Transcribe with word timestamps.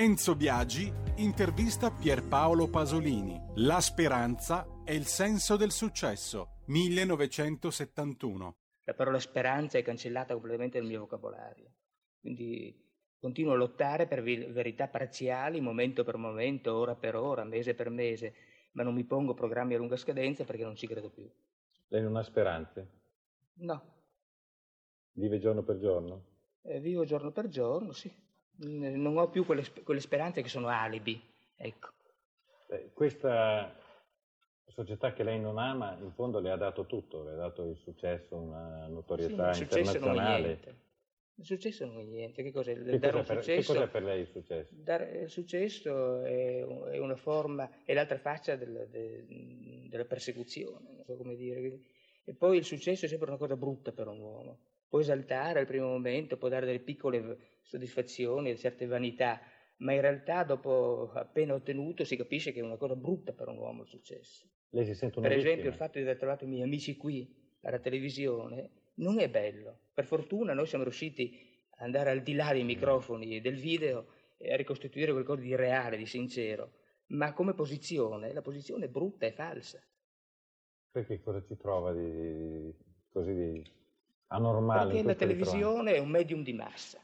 Enzo 0.00 0.34
Biagi 0.34 0.90
intervista 1.16 1.90
Pierpaolo 1.90 2.70
Pasolini. 2.70 3.38
La 3.56 3.82
speranza 3.82 4.80
è 4.82 4.92
il 4.92 5.04
senso 5.04 5.56
del 5.58 5.72
successo. 5.72 6.62
1971. 6.68 8.56
La 8.84 8.94
parola 8.94 9.20
speranza 9.20 9.76
è 9.76 9.82
cancellata 9.82 10.32
completamente 10.32 10.78
dal 10.78 10.88
mio 10.88 11.00
vocabolario. 11.00 11.70
Quindi 12.18 12.74
continuo 13.18 13.52
a 13.52 13.56
lottare 13.56 14.06
per 14.06 14.22
verità 14.22 14.88
parziali, 14.88 15.60
momento 15.60 16.02
per 16.02 16.16
momento, 16.16 16.74
ora 16.74 16.94
per 16.94 17.14
ora, 17.14 17.44
mese 17.44 17.74
per 17.74 17.90
mese, 17.90 18.32
ma 18.72 18.82
non 18.82 18.94
mi 18.94 19.04
pongo 19.04 19.34
programmi 19.34 19.74
a 19.74 19.76
lunga 19.76 19.98
scadenza 19.98 20.44
perché 20.44 20.64
non 20.64 20.76
ci 20.76 20.86
credo 20.86 21.10
più. 21.10 21.30
Lei 21.88 22.00
non 22.00 22.16
ha 22.16 22.22
speranze? 22.22 22.88
No. 23.56 23.82
Vive 25.12 25.38
giorno 25.38 25.62
per 25.62 25.76
giorno? 25.76 26.24
Eh, 26.62 26.80
vivo 26.80 27.04
giorno 27.04 27.32
per 27.32 27.48
giorno, 27.48 27.92
sì 27.92 28.28
non 28.60 29.16
ho 29.16 29.28
più 29.28 29.44
quelle, 29.44 29.64
quelle 29.82 30.00
speranze 30.00 30.42
che 30.42 30.48
sono 30.48 30.68
alibi. 30.68 31.20
Ecco. 31.56 31.88
Eh, 32.68 32.90
questa 32.92 33.74
società 34.66 35.12
che 35.12 35.22
lei 35.22 35.40
non 35.40 35.58
ama, 35.58 35.96
in 36.00 36.12
fondo 36.12 36.40
le 36.40 36.50
ha 36.50 36.56
dato 36.56 36.86
tutto, 36.86 37.22
le 37.24 37.32
ha 37.32 37.36
dato 37.36 37.68
il 37.68 37.76
successo, 37.76 38.36
una 38.36 38.86
notorietà 38.86 39.52
sì, 39.52 39.62
il 39.62 39.68
internazionale. 39.68 40.78
Il 41.34 41.46
successo 41.46 41.86
non 41.86 41.98
è 42.00 42.04
niente. 42.04 42.42
Che 42.42 42.52
cos'è, 42.52 42.74
che 42.74 42.98
cos'è, 42.98 42.98
per, 42.98 43.24
successo, 43.24 43.72
che 43.72 43.78
cos'è 43.78 43.88
per, 43.88 44.02
lei 44.02 44.20
il 44.20 44.28
successo? 44.28 44.74
Dare, 44.74 45.20
il 45.22 45.30
successo 45.30 46.22
è, 46.22 46.60
è, 46.60 46.98
una 46.98 47.16
forma, 47.16 47.70
è 47.84 47.94
l'altra 47.94 48.18
faccia 48.18 48.56
del, 48.56 48.88
de, 48.90 49.86
della 49.88 50.04
persecuzione, 50.04 50.92
non 50.96 51.04
so 51.04 51.16
come 51.16 51.36
dire. 51.36 51.78
E 52.24 52.34
poi 52.34 52.58
il 52.58 52.64
successo 52.64 53.06
è 53.06 53.08
sempre 53.08 53.28
una 53.28 53.38
cosa 53.38 53.56
brutta 53.56 53.90
per 53.90 54.06
un 54.06 54.20
uomo 54.20 54.58
può 54.90 54.98
esaltare 54.98 55.60
al 55.60 55.66
primo 55.66 55.86
momento, 55.86 56.36
può 56.36 56.48
dare 56.48 56.66
delle 56.66 56.80
piccole 56.80 57.38
soddisfazioni, 57.70 58.56
certe 58.56 58.86
vanità, 58.86 59.40
ma 59.78 59.92
in 59.92 60.00
realtà 60.00 60.42
dopo 60.44 61.12
appena 61.14 61.54
ottenuto 61.54 62.04
si 62.04 62.16
capisce 62.16 62.52
che 62.52 62.60
è 62.60 62.62
una 62.62 62.76
cosa 62.76 62.96
brutta 62.96 63.32
per 63.32 63.48
un 63.48 63.58
uomo 63.58 63.82
il 63.82 63.88
successo. 63.88 64.46
Lei 64.70 64.84
si 64.84 64.94
sente 64.94 65.18
una 65.18 65.28
Per 65.28 65.36
vittima. 65.36 65.52
esempio 65.52 65.70
il 65.72 65.76
fatto 65.76 65.98
di 65.98 66.04
aver 66.04 66.16
trovato 66.18 66.44
i 66.44 66.48
miei 66.48 66.62
amici 66.62 66.96
qui 66.96 67.32
alla 67.62 67.78
televisione 67.78 68.70
non 68.94 69.18
è 69.20 69.28
bello. 69.30 69.78
Per 69.94 70.04
fortuna 70.04 70.52
noi 70.52 70.66
siamo 70.66 70.84
riusciti 70.84 71.38
ad 71.70 71.86
andare 71.86 72.10
al 72.10 72.22
di 72.22 72.34
là 72.34 72.52
dei 72.52 72.64
microfoni 72.64 73.36
e 73.36 73.40
del 73.40 73.56
video 73.56 74.08
e 74.36 74.52
a 74.52 74.56
ricostituire 74.56 75.12
qualcosa 75.12 75.42
di 75.42 75.54
reale, 75.54 75.96
di 75.96 76.06
sincero. 76.06 76.72
Ma 77.08 77.32
come 77.32 77.54
posizione, 77.54 78.32
la 78.32 78.42
posizione 78.42 78.86
è 78.86 78.88
brutta 78.88 79.26
e 79.26 79.32
falsa. 79.32 79.82
Perché 80.90 81.20
cosa 81.20 81.42
ci 81.46 81.56
trova 81.56 81.92
di, 81.92 82.72
così 83.10 83.34
di 83.34 83.62
anormale. 84.28 84.92
Perché 84.92 85.06
la 85.06 85.14
televisione 85.14 85.94
è 85.94 85.98
un 85.98 86.08
medium 86.08 86.42
di 86.42 86.52
massa. 86.52 87.00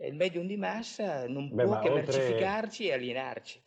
Il 0.00 0.14
medium 0.14 0.46
di 0.46 0.56
massa 0.56 1.28
non 1.28 1.48
Beh, 1.52 1.64
può 1.64 1.78
che 1.78 1.90
oltre... 1.90 2.16
mercificarci 2.16 2.86
e 2.86 2.92
alienarci. 2.92 3.62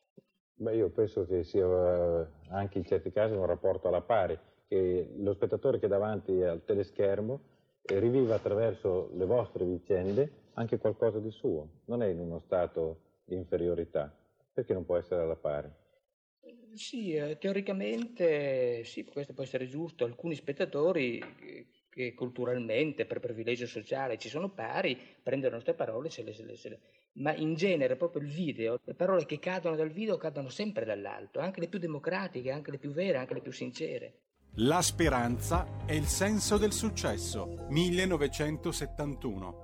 Beh, 0.58 0.76
io 0.76 0.90
penso 0.90 1.26
che 1.26 1.44
sia 1.44 1.66
eh, 1.66 2.28
anche 2.50 2.78
in 2.78 2.86
certi 2.86 3.12
casi 3.12 3.34
un 3.34 3.46
rapporto 3.46 3.88
alla 3.88 4.02
pari, 4.02 4.38
che 4.68 5.10
lo 5.18 5.34
spettatore 5.34 5.80
che 5.80 5.86
è 5.86 5.90
davanti 5.90 6.42
al 6.42 6.64
teleschermo 6.64 7.40
eh, 7.82 8.00
riviva 8.00 8.36
attraverso 8.36 9.12
le 9.16 9.26
vostre 9.26 9.66
vicende 9.66 10.44
anche 10.54 10.78
qualcosa 10.78 11.20
di 11.20 11.32
suo, 11.32 11.82
non 11.86 12.02
è 12.02 12.08
in 12.08 12.20
uno 12.20 12.40
stato 12.40 13.00
di 13.26 13.36
inferiorità, 13.36 14.14
perché 14.54 14.74
non 14.74 14.86
può 14.86 14.96
essere 14.98 15.22
alla 15.22 15.36
pari? 15.36 15.70
Sì, 16.74 17.14
eh, 17.14 17.38
teoricamente 17.38 18.84
sì, 18.84 19.06
questo 19.06 19.34
può 19.34 19.44
essere 19.44 19.68
giusto. 19.68 20.04
Alcuni 20.04 20.36
spettatori 20.36 21.22
che 21.96 22.14
culturalmente, 22.14 23.06
per 23.06 23.22
privilegio 23.22 23.66
sociale, 23.66 24.18
ci 24.18 24.28
sono 24.28 24.50
pari, 24.50 25.00
prendono 25.24 25.52
le 25.52 25.56
nostre 25.56 25.76
parole 25.76 26.10
se 26.10 26.24
le, 26.24 26.34
se 26.34 26.44
le, 26.44 26.58
se 26.58 26.68
le... 26.68 26.80
ma 27.14 27.34
in 27.34 27.56
genere 27.56 27.96
proprio 27.96 28.22
il 28.22 28.28
video, 28.28 28.82
le 28.84 28.94
parole 28.96 29.26
che 29.26 29.40
cadono 29.40 29.78
dal 29.78 29.92
video 29.92 30.18
cadono 30.18 30.50
sempre 30.50 30.84
dall'alto, 30.84 31.40
anche 31.40 31.62
le 31.62 31.70
più 31.70 31.80
democratiche, 31.80 32.52
anche 32.52 32.72
le 32.72 32.80
più 32.80 32.92
vere, 32.92 33.18
anche 33.18 33.34
le 33.36 33.40
più 33.40 33.54
sincere. 33.54 34.24
La 34.56 34.82
speranza 34.82 35.86
è 35.86 35.94
il 35.94 36.04
senso 36.06 36.58
del 36.58 36.74
successo, 36.74 37.66
1971. 37.70 39.64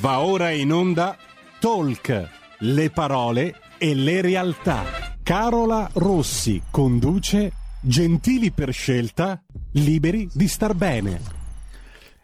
Va 0.00 0.20
ora 0.22 0.50
in 0.50 0.72
onda 0.72 1.16
Talk, 1.60 2.56
le 2.58 2.90
parole 2.90 3.54
e 3.78 3.94
le 3.94 4.20
realtà. 4.20 5.01
Carola 5.24 5.88
Rossi 5.94 6.60
conduce 6.68 7.52
Gentili 7.80 8.50
per 8.50 8.72
scelta, 8.72 9.40
liberi 9.74 10.28
di 10.32 10.48
star 10.48 10.74
bene. 10.74 11.20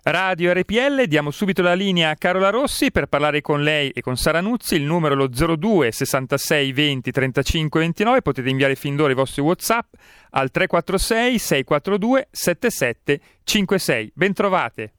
Radio 0.03 0.53
RPL, 0.53 1.05
diamo 1.05 1.31
subito 1.31 1.63
la 1.63 1.75
linea 1.75 2.11
a 2.11 2.17
Carola 2.17 2.51
Rossi 2.51 2.91
per 2.91 3.07
parlare 3.07 3.41
con 3.41 3.63
lei 3.63 3.91
e 3.91 4.01
con 4.01 4.17
Sara 4.17 4.41
Nuzzi, 4.41 4.75
il 4.75 4.83
numero 4.83 5.15
è 5.15 5.17
lo 5.17 5.29
02 5.29 5.93
66 5.93 6.73
20 6.73 7.11
35 7.13 7.81
29, 7.81 8.23
potete 8.23 8.49
inviare 8.49 8.75
fin 8.75 8.97
d'ora 8.97 9.13
i 9.13 9.15
vostri 9.15 9.43
Whatsapp 9.43 9.95
al 10.31 10.51
346 10.51 11.39
642 11.39 12.29
77 12.33 13.21
56. 13.45 14.13
Bentrovate. 14.13 14.93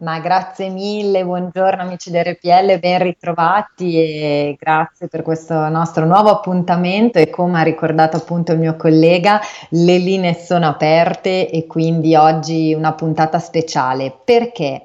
Ma 0.00 0.20
grazie 0.20 0.68
mille, 0.68 1.24
buongiorno 1.24 1.82
amici 1.82 2.12
di 2.12 2.22
RPL, 2.22 2.78
ben 2.78 3.02
ritrovati 3.02 3.96
e 3.96 4.56
grazie 4.56 5.08
per 5.08 5.22
questo 5.22 5.68
nostro 5.68 6.04
nuovo 6.04 6.30
appuntamento 6.30 7.18
e 7.18 7.28
come 7.30 7.58
ha 7.58 7.64
ricordato 7.64 8.16
appunto 8.16 8.52
il 8.52 8.60
mio 8.60 8.76
collega, 8.76 9.40
le 9.70 9.98
linee 9.98 10.34
sono 10.34 10.68
aperte 10.68 11.50
e 11.50 11.66
quindi 11.66 12.14
oggi 12.14 12.72
una 12.74 12.92
puntata 12.92 13.40
speciale. 13.40 14.16
Perché? 14.24 14.84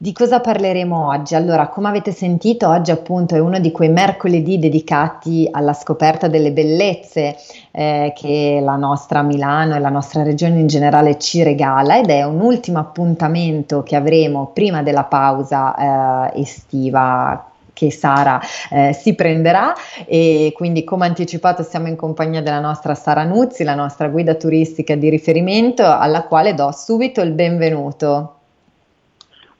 Di 0.00 0.12
cosa 0.12 0.38
parleremo 0.38 1.08
oggi? 1.08 1.34
Allora, 1.34 1.66
come 1.66 1.88
avete 1.88 2.12
sentito, 2.12 2.68
oggi 2.68 2.92
appunto 2.92 3.34
è 3.34 3.40
uno 3.40 3.58
di 3.58 3.72
quei 3.72 3.88
mercoledì 3.88 4.56
dedicati 4.56 5.48
alla 5.50 5.72
scoperta 5.72 6.28
delle 6.28 6.52
bellezze 6.52 7.36
eh, 7.72 8.12
che 8.14 8.60
la 8.62 8.76
nostra 8.76 9.22
Milano 9.22 9.74
e 9.74 9.80
la 9.80 9.88
nostra 9.88 10.22
regione 10.22 10.60
in 10.60 10.68
generale 10.68 11.18
ci 11.18 11.42
regala 11.42 11.98
ed 11.98 12.10
è 12.10 12.22
un 12.22 12.38
ultimo 12.40 12.78
appuntamento 12.78 13.82
che 13.82 13.96
avremo 13.96 14.52
prima 14.54 14.84
della 14.84 15.02
pausa 15.02 16.30
eh, 16.30 16.42
estiva 16.42 17.50
che 17.72 17.90
Sara 17.90 18.40
eh, 18.70 18.92
si 18.92 19.16
prenderà 19.16 19.74
e 20.06 20.52
quindi 20.54 20.84
come 20.84 21.06
anticipato 21.06 21.64
siamo 21.64 21.88
in 21.88 21.96
compagnia 21.96 22.40
della 22.40 22.60
nostra 22.60 22.94
Sara 22.94 23.24
Nuzzi, 23.24 23.64
la 23.64 23.74
nostra 23.74 24.06
guida 24.06 24.36
turistica 24.36 24.94
di 24.94 25.08
riferimento 25.08 25.84
alla 25.84 26.22
quale 26.22 26.54
do 26.54 26.70
subito 26.70 27.20
il 27.20 27.32
benvenuto. 27.32 28.34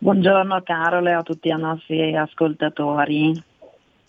Buongiorno 0.01 0.63
Carole 0.63 1.13
a 1.13 1.25
tutti 1.25 1.49
i 1.49 1.57
nostri 1.59 2.17
ascoltatori. 2.17 3.33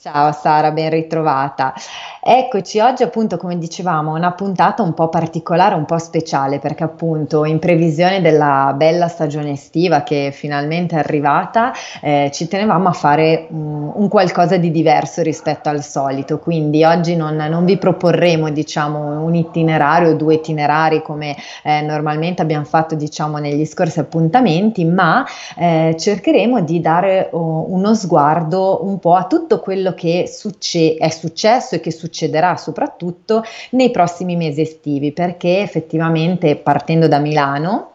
Ciao 0.02 0.32
Sara, 0.32 0.72
ben 0.72 0.90
ritrovata. 0.92 1.74
Eccoci 2.22 2.80
oggi 2.80 3.04
appunto 3.04 3.36
come 3.36 3.58
dicevamo 3.58 4.14
una 4.14 4.32
puntata 4.32 4.82
un 4.82 4.94
po' 4.94 5.10
particolare, 5.10 5.76
un 5.76 5.84
po' 5.84 5.98
speciale 5.98 6.60
perché 6.60 6.86
appunto 6.86 7.44
in 7.44 7.60
previsione 7.60 8.22
della 8.22 8.74
bella 8.78 9.10
stagione 9.10 9.52
estiva 9.52 10.04
che 10.04 10.32
finalmente 10.34 10.96
è 10.96 11.00
arrivata 11.00 11.74
eh, 12.02 12.30
ci 12.34 12.48
tenevamo 12.48 12.88
a 12.88 12.94
fare 12.94 13.48
um, 13.50 13.92
un 13.94 14.08
qualcosa 14.08 14.56
di 14.56 14.72
diverso 14.72 15.22
rispetto 15.22 15.68
al 15.68 15.84
solito, 15.84 16.40
quindi 16.40 16.86
oggi 16.86 17.18
non, 17.18 17.36
non 17.36 17.66
vi 17.66 17.78
proporremo 17.78 18.50
diciamo 18.52 19.22
un 19.22 19.36
itinerario, 19.36 20.16
due 20.16 20.36
itinerari 20.36 21.02
come 21.02 21.36
eh, 21.62 21.82
normalmente 21.82 22.42
abbiamo 22.42 22.64
fatto 22.64 22.96
diciamo 22.96 23.38
negli 23.38 23.66
scorsi 23.66 24.00
appuntamenti, 24.00 24.86
ma 24.86 25.26
eh, 25.58 25.94
cercheremo 26.00 26.62
di 26.62 26.80
dare 26.80 27.28
uh, 27.34 27.66
uno 27.70 27.94
sguardo 27.94 28.86
un 28.86 28.98
po' 29.00 29.16
a 29.16 29.26
tutto 29.26 29.60
quello 29.60 29.89
quello 29.90 29.94
che 29.94 30.28
succe- 30.28 30.96
è 30.96 31.10
successo 31.10 31.76
e 31.76 31.80
che 31.80 31.92
succederà 31.92 32.58
soprattutto 32.58 33.44
nei 33.72 33.92
prossimi 33.92 34.36
mesi 34.36 34.62
estivi, 34.62 35.12
perché 35.12 35.60
effettivamente 35.60 36.56
partendo 36.56 37.08
da 37.08 37.20
Milano, 37.20 37.92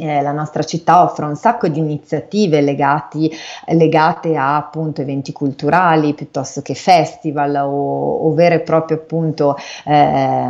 eh, 0.00 0.22
la 0.22 0.32
nostra 0.32 0.62
città 0.62 1.02
offre 1.02 1.26
un 1.26 1.36
sacco 1.36 1.68
di 1.68 1.78
iniziative 1.78 2.60
legati, 2.60 3.30
legate 3.66 4.36
a 4.36 4.56
appunto 4.56 5.02
eventi 5.02 5.32
culturali 5.32 6.14
piuttosto 6.14 6.62
che 6.62 6.74
festival 6.74 7.54
o, 7.56 8.26
o 8.26 8.32
vere 8.32 8.56
e 8.56 8.60
proprie 8.60 8.96
appunto 8.98 9.56
eh, 9.84 10.48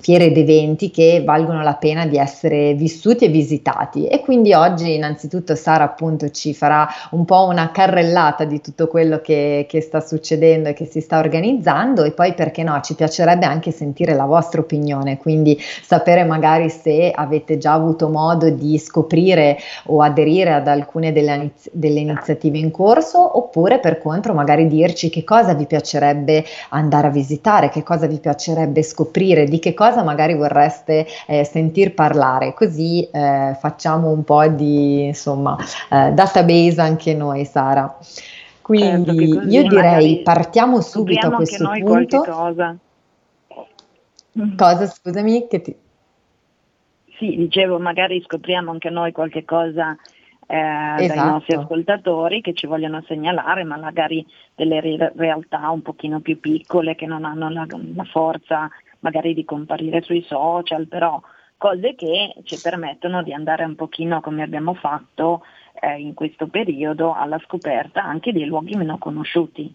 fiere 0.00 0.26
ed 0.26 0.36
eventi 0.36 0.90
che 0.90 1.22
valgono 1.24 1.62
la 1.62 1.74
pena 1.74 2.06
di 2.06 2.16
essere 2.16 2.74
vissuti 2.74 3.26
e 3.26 3.28
visitati. 3.28 4.06
E 4.06 4.20
quindi 4.20 4.52
oggi 4.54 4.94
innanzitutto 4.94 5.54
Sara 5.54 5.84
appunto 5.84 6.30
ci 6.30 6.54
farà 6.54 6.88
un 7.10 7.24
po' 7.24 7.46
una 7.46 7.70
carrellata 7.70 8.44
di 8.44 8.60
tutto 8.60 8.88
quello 8.88 9.20
che, 9.20 9.66
che 9.68 9.80
sta 9.80 10.00
succedendo 10.00 10.70
e 10.70 10.72
che 10.72 10.86
si 10.86 11.00
sta 11.00 11.18
organizzando 11.18 12.04
e 12.04 12.12
poi 12.12 12.34
perché 12.34 12.62
no 12.62 12.80
ci 12.80 12.94
piacerebbe 12.94 13.46
anche 13.46 13.70
sentire 13.70 14.14
la 14.14 14.24
vostra 14.24 14.60
opinione. 14.60 15.18
Quindi 15.18 15.58
sapere 15.60 16.24
magari 16.24 16.70
se 16.70 17.10
avete 17.14 17.58
già 17.58 17.72
avuto 17.72 18.08
modo 18.08 18.48
di 18.48 18.77
di 18.78 18.84
scoprire 18.84 19.58
o 19.86 20.00
aderire 20.00 20.52
ad 20.52 20.68
alcune 20.68 21.12
delle, 21.12 21.50
delle 21.72 22.00
iniziative 22.00 22.58
in 22.58 22.70
corso 22.70 23.36
oppure 23.36 23.80
per 23.80 23.98
contro 23.98 24.32
magari 24.32 24.68
dirci 24.68 25.10
che 25.10 25.24
cosa 25.24 25.54
vi 25.54 25.66
piacerebbe 25.66 26.44
andare 26.70 27.08
a 27.08 27.10
visitare, 27.10 27.68
che 27.68 27.82
cosa 27.82 28.06
vi 28.06 28.18
piacerebbe 28.18 28.82
scoprire, 28.82 29.44
di 29.44 29.58
che 29.58 29.74
cosa 29.74 30.02
magari 30.02 30.34
vorreste 30.34 31.06
eh, 31.26 31.44
sentir 31.44 31.94
parlare, 31.94 32.54
così 32.54 33.08
eh, 33.10 33.56
facciamo 33.58 34.10
un 34.10 34.22
po' 34.24 34.46
di 34.46 35.06
insomma 35.06 35.56
eh, 35.90 36.12
database 36.12 36.80
anche 36.80 37.14
noi 37.14 37.44
Sara. 37.44 37.98
Quindi 38.62 39.32
certo 39.32 39.48
io 39.48 39.66
direi 39.66 40.20
partiamo 40.22 40.80
subito 40.82 41.26
a 41.26 41.30
questo 41.30 41.70
punto. 41.80 42.20
Cosa. 42.20 42.76
cosa, 44.56 44.86
scusami, 44.86 45.46
che 45.48 45.60
ti... 45.62 45.76
Sì, 47.18 47.34
dicevo, 47.36 47.78
magari 47.78 48.22
scopriamo 48.22 48.70
anche 48.70 48.90
noi 48.90 49.12
qualche 49.12 49.44
cosa 49.44 49.96
eh, 50.46 50.56
esatto. 50.56 51.06
dai 51.06 51.30
nostri 51.30 51.54
ascoltatori 51.56 52.40
che 52.40 52.54
ci 52.54 52.66
vogliono 52.66 53.02
segnalare, 53.06 53.64
ma 53.64 53.76
magari 53.76 54.24
delle 54.54 54.80
re- 54.80 55.12
realtà 55.14 55.68
un 55.70 55.82
pochino 55.82 56.20
più 56.20 56.40
piccole 56.40 56.94
che 56.94 57.06
non 57.06 57.24
hanno 57.24 57.50
la, 57.50 57.66
la 57.68 58.04
forza 58.04 58.70
magari 59.00 59.34
di 59.34 59.44
comparire 59.44 60.00
sui 60.00 60.22
social, 60.22 60.86
però 60.86 61.20
cose 61.56 61.94
che 61.96 62.34
ci 62.44 62.58
permettono 62.60 63.22
di 63.22 63.32
andare 63.32 63.64
un 63.64 63.74
pochino 63.74 64.20
come 64.20 64.42
abbiamo 64.42 64.74
fatto 64.74 65.42
eh, 65.80 65.98
in 65.98 66.14
questo 66.14 66.46
periodo 66.46 67.14
alla 67.14 67.38
scoperta 67.44 68.02
anche 68.02 68.32
dei 68.32 68.46
luoghi 68.46 68.74
meno 68.74 68.96
conosciuti. 68.96 69.74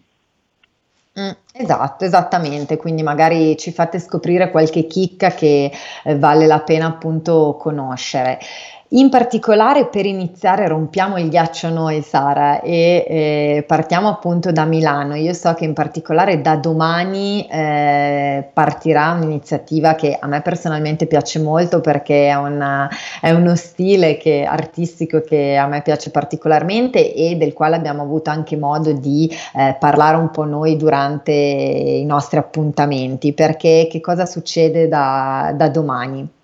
Mm, 1.18 1.30
esatto, 1.52 2.04
esattamente, 2.04 2.76
quindi 2.76 3.04
magari 3.04 3.56
ci 3.56 3.70
fate 3.70 4.00
scoprire 4.00 4.50
qualche 4.50 4.86
chicca 4.88 5.30
che 5.30 5.70
eh, 6.04 6.18
vale 6.18 6.46
la 6.46 6.60
pena 6.62 6.86
appunto 6.86 7.56
conoscere. 7.56 8.40
In 8.88 9.08
particolare 9.08 9.86
per 9.86 10.04
iniziare 10.04 10.68
rompiamo 10.68 11.18
il 11.18 11.30
ghiaccio 11.30 11.70
noi 11.70 12.02
Sara 12.02 12.60
e 12.60 13.04
eh, 13.08 13.64
partiamo 13.66 14.08
appunto 14.08 14.52
da 14.52 14.66
Milano. 14.66 15.14
Io 15.14 15.32
so 15.32 15.54
che 15.54 15.64
in 15.64 15.72
particolare 15.72 16.42
da 16.42 16.56
domani 16.56 17.46
eh, 17.48 18.46
partirà 18.52 19.12
un'iniziativa 19.12 19.94
che 19.94 20.16
a 20.20 20.26
me 20.26 20.42
personalmente 20.42 21.06
piace 21.06 21.40
molto 21.40 21.80
perché 21.80 22.28
è, 22.28 22.34
una, 22.34 22.88
è 23.22 23.30
uno 23.30 23.56
stile 23.56 24.18
che, 24.18 24.44
artistico 24.44 25.22
che 25.22 25.56
a 25.56 25.66
me 25.66 25.80
piace 25.80 26.10
particolarmente 26.10 27.14
e 27.14 27.36
del 27.36 27.54
quale 27.54 27.76
abbiamo 27.76 28.02
avuto 28.02 28.28
anche 28.28 28.56
modo 28.56 28.92
di 28.92 29.28
eh, 29.56 29.76
parlare 29.80 30.18
un 30.18 30.30
po' 30.30 30.44
noi 30.44 30.76
durante 30.76 31.32
i 31.32 32.04
nostri 32.04 32.38
appuntamenti. 32.38 33.32
Perché 33.32 33.88
che 33.90 34.00
cosa 34.00 34.26
succede 34.26 34.88
da, 34.88 35.52
da 35.56 35.68
domani? 35.68 36.42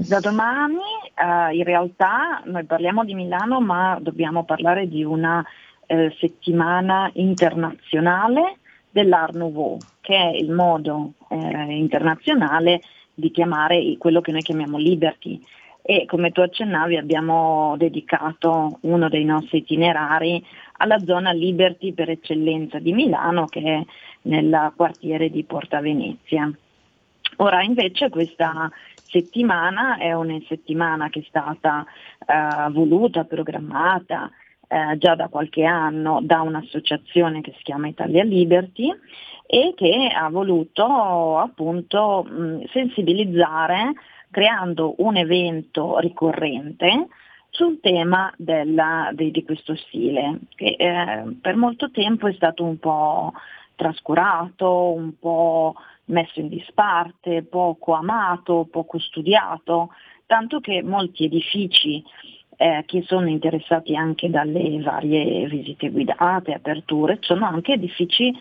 Da 0.00 0.20
domani 0.20 0.76
uh, 0.76 1.52
in 1.52 1.64
realtà 1.64 2.40
noi 2.44 2.62
parliamo 2.62 3.04
di 3.04 3.14
Milano 3.14 3.60
ma 3.60 3.98
dobbiamo 4.00 4.44
parlare 4.44 4.86
di 4.86 5.02
una 5.02 5.44
eh, 5.86 6.14
settimana 6.20 7.10
internazionale 7.14 8.58
dell'Art 8.90 9.34
Nouveau, 9.34 9.76
che 10.00 10.14
è 10.14 10.36
il 10.36 10.52
modo 10.52 11.14
eh, 11.30 11.36
internazionale 11.76 12.80
di 13.12 13.32
chiamare 13.32 13.96
quello 13.98 14.20
che 14.20 14.30
noi 14.30 14.42
chiamiamo 14.42 14.78
Liberty. 14.78 15.42
E 15.82 16.04
come 16.06 16.30
tu 16.30 16.42
accennavi 16.42 16.96
abbiamo 16.96 17.74
dedicato 17.76 18.78
uno 18.82 19.08
dei 19.08 19.24
nostri 19.24 19.58
itinerari 19.58 20.40
alla 20.76 21.00
zona 21.00 21.32
Liberty 21.32 21.92
per 21.92 22.08
eccellenza 22.08 22.78
di 22.78 22.92
Milano, 22.92 23.46
che 23.46 23.60
è 23.62 23.82
nel 24.22 24.72
quartiere 24.76 25.28
di 25.28 25.42
Porta 25.42 25.80
Venezia. 25.80 26.48
Ora 27.40 27.62
invece 27.62 28.08
questa 28.08 28.70
settimana 29.04 29.96
è 29.96 30.12
una 30.12 30.38
settimana 30.48 31.08
che 31.08 31.20
è 31.20 31.24
stata 31.28 31.84
eh, 32.26 32.70
voluta, 32.70 33.24
programmata 33.24 34.30
eh, 34.66 34.98
già 34.98 35.14
da 35.14 35.28
qualche 35.28 35.64
anno 35.64 36.18
da 36.20 36.40
un'associazione 36.42 37.40
che 37.40 37.54
si 37.56 37.62
chiama 37.62 37.86
Italia 37.86 38.24
Liberty 38.24 38.92
e 39.46 39.72
che 39.76 40.10
ha 40.12 40.28
voluto 40.30 41.38
appunto 41.38 42.24
mh, 42.24 42.66
sensibilizzare 42.72 43.92
creando 44.30 44.94
un 44.98 45.16
evento 45.16 45.98
ricorrente 45.98 47.06
sul 47.50 47.78
tema 47.80 48.32
della, 48.36 49.10
di, 49.14 49.30
di, 49.30 49.44
questo 49.44 49.74
stile, 49.76 50.40
che 50.54 50.76
eh, 50.76 51.36
per 51.40 51.56
molto 51.56 51.90
tempo 51.90 52.26
è 52.26 52.32
stato 52.34 52.62
un 52.62 52.78
po' 52.78 53.32
trascurato, 53.74 54.92
un 54.92 55.18
po' 55.18 55.74
messo 56.08 56.40
in 56.40 56.48
disparte, 56.48 57.42
poco 57.42 57.94
amato, 57.94 58.66
poco 58.70 58.98
studiato, 58.98 59.90
tanto 60.26 60.60
che 60.60 60.82
molti 60.82 61.24
edifici 61.24 62.02
eh, 62.56 62.82
che 62.86 63.02
sono 63.02 63.28
interessati 63.28 63.96
anche 63.96 64.28
dalle 64.28 64.80
varie 64.82 65.46
visite 65.46 65.90
guidate, 65.90 66.52
aperture, 66.52 67.18
sono 67.20 67.46
anche 67.46 67.74
edifici 67.74 68.36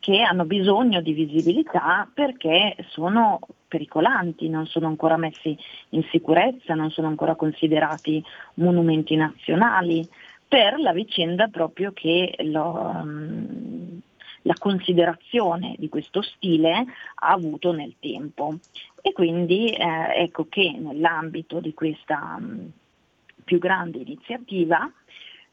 che 0.00 0.22
hanno 0.22 0.44
bisogno 0.44 1.00
di 1.00 1.12
visibilità 1.12 2.08
perché 2.12 2.74
sono 2.88 3.38
pericolanti, 3.68 4.48
non 4.48 4.66
sono 4.66 4.86
ancora 4.86 5.16
messi 5.16 5.56
in 5.90 6.02
sicurezza, 6.10 6.74
non 6.74 6.90
sono 6.90 7.06
ancora 7.06 7.36
considerati 7.36 8.22
monumenti 8.54 9.14
nazionali, 9.14 10.08
per 10.48 10.80
la 10.80 10.92
vicenda 10.92 11.46
proprio 11.46 11.92
che 11.92 12.34
lo, 12.40 12.92
um, 12.92 14.00
la 14.42 14.54
considerazione 14.58 15.74
di 15.78 15.88
questo 15.88 16.22
stile 16.22 16.84
ha 17.14 17.28
avuto 17.28 17.72
nel 17.72 17.94
tempo. 18.00 18.58
E 19.02 19.12
quindi 19.12 19.70
eh, 19.72 20.22
ecco 20.22 20.46
che 20.48 20.74
nell'ambito 20.78 21.60
di 21.60 21.74
questa 21.74 22.38
mh, 22.38 22.72
più 23.44 23.58
grande 23.58 23.98
iniziativa 23.98 24.90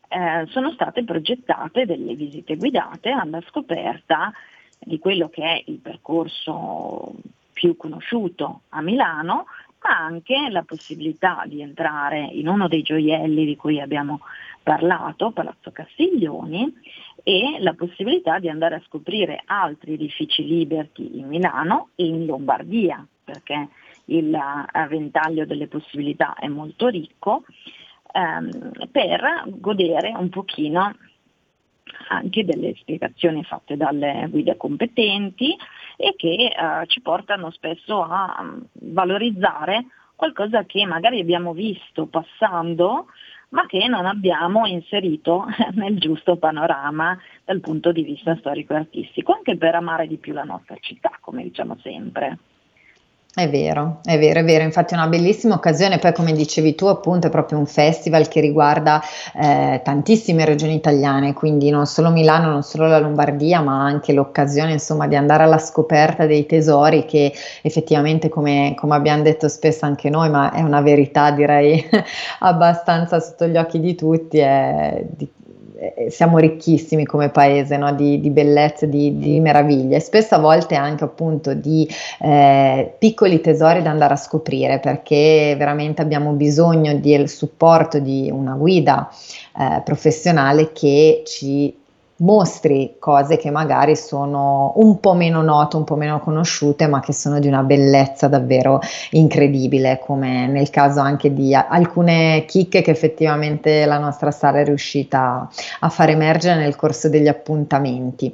eh, 0.09 0.45
sono 0.47 0.71
state 0.71 1.03
progettate 1.03 1.85
delle 1.85 2.15
visite 2.15 2.55
guidate 2.55 3.09
alla 3.09 3.41
scoperta 3.47 4.31
di 4.79 4.99
quello 4.99 5.29
che 5.29 5.43
è 5.43 5.63
il 5.65 5.79
percorso 5.79 7.15
più 7.51 7.75
conosciuto 7.75 8.61
a 8.69 8.81
Milano, 8.81 9.47
ma 9.81 9.97
anche 9.97 10.49
la 10.49 10.63
possibilità 10.63 11.43
di 11.45 11.61
entrare 11.61 12.19
in 12.19 12.47
uno 12.47 12.67
dei 12.67 12.83
gioielli 12.83 13.45
di 13.45 13.55
cui 13.55 13.81
abbiamo 13.81 14.19
parlato, 14.61 15.31
Palazzo 15.31 15.71
Castiglioni, 15.71 16.71
e 17.27 17.57
la 17.59 17.74
possibilità 17.74 18.39
di 18.39 18.47
andare 18.47 18.75
a 18.75 18.81
scoprire 18.85 19.44
altri 19.47 19.95
edifici 19.95 20.47
Liberty 20.47 21.19
in 21.19 21.27
Milano 21.27 21.89
e 21.95 22.06
in 22.06 22.25
Lombardia, 22.25 23.06
perché 23.21 23.68
il 24.06 24.33
eh, 24.33 24.88
ventaglio 24.88 25.45
delle 25.45 25.68
possibilità 25.68 26.35
è 26.35 26.47
molto 26.47 26.88
ricco, 26.88 27.44
ehm, 28.13 28.71
per 28.89 29.44
godere 29.47 30.13
un 30.15 30.29
pochino 30.29 30.95
anche 32.07 32.45
delle 32.45 32.74
spiegazioni 32.75 33.44
fatte 33.44 33.75
dalle 33.75 34.27
guide 34.30 34.56
competenti 34.56 35.53
e 35.97 36.13
che 36.15 36.45
eh, 36.45 36.88
ci 36.88 37.01
portano 37.01 37.51
spesso 37.51 38.03
a 38.03 38.38
um, 38.39 38.65
valorizzare 38.71 39.88
qualcosa 40.15 40.63
che 40.63 40.85
magari 40.85 41.19
abbiamo 41.19 41.51
visto 41.51 42.06
passando 42.06 43.07
ma 43.49 43.65
che 43.65 43.88
non 43.88 44.05
abbiamo 44.05 44.65
inserito 44.65 45.45
nel 45.75 45.97
giusto 45.99 46.38
panorama 46.38 47.18
dal 47.45 47.59
punto 47.61 47.92
di 47.92 48.04
vista 48.04 48.35
storico-artistico, 48.37 49.33
anche 49.33 49.57
per 49.57 49.75
amare 49.75 50.07
di 50.07 50.18
più 50.18 50.33
la 50.33 50.44
nostra 50.44 50.75
città, 50.80 51.18
come 51.21 51.44
diciamo 51.44 51.77
sempre. 51.81 52.37
È 53.37 53.47
vero, 53.51 53.99
è 54.03 54.17
vero, 54.17 54.39
è 54.39 54.44
vero, 54.44 54.63
infatti 54.63 54.95
è 54.95 54.97
una 54.97 55.06
bellissima 55.06 55.53
occasione, 55.53 55.99
poi 55.99 56.11
come 56.11 56.31
dicevi 56.33 56.73
tu 56.73 56.87
appunto 56.87 57.27
è 57.27 57.29
proprio 57.29 57.59
un 57.59 57.67
festival 57.67 58.27
che 58.27 58.39
riguarda 58.39 58.99
eh, 59.39 59.79
tantissime 59.83 60.44
regioni 60.44 60.73
italiane, 60.73 61.33
quindi 61.33 61.69
non 61.69 61.85
solo 61.85 62.09
Milano, 62.09 62.49
non 62.49 62.63
solo 62.63 62.87
la 62.87 62.97
Lombardia, 62.97 63.61
ma 63.61 63.83
anche 63.83 64.11
l'occasione 64.11 64.71
insomma 64.71 65.06
di 65.06 65.15
andare 65.15 65.44
alla 65.44 65.59
scoperta 65.59 66.25
dei 66.25 66.47
tesori 66.47 67.06
che 67.06 67.31
effettivamente 67.61 68.27
come, 68.27 68.73
come 68.75 68.95
abbiamo 68.95 69.21
detto 69.21 69.47
spesso 69.49 69.85
anche 69.85 70.09
noi, 70.09 70.31
ma 70.31 70.51
è 70.51 70.63
una 70.63 70.81
verità 70.81 71.29
direi 71.29 71.87
abbastanza 72.41 73.19
sotto 73.19 73.45
gli 73.45 73.57
occhi 73.57 73.79
di 73.79 73.94
tutti, 73.94 74.39
è 74.39 75.06
di 75.07 75.29
siamo 76.09 76.37
ricchissimi 76.37 77.05
come 77.05 77.29
paese 77.29 77.77
no? 77.77 77.93
di, 77.93 78.19
di, 78.19 78.29
bellezze, 78.29 78.89
di, 78.89 79.17
di, 79.17 79.39
meraviglie, 79.39 79.99
spesso 79.99 80.35
a 80.35 80.39
volte 80.39 80.75
anche 80.75 81.03
appunto 81.03 81.53
di 81.53 81.87
eh, 82.19 82.93
piccoli 82.97 83.41
tesori 83.41 83.81
da 83.81 83.89
andare 83.89 84.13
a 84.13 84.17
scoprire 84.17 84.79
perché 84.79 85.55
veramente 85.57 86.01
abbiamo 86.01 86.31
bisogno 86.31 86.95
del 86.95 87.29
supporto 87.29 87.99
di 87.99 88.29
una 88.31 88.53
guida 88.53 89.09
eh, 89.57 89.81
professionale 89.83 90.71
che 90.71 91.23
ci 91.25 91.85
mostri 92.18 92.95
cose 93.00 93.38
che 93.38 93.52
magari 93.52 93.95
sono 93.95 94.74
un 94.78 95.00
po' 95.00 95.14
meno 95.14 95.42
note, 95.42 95.76
un 95.76 95.83
po' 95.83 95.95
meno 95.95 96.19
conosciute, 96.19 96.88
ma 96.88 97.00
che 97.00 97.14
sono 97.14 97.40
di 97.40 97.47
una 97.47 97.64
bellezza 97.64 98.28
davvero 98.28 98.80
incredibile, 99.12 100.00
come 100.04 100.47
nel 100.47 100.69
caso 100.69 101.00
anche 101.00 101.33
di 101.33 101.54
alcune 101.54 102.45
chicche 102.47 102.81
che 102.81 102.92
effettivamente 102.92 103.86
la 103.86 103.97
nostra 103.97 104.31
sala 104.31 104.59
è 104.59 104.66
riuscita 104.66 105.47
a 105.80 105.90
far 105.90 106.09
emergere 106.09 106.59
nel 106.59 106.76
corso 106.76 107.09
degli 107.09 107.28
appuntamenti. 107.28 108.33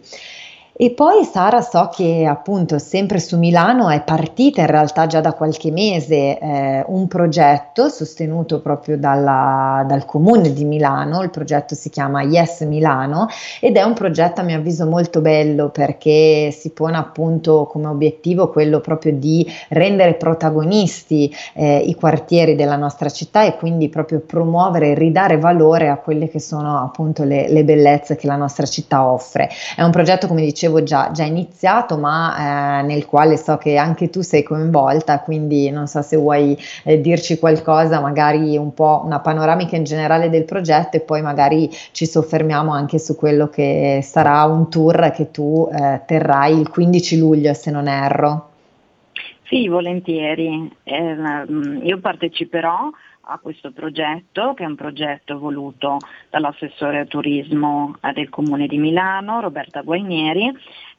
E 0.76 0.90
poi 0.90 1.24
Sara 1.24 1.62
so 1.62 1.92
che 1.94 2.26
appunto 2.28 2.80
sempre 2.80 3.20
su 3.20 3.38
Milano 3.38 3.92
è 3.92 4.02
partita 4.02 4.62
in 4.62 4.68
realtà 4.68 5.06
già 5.06 5.22
da 5.22 5.34
qualche 5.34 5.70
mese 5.70 6.40
eh, 6.40 6.84
un 6.88 7.08
progetto 7.08 7.90
sostenuto 7.90 8.60
proprio 8.60 8.98
dalla, 8.98 9.86
dal 9.88 10.04
comune 10.06 10.52
di 10.52 10.66
Milano, 10.66 11.22
il 11.22 11.30
progetto 11.30 11.76
si 11.76 11.92
chiama 11.92 12.24
Yes 12.24 12.62
Milano 12.62 13.28
ed 13.62 13.78
è 13.78 13.84
un 13.84 13.94
progetto 13.94 14.42
a 14.42 14.44
mio 14.44 14.58
avviso 14.58 14.88
molto 14.88 15.22
bello 15.22 15.70
perché 15.70 16.50
si 16.50 16.72
pone 16.72 16.98
appunto 16.98 17.68
come 17.70 17.86
obiettivo 17.86 18.50
quello 18.50 18.80
proprio 18.80 19.14
di 19.14 19.48
rendere 19.70 20.16
protagonisti 20.16 21.32
eh, 21.54 21.84
i 21.86 21.94
quartieri 21.94 22.56
della 22.56 22.78
nostra 22.78 23.10
città 23.10 23.44
e 23.44 23.58
quindi 23.58 23.90
proprio 23.90 24.22
promuovere 24.22 24.90
e 24.90 24.96
ridare 24.96 25.38
valore 25.38 25.90
a 25.90 25.98
quelle 25.98 26.28
che 26.30 26.40
sono 26.40 26.82
appunto 26.82 27.24
le, 27.24 27.48
le 27.48 27.64
bellezze 27.64 28.16
che 28.16 28.26
la 28.26 28.38
nostra 28.38 28.66
città 28.66 29.06
offre. 29.06 29.52
È 29.76 29.84
un 29.84 29.92
progetto 29.92 30.26
come 30.26 30.42
dicevo 30.42 30.62
dicevo 30.64 30.84
già, 30.84 31.12
già 31.12 31.24
iniziato, 31.24 31.98
ma 31.98 32.80
eh, 32.80 32.84
nel 32.84 33.06
quale 33.06 33.36
so 33.38 33.58
che 33.58 33.76
anche 33.76 34.10
tu 34.10 34.22
sei 34.22 34.44
coinvolta, 34.44 35.20
quindi 35.20 35.70
non 35.70 35.88
so 35.88 36.02
se 36.02 36.16
vuoi 36.16 36.58
eh, 36.86 37.02
dirci 37.02 37.38
qualcosa, 37.38 38.00
magari 38.00 38.56
un 38.56 38.74
po' 38.74 39.02
una 39.04 39.20
panoramica 39.20 39.76
in 39.76 39.84
generale 39.84 40.30
del 40.30 40.46
progetto 40.46 40.98
e 40.98 41.02
poi 41.02 41.22
magari 41.22 41.70
ci 41.92 42.06
soffermiamo 42.06 42.72
anche 42.72 42.98
su 42.98 43.16
quello 43.16 43.50
che 43.50 44.00
sarà 44.02 44.44
un 44.46 44.70
tour 44.70 45.12
che 45.12 45.32
tu 45.32 45.68
eh, 45.72 46.02
terrai 46.06 46.58
il 46.58 46.70
15 46.70 47.18
luglio, 47.20 47.54
se 47.54 47.72
non 47.72 47.88
erro. 47.88 48.50
Sì, 49.44 49.68
volentieri. 49.68 50.72
Eh, 50.84 51.16
io 51.84 52.00
parteciperò 52.00 52.90
a 53.26 53.40
questo 53.40 53.72
progetto, 53.72 54.54
che 54.54 54.64
è 54.64 54.68
un 54.68 54.76
progetto 54.76 55.38
voluto 55.40 55.98
dall'assessore 56.30 57.00
al 57.00 57.08
turismo 57.08 57.98
del 58.14 58.30
Comune 58.30 58.68
di 58.68 58.78
Milano, 58.78 59.40
Roberta 59.40 59.82
Guainieri, 59.82 60.52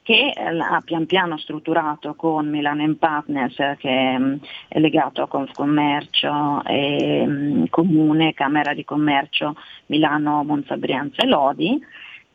che 0.03 0.33
eh, 0.35 0.59
ha 0.59 0.81
pian 0.85 1.07
piano 1.07 1.37
strutturato 1.39 2.15
con 2.15 2.49
Milano 2.49 2.95
Partners, 2.95 3.57
che 3.79 4.19
mm, 4.19 4.35
è 4.69 4.79
legato 4.79 5.23
a 5.23 5.29
Confcommercio, 5.29 6.63
e, 6.65 7.25
mm, 7.27 7.65
Comune, 7.71 8.35
Camera 8.35 8.75
di 8.75 8.85
Commercio 8.85 9.57
Milano, 9.87 10.45
Monza, 10.45 10.77
Brianza 10.77 11.23
e 11.23 11.27
Lodi, 11.27 11.83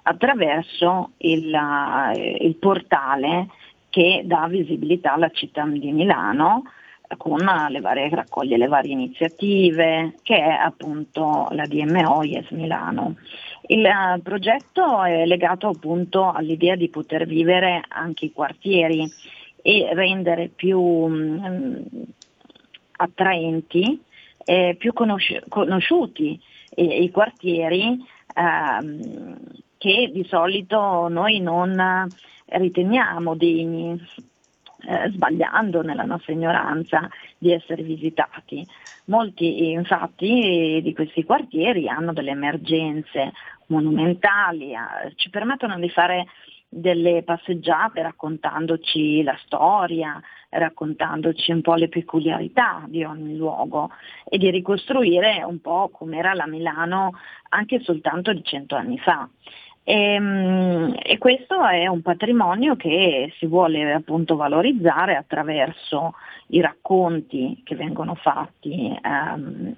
attraverso 0.04 1.12
il, 1.18 1.54
eh, 1.54 2.38
il 2.42 2.56
portale 2.56 3.48
che 3.90 4.22
dà 4.26 4.48
visibilità 4.48 5.14
alla 5.14 5.30
città 5.30 5.64
di 5.66 5.92
Milano 5.92 6.64
con 7.18 7.40
le 7.70 7.80
varie, 7.80 8.10
raccoglie 8.10 8.58
le 8.58 8.68
varie 8.68 8.92
iniziative 8.92 10.16
che 10.22 10.36
è 10.36 10.50
appunto 10.50 11.48
la 11.52 11.66
DMO 11.66 12.24
IES 12.24 12.50
Milano. 12.52 13.16
Il 13.68 13.84
uh, 13.86 14.22
progetto 14.22 15.04
è 15.04 15.26
legato 15.26 15.68
appunto 15.68 16.32
all'idea 16.32 16.76
di 16.76 16.90
poter 16.90 17.26
vivere 17.26 17.84
anche 17.88 18.26
i 18.26 18.32
quartieri 18.32 19.08
e 19.62 19.90
rendere 19.94 20.48
più 20.48 20.80
um, 20.80 21.84
attraenti 22.98 24.02
e 24.44 24.76
più 24.78 24.94
conosci- 24.94 25.42
conosciuti 25.48 26.40
i, 26.76 27.04
i 27.04 27.12
quartieri 27.12 27.98
uh, 28.36 29.38
che 29.78 30.10
di 30.12 30.26
solito 30.26 31.08
noi 31.08 31.40
non 31.40 32.08
riteniamo 32.46 33.36
degni 33.36 34.00
eh, 34.88 35.10
sbagliando 35.12 35.82
nella 35.82 36.04
nostra 36.04 36.34
ignoranza 36.34 37.10
di 37.38 37.52
essere 37.52 37.84
visitati. 37.84 38.66
Molti 39.06 39.72
infatti 39.72 40.80
di 40.84 40.94
questi 40.94 41.24
quartieri 41.24 41.88
hanno 41.88 42.14
delle 42.14 42.32
emergenze 42.32 43.34
monumentali, 43.68 44.74
eh, 44.74 45.14
ci 45.16 45.30
permettono 45.30 45.78
di 45.80 45.90
fare 45.90 46.28
delle 46.70 47.24
passeggiate 47.24 48.02
raccontandoci 48.04 49.24
la 49.24 49.36
storia, 49.44 50.22
raccontandoci 50.50 51.52
un 51.52 51.62
po' 51.62 51.74
le 51.74 51.90
peculiarità 51.90 52.84
di 52.88 53.04
ogni 53.04 53.36
luogo 53.36 53.92
e 54.24 54.38
di 54.38 54.52
ricostruire 54.52 55.44
un 55.44 55.60
po' 55.62 55.90
com'era 55.90 56.34
la 56.34 56.48
Milano 56.48 57.14
anche 57.50 57.80
soltanto 57.82 58.34
di 58.34 58.44
cento 58.44 58.76
anni 58.76 59.00
fa. 59.00 59.28
E, 59.90 60.14
ehm, 60.14 60.96
e, 61.02 61.18
questo 61.18 61.66
è 61.66 61.88
un 61.88 62.04
patrimonio 62.04 62.76
che 62.76 63.34
si 63.40 63.48
vuole 63.48 63.92
appunto 63.92 64.36
valorizzare 64.36 65.16
attraverso 65.16 66.14
i 66.50 66.62
racconti 66.62 67.62
che 67.64 67.76
vengono 67.76 68.14
fatti 68.14 68.96
ehm, 69.02 69.74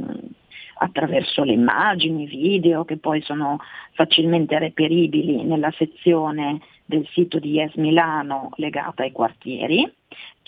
attraverso 0.80 1.44
le 1.46 1.54
immagini, 1.54 2.24
i 2.24 2.26
video 2.26 2.84
che 2.84 2.98
poi 2.98 3.22
sono 3.22 3.60
facilmente 3.94 4.60
reperibili 4.60 5.44
nella 5.44 5.72
sezione 5.78 6.60
del 6.84 7.08
sito 7.14 7.40
di 7.40 7.52
Yes 7.52 7.76
Milano 7.76 8.50
legata 8.56 9.04
ai 9.04 9.14
quartieri 9.14 9.90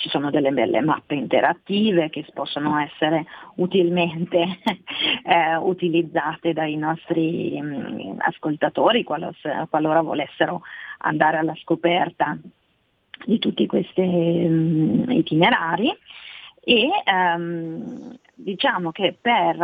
ci 0.03 0.09
sono 0.09 0.29
delle 0.29 0.51
belle 0.51 0.81
mappe 0.81 1.15
interattive 1.15 2.09
che 2.09 2.25
possono 2.33 2.77
essere 2.77 3.25
utilmente 3.55 4.59
eh, 5.23 5.55
utilizzate 5.55 6.51
dai 6.51 6.75
nostri 6.75 7.57
mh, 7.57 7.67
mm, 7.67 8.15
ascoltatori 8.17 9.05
qualora, 9.05 9.33
qualora, 9.69 10.01
volessero 10.01 10.61
andare 10.97 11.37
alla 11.37 11.55
scoperta 11.55 12.37
di 13.25 13.39
tutti 13.39 13.65
questi 13.65 14.01
mh, 14.01 15.05
mm, 15.05 15.11
itinerari. 15.11 15.97
E 16.65 16.89
ehm, 17.05 18.17
diciamo 18.35 18.91
che 18.91 19.15
per 19.21 19.55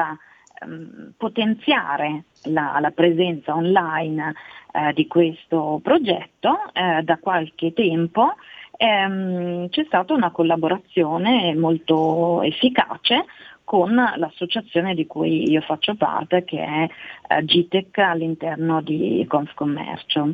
ehm, 0.61 1.15
potenziare 1.17 2.23
la, 2.43 2.77
la, 2.79 2.91
presenza 2.91 3.53
online 3.53 4.35
eh, 4.71 4.93
di 4.93 5.05
questo 5.05 5.81
progetto 5.83 6.71
eh, 6.71 7.03
da 7.03 7.17
qualche 7.17 7.73
tempo 7.73 8.35
ehm, 8.79 9.69
c'è 9.69 9.83
stata 9.85 10.13
una 10.13 10.31
collaborazione 10.31 11.53
molto 11.55 12.41
efficace 12.41 13.25
con 13.65 13.93
l'associazione 13.93 14.95
di 14.95 15.05
cui 15.05 15.47
io 15.49 15.61
faccio 15.61 15.93
parte, 15.95 16.43
che 16.43 16.63
è 16.63 16.89
eh, 17.27 17.43
GTEC 17.43 17.97
all'interno 17.99 18.81
di 18.81 19.23
Confcommercio. 19.27 20.33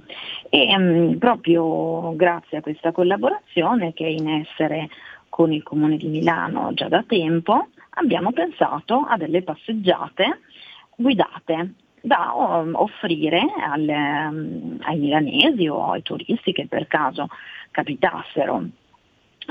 E 0.49 0.69
ehm, 0.69 1.17
proprio 1.17 2.15
grazie 2.15 2.59
a 2.59 2.61
questa 2.61 2.91
collaborazione 2.91 3.93
che 3.93 4.05
è 4.05 4.09
in 4.09 4.29
essere 4.29 4.89
con 5.27 5.51
il 5.51 5.63
Comune 5.63 5.97
di 5.97 6.07
Milano 6.07 6.73
già 6.73 6.87
da 6.87 7.03
tempo, 7.05 7.67
abbiamo 7.95 8.31
pensato 8.31 8.99
a 8.99 9.17
delle 9.17 9.41
passeggiate 9.41 10.39
guidate 10.95 11.73
da 12.05 12.31
um, 12.35 12.75
offrire 12.75 13.41
alle, 13.67 14.27
um, 14.29 14.77
ai 14.81 14.97
milanesi 14.97 15.67
o 15.67 15.91
ai 15.91 16.03
turisti 16.03 16.53
che 16.53 16.67
per 16.67 16.87
caso 16.87 17.27
capitassero 17.75 18.63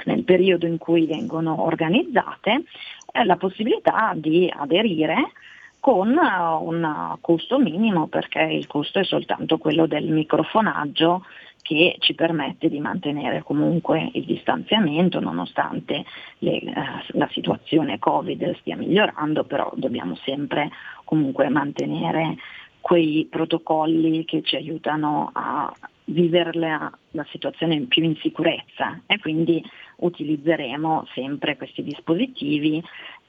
nel 0.07 0.25
periodo 0.25 0.66
in 0.66 0.78
cui 0.78 1.04
vengono 1.04 1.62
organizzate 1.62 2.64
eh, 3.12 3.25
la 3.25 3.37
possibilità 3.37 4.14
di 4.16 4.50
aderire 4.50 5.33
con 5.78 6.09
uh, 6.16 6.66
un 6.66 7.19
costo 7.21 7.59
minimo 7.59 8.07
perché 8.07 8.40
il 8.40 8.66
costo 8.66 8.99
è 8.99 9.04
soltanto 9.04 9.59
quello 9.59 9.87
del 9.87 10.11
microfonaggio 10.11 11.26
che 11.61 11.97
ci 11.99 12.14
permette 12.14 12.71
di 12.71 12.81
mantenere 12.81 13.43
comunque 13.43 14.09
il 14.14 14.25
distanziamento 14.25 15.21
nonostante 15.21 16.04
le, 16.38 16.52
eh, 16.61 16.75
la 17.09 17.28
situazione 17.31 17.99
Covid 17.99 18.57
stia 18.61 18.76
migliorando, 18.76 19.45
però 19.45 19.71
dobbiamo 19.75 20.16
sempre 20.25 20.71
comunque 21.04 21.50
mantenere 21.50 22.37
quei 22.81 23.26
protocolli 23.31 24.25
che 24.25 24.43
ci 24.43 24.57
aiutano 24.57 25.31
a 25.35 25.71
vivere 26.06 26.52
la, 26.52 26.92
situazione 27.30 27.80
più 27.82 28.02
in 28.02 28.16
sicurezza 28.16 29.00
e 29.06 29.18
quindi 29.18 29.62
utilizzeremo 29.96 31.06
sempre 31.14 31.56
questi 31.56 31.82
dispositivi 31.82 32.82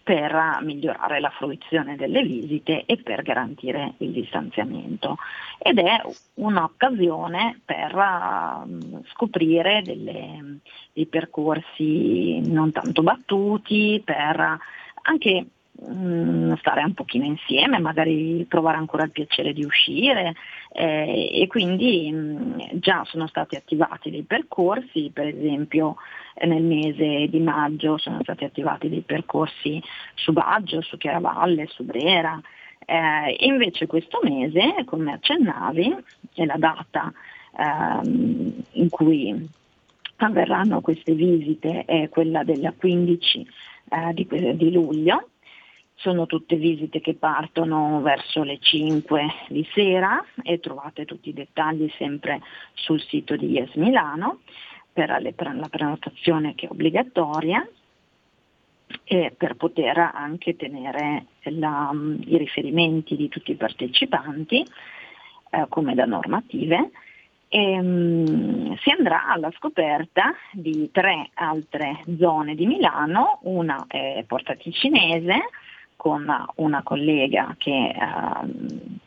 per 0.03 0.59
migliorare 0.61 1.19
la 1.19 1.31
fruizione 1.31 1.95
delle 1.95 2.21
visite 2.21 2.85
e 2.85 2.97
per 2.97 3.23
garantire 3.23 3.93
il 3.97 4.11
distanziamento. 4.11 5.17
Ed 5.57 5.79
è 5.79 5.99
un'occasione 6.35 7.61
per 7.65 7.95
uh, 7.95 9.01
scoprire 9.13 9.81
delle, 9.83 10.59
dei 10.93 11.07
percorsi 11.07 12.39
non 12.51 12.71
tanto 12.71 13.01
battuti, 13.01 13.99
per 14.05 14.59
anche 15.01 15.45
Mm, 15.83 16.53
stare 16.53 16.83
un 16.83 16.93
pochino 16.93 17.25
insieme, 17.25 17.79
magari 17.79 18.45
provare 18.47 18.77
ancora 18.77 19.03
il 19.03 19.11
piacere 19.11 19.51
di 19.51 19.65
uscire 19.65 20.33
eh, 20.71 21.29
e 21.33 21.47
quindi 21.47 22.09
mh, 22.09 22.15
mm, 22.17 22.59
già 22.75 23.03
sono 23.05 23.27
stati 23.27 23.57
attivati 23.57 24.09
dei 24.09 24.23
percorsi, 24.23 25.11
per 25.13 25.27
esempio 25.27 25.97
eh, 26.35 26.45
nel 26.47 26.63
mese 26.63 27.27
di 27.27 27.39
maggio 27.39 27.97
sono 27.97 28.19
stati 28.21 28.45
attivati 28.45 28.87
dei 28.87 29.01
percorsi 29.01 29.81
su 30.13 30.31
Baggio, 30.31 30.81
su 30.81 30.95
Chiaravalle, 30.95 31.67
su 31.67 31.83
Brera 31.83 32.39
eh, 32.85 33.35
invece 33.39 33.87
questo 33.87 34.19
mese, 34.23 34.83
come 34.85 35.13
accennavi, 35.13 35.95
è 36.35 36.45
la 36.45 36.57
data 36.57 37.11
ehm, 37.57 38.53
in 38.73 38.89
cui 38.89 39.49
avverranno 40.17 40.81
queste 40.81 41.13
visite 41.13 41.83
è 41.85 42.07
quella 42.09 42.43
del 42.43 42.73
15 42.77 43.47
eh, 43.89 44.13
di, 44.13 44.27
di 44.55 44.71
luglio 44.71 45.29
sono 45.95 46.25
tutte 46.25 46.55
visite 46.55 46.99
che 46.99 47.15
partono 47.15 48.01
verso 48.01 48.43
le 48.43 48.59
5 48.59 49.25
di 49.47 49.67
sera 49.73 50.23
e 50.43 50.59
trovate 50.59 51.05
tutti 51.05 51.29
i 51.29 51.33
dettagli 51.33 51.89
sempre 51.97 52.41
sul 52.73 53.01
sito 53.01 53.35
di 53.35 53.51
Yes 53.51 53.73
Milano 53.75 54.39
per 54.91 55.09
la 55.09 55.67
prenotazione 55.69 56.55
che 56.55 56.67
è 56.67 56.71
obbligatoria 56.71 57.67
e 59.03 59.33
per 59.35 59.55
poter 59.55 59.97
anche 59.97 60.55
tenere 60.55 61.25
la, 61.43 61.91
i 62.25 62.37
riferimenti 62.37 63.15
di 63.15 63.27
tutti 63.27 63.51
i 63.51 63.55
partecipanti 63.55 64.65
eh, 65.49 65.65
come 65.69 65.95
da 65.95 66.05
normative. 66.05 66.91
E, 67.47 67.79
um, 67.79 68.75
si 68.77 68.89
andrà 68.89 69.27
alla 69.27 69.51
scoperta 69.57 70.33
di 70.51 70.89
tre 70.91 71.29
altre 71.35 72.03
zone 72.17 72.55
di 72.55 72.65
Milano, 72.65 73.39
una 73.43 73.85
è 73.87 74.23
Porta 74.27 74.55
Ticinese 74.55 75.49
con 75.95 76.25
una 76.55 76.83
collega 76.83 77.55
che 77.57 77.93
uh, 77.95 78.97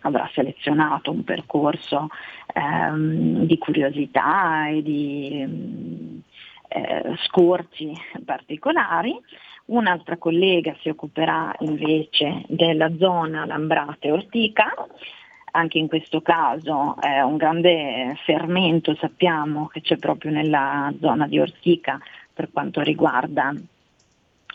avrà 0.00 0.30
selezionato 0.32 1.10
un 1.10 1.24
percorso 1.24 2.08
um, 2.54 3.44
di 3.44 3.58
curiosità 3.58 4.68
e 4.68 4.82
di 4.82 6.22
eh, 6.68 7.16
scorci 7.26 7.92
particolari. 8.24 9.18
Un'altra 9.66 10.16
collega 10.16 10.76
si 10.80 10.88
occuperà 10.88 11.52
invece 11.60 12.44
della 12.46 12.90
zona 12.96 13.46
Lambrate 13.46 14.12
Ortica 14.12 14.72
anche 15.56 15.78
in 15.78 15.88
questo 15.88 16.20
caso 16.20 16.96
è 17.00 17.22
un 17.22 17.36
grande 17.36 18.14
fermento, 18.24 18.94
sappiamo 18.94 19.68
che 19.68 19.80
c'è 19.80 19.96
proprio 19.96 20.30
nella 20.30 20.92
zona 21.00 21.26
di 21.26 21.38
Ortica 21.38 21.98
per 22.32 22.50
quanto 22.52 22.82
riguarda 22.82 23.54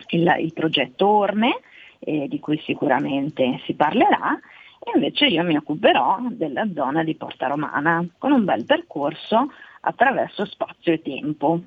il, 0.10 0.36
il 0.40 0.54
progetto 0.54 1.08
Orme, 1.08 1.60
eh, 2.04 2.28
di 2.28 2.40
cui 2.40 2.60
sicuramente 2.66 3.62
si 3.66 3.74
parlerà, 3.74 4.40
e 4.84 4.92
invece 4.96 5.28
io 5.28 5.44
mi 5.44 5.56
occuperò 5.56 6.18
della 6.30 6.68
zona 6.74 7.04
di 7.04 7.16
Porta 7.16 7.48
Romana 7.48 8.04
con 8.18 8.32
un 8.32 8.44
bel 8.44 8.66
percorso 8.66 9.48
attraverso 9.82 10.46
spazio 10.46 10.94
e 10.94 11.02
tempo. 11.02 11.62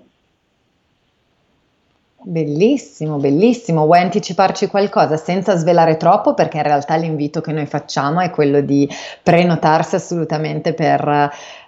Bellissimo, 2.26 3.18
bellissimo. 3.18 3.84
Vuoi 3.84 4.00
anticiparci 4.00 4.66
qualcosa 4.68 5.18
senza 5.18 5.56
svelare 5.56 5.98
troppo? 5.98 6.32
Perché 6.32 6.56
in 6.56 6.62
realtà 6.62 6.96
l'invito 6.96 7.42
che 7.42 7.52
noi 7.52 7.66
facciamo 7.66 8.20
è 8.20 8.30
quello 8.30 8.62
di 8.62 8.88
prenotarsi 9.22 9.96
assolutamente 9.96 10.72
per, 10.72 11.06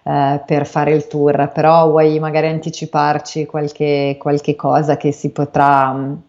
eh, 0.02 0.42
per 0.46 0.66
fare 0.66 0.94
il 0.94 1.06
tour, 1.08 1.52
però 1.52 1.90
vuoi 1.90 2.18
magari 2.18 2.46
anticiparci 2.46 3.44
qualche, 3.44 4.16
qualche 4.18 4.56
cosa 4.56 4.96
che 4.96 5.12
si 5.12 5.30
potrà 5.30 5.90
um, 5.90 6.22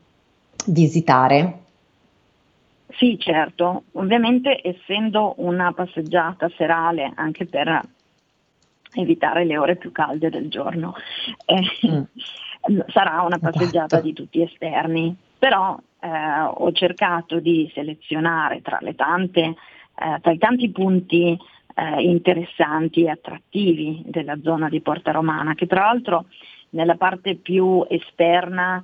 visitare? 0.65 1.59
Sì, 2.97 3.17
certo. 3.19 3.83
Ovviamente 3.93 4.59
essendo 4.61 5.35
una 5.37 5.71
passeggiata 5.71 6.49
serale 6.57 7.11
anche 7.15 7.45
per 7.45 7.81
evitare 8.93 9.45
le 9.45 9.57
ore 9.57 9.75
più 9.75 9.91
calde 9.91 10.29
del 10.29 10.49
giorno. 10.49 10.95
Eh, 11.45 11.87
mm 11.87 12.03
sarà 12.87 13.21
una 13.21 13.39
passeggiata 13.39 14.01
di 14.01 14.13
tutti 14.13 14.41
esterni, 14.41 15.15
però 15.37 15.77
eh, 15.99 16.09
ho 16.09 16.71
cercato 16.71 17.39
di 17.39 17.69
selezionare 17.73 18.61
tra, 18.61 18.79
tante, 18.95 19.41
eh, 19.41 20.19
tra 20.21 20.31
i 20.31 20.37
tanti 20.37 20.69
punti 20.71 21.37
eh, 21.75 22.01
interessanti 22.01 23.03
e 23.03 23.09
attrattivi 23.09 24.03
della 24.05 24.37
zona 24.41 24.69
di 24.69 24.81
Porta 24.81 25.11
Romana, 25.11 25.53
che 25.53 25.67
tra 25.67 25.81
l'altro 25.81 26.25
nella 26.71 26.95
parte 26.95 27.35
più 27.35 27.85
esterna 27.87 28.83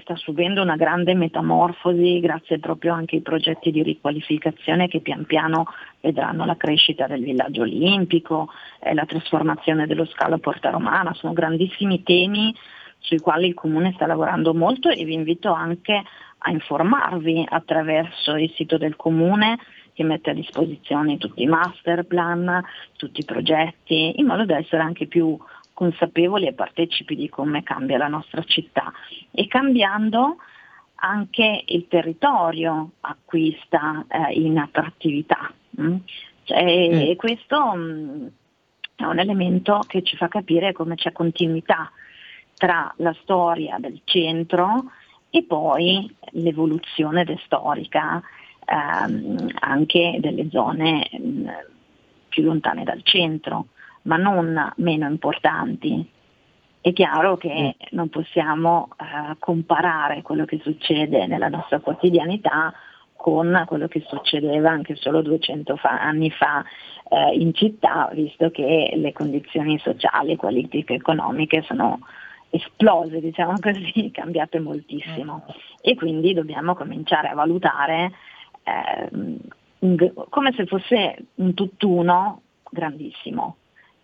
sta 0.00 0.16
subendo 0.16 0.62
una 0.62 0.76
grande 0.76 1.14
metamorfosi 1.14 2.20
grazie 2.20 2.58
proprio 2.58 2.94
anche 2.94 3.16
ai 3.16 3.22
progetti 3.22 3.70
di 3.70 3.82
riqualificazione 3.82 4.88
che 4.88 5.00
pian 5.00 5.24
piano 5.24 5.66
vedranno 6.00 6.44
la 6.44 6.56
crescita 6.56 7.06
del 7.06 7.22
villaggio 7.22 7.62
olimpico, 7.62 8.50
eh, 8.80 8.94
la 8.94 9.04
trasformazione 9.04 9.86
dello 9.86 10.04
scalo 10.06 10.38
Porta 10.38 10.70
Romana, 10.70 11.14
sono 11.14 11.32
grandissimi 11.32 12.02
temi 12.02 12.54
sui 12.98 13.18
quali 13.18 13.48
il 13.48 13.54
Comune 13.54 13.92
sta 13.94 14.06
lavorando 14.06 14.54
molto 14.54 14.88
e 14.88 15.04
vi 15.04 15.14
invito 15.14 15.52
anche 15.52 16.02
a 16.46 16.50
informarvi 16.50 17.46
attraverso 17.48 18.36
il 18.36 18.50
sito 18.54 18.76
del 18.78 18.96
Comune 18.96 19.58
che 19.94 20.02
mette 20.02 20.30
a 20.30 20.34
disposizione 20.34 21.18
tutti 21.18 21.42
i 21.42 21.46
master 21.46 22.04
plan, 22.04 22.62
tutti 22.96 23.20
i 23.20 23.24
progetti, 23.24 24.18
in 24.18 24.26
modo 24.26 24.44
da 24.44 24.58
essere 24.58 24.82
anche 24.82 25.06
più 25.06 25.38
consapevoli 25.74 26.46
e 26.46 26.54
partecipi 26.54 27.16
di 27.16 27.28
come 27.28 27.62
cambia 27.62 27.98
la 27.98 28.08
nostra 28.08 28.42
città 28.44 28.92
e 29.30 29.46
cambiando 29.48 30.36
anche 30.96 31.64
il 31.66 31.86
territorio 31.88 32.92
acquista 33.00 34.06
eh, 34.08 34.32
in 34.32 34.56
attrattività. 34.56 35.52
Mm? 35.80 35.96
Cioè, 36.44 36.62
mm. 36.62 37.00
E 37.10 37.16
questo 37.16 37.72
mm, 37.74 38.26
è 38.96 39.04
un 39.04 39.18
elemento 39.18 39.80
che 39.86 40.02
ci 40.02 40.16
fa 40.16 40.28
capire 40.28 40.72
come 40.72 40.94
c'è 40.94 41.12
continuità 41.12 41.90
tra 42.56 42.92
la 42.98 43.14
storia 43.20 43.76
del 43.78 44.00
centro 44.04 44.90
e 45.28 45.42
poi 45.42 46.14
l'evoluzione 46.30 47.24
storica 47.44 48.22
ehm, 48.64 49.48
anche 49.60 50.18
delle 50.20 50.48
zone 50.48 51.08
mh, 51.10 51.26
mm, 51.26 51.48
più 52.28 52.44
lontane 52.44 52.84
dal 52.84 53.02
centro, 53.02 53.66
ma 54.04 54.16
non 54.16 54.72
meno 54.76 55.06
importanti. 55.08 56.10
È 56.80 56.92
chiaro 56.92 57.36
che 57.36 57.76
mm. 57.76 57.86
non 57.90 58.08
possiamo 58.08 58.90
eh, 58.98 59.36
comparare 59.38 60.22
quello 60.22 60.44
che 60.44 60.60
succede 60.62 61.26
nella 61.26 61.48
nostra 61.48 61.80
quotidianità 61.80 62.72
con 63.16 63.64
quello 63.66 63.88
che 63.88 64.04
succedeva 64.06 64.70
anche 64.70 64.96
solo 64.96 65.22
200 65.22 65.76
fa, 65.76 66.02
anni 66.02 66.30
fa 66.30 66.62
eh, 67.08 67.34
in 67.38 67.54
città, 67.54 68.10
visto 68.12 68.50
che 68.50 68.92
le 68.96 69.12
condizioni 69.12 69.78
sociali, 69.78 70.36
politiche, 70.36 70.92
economiche 70.92 71.62
sono 71.62 72.00
esplose, 72.50 73.20
diciamo 73.20 73.54
così, 73.60 74.10
cambiate 74.12 74.60
moltissimo 74.60 75.46
e 75.80 75.94
quindi 75.94 76.34
dobbiamo 76.34 76.74
cominciare 76.74 77.28
a 77.28 77.34
valutare 77.34 78.12
eh, 78.62 79.08
come 80.28 80.52
se 80.54 80.66
fosse 80.66 81.16
un 81.36 81.54
tutt'uno 81.54 82.42
grandissimo 82.68 83.56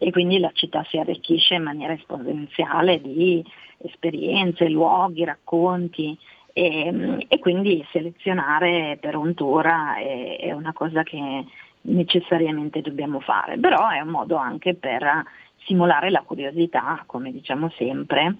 e 0.03 0.11
quindi 0.11 0.39
la 0.39 0.51
città 0.55 0.83
si 0.89 0.97
arricchisce 0.97 1.55
in 1.55 1.63
maniera 1.63 1.93
esponenziale 1.93 3.03
di 3.03 3.45
esperienze, 3.77 4.71
luoghi, 4.71 5.25
racconti. 5.25 6.19
E, 6.55 7.27
e 7.29 7.39
quindi 7.39 7.87
selezionare 7.93 8.97
per 8.99 9.15
un 9.15 9.35
tour 9.35 9.67
è, 9.67 10.39
è 10.41 10.53
una 10.53 10.73
cosa 10.73 11.03
che 11.03 11.45
necessariamente 11.83 12.81
dobbiamo 12.81 13.21
fare, 13.21 13.59
però 13.59 13.89
è 13.91 14.01
un 14.01 14.09
modo 14.09 14.37
anche 14.37 14.75
per 14.75 15.23
stimolare 15.63 16.11
la 16.11 16.23
curiosità, 16.23 17.03
come 17.05 17.31
diciamo 17.31 17.71
sempre, 17.77 18.37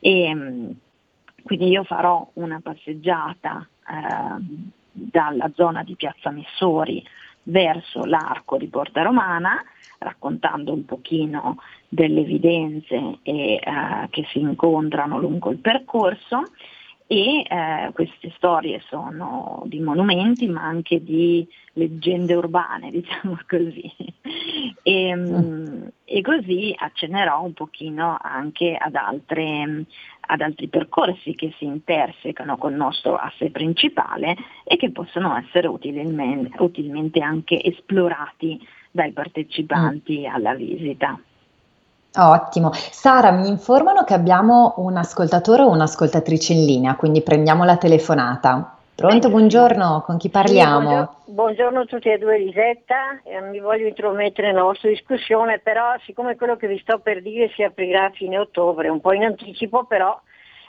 e 0.00 0.74
quindi 1.44 1.68
io 1.68 1.84
farò 1.84 2.28
una 2.34 2.60
passeggiata 2.60 3.66
eh, 3.88 4.74
dalla 4.90 5.50
zona 5.54 5.84
di 5.84 5.94
Piazza 5.94 6.30
Messori 6.30 7.02
verso 7.44 8.04
l'arco 8.04 8.56
di 8.56 8.66
Porta 8.66 9.02
Romana, 9.02 9.62
raccontando 9.98 10.72
un 10.72 10.84
pochino 10.84 11.58
delle 11.88 12.20
evidenze 12.20 13.18
e, 13.22 13.54
eh, 13.54 13.62
che 14.10 14.24
si 14.30 14.40
incontrano 14.40 15.18
lungo 15.18 15.50
il 15.50 15.58
percorso 15.58 16.42
e 17.08 17.44
eh, 17.48 17.90
queste 17.92 18.32
storie 18.34 18.82
sono 18.88 19.62
di 19.66 19.78
monumenti 19.78 20.48
ma 20.48 20.62
anche 20.62 21.02
di 21.02 21.46
leggende 21.74 22.34
urbane, 22.34 22.90
diciamo 22.92 23.38
così. 23.46 23.90
e, 24.82 25.14
mm. 25.14 25.86
e, 26.04 26.20
così 26.22 26.74
accennerò 26.76 27.42
un 27.42 27.52
pochino 27.52 28.16
anche 28.20 28.76
ad, 28.76 28.96
altre, 28.96 29.84
ad 30.20 30.40
altri 30.40 30.66
percorsi 30.66 31.34
che 31.36 31.54
si 31.58 31.64
intersecano 31.64 32.56
col 32.56 32.74
nostro 32.74 33.14
asse 33.14 33.50
principale 33.50 34.36
e 34.64 34.76
che 34.76 34.90
possono 34.90 35.36
essere 35.36 35.68
utilmente, 35.68 36.60
utilmente 36.60 37.20
anche 37.20 37.62
esplorati 37.62 38.58
dai 38.96 39.12
partecipanti 39.12 40.26
mm. 40.26 40.34
alla 40.34 40.54
visita. 40.54 41.16
Ottimo. 42.18 42.70
Sara, 42.72 43.30
mi 43.30 43.46
informano 43.46 44.02
che 44.04 44.14
abbiamo 44.14 44.74
un 44.78 44.96
ascoltatore 44.96 45.62
o 45.62 45.70
un'ascoltatrice 45.70 46.54
in 46.54 46.64
linea, 46.64 46.96
quindi 46.96 47.22
prendiamo 47.22 47.64
la 47.64 47.76
telefonata. 47.76 48.76
Pronto, 48.94 49.28
buongiorno, 49.28 50.02
con 50.06 50.16
chi 50.16 50.30
parliamo? 50.30 50.78
Sì, 50.78 50.86
buongiorno, 50.86 51.16
buongiorno, 51.26 51.80
a 51.80 51.84
tutti 51.84 52.08
e 52.08 52.16
due, 52.16 52.38
Lisetta. 52.38 53.20
Eh, 53.24 53.42
mi 53.42 53.60
voglio 53.60 53.86
intromettere 53.86 54.46
nella 54.46 54.62
vostra 54.62 54.88
discussione, 54.88 55.58
però 55.58 55.94
siccome 56.06 56.34
quello 56.36 56.56
che 56.56 56.66
vi 56.66 56.78
sto 56.78 56.98
per 57.00 57.20
dire 57.20 57.50
si 57.54 57.62
aprirà 57.62 58.06
a 58.06 58.10
fine 58.10 58.38
ottobre, 58.38 58.88
un 58.88 59.02
po' 59.02 59.12
in 59.12 59.24
anticipo, 59.24 59.84
però 59.84 60.18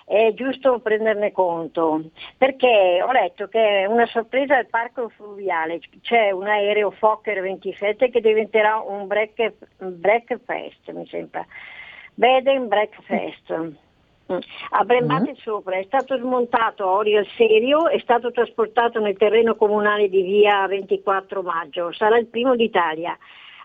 è 0.07 0.33
giusto 0.33 0.79
prenderne 0.79 1.33
conto, 1.33 2.11
perché 2.37 3.03
ho 3.05 3.11
letto 3.11 3.49
che 3.49 3.81
è 3.81 3.85
una 3.87 4.05
sorpresa 4.05 4.55
al 4.55 4.67
parco 4.67 5.09
fluviale, 5.09 5.81
c'è 6.01 6.31
un 6.31 6.47
aereo 6.47 6.91
Fokker 6.91 7.41
27 7.41 8.09
che 8.09 8.21
diventerà 8.21 8.77
un 8.77 9.05
break, 9.05 9.51
breakfast, 9.79 10.89
mi 10.91 11.05
sembra, 11.07 11.45
bed 12.13 12.47
and 12.47 12.67
breakfast. 12.67 13.75
A 14.69 14.83
Brembate 14.85 15.31
mm. 15.31 15.41
sopra 15.41 15.77
è 15.77 15.83
stato 15.83 16.17
smontato 16.17 16.85
Ori 16.85 17.17
al 17.17 17.27
serio, 17.35 17.89
è 17.89 17.99
stato 17.99 18.31
trasportato 18.31 19.01
nel 19.01 19.17
terreno 19.17 19.55
comunale 19.55 20.07
di 20.07 20.21
via 20.21 20.65
24 20.67 21.41
maggio, 21.41 21.91
sarà 21.91 22.17
il 22.17 22.27
primo 22.27 22.55
d'Italia. 22.55 23.17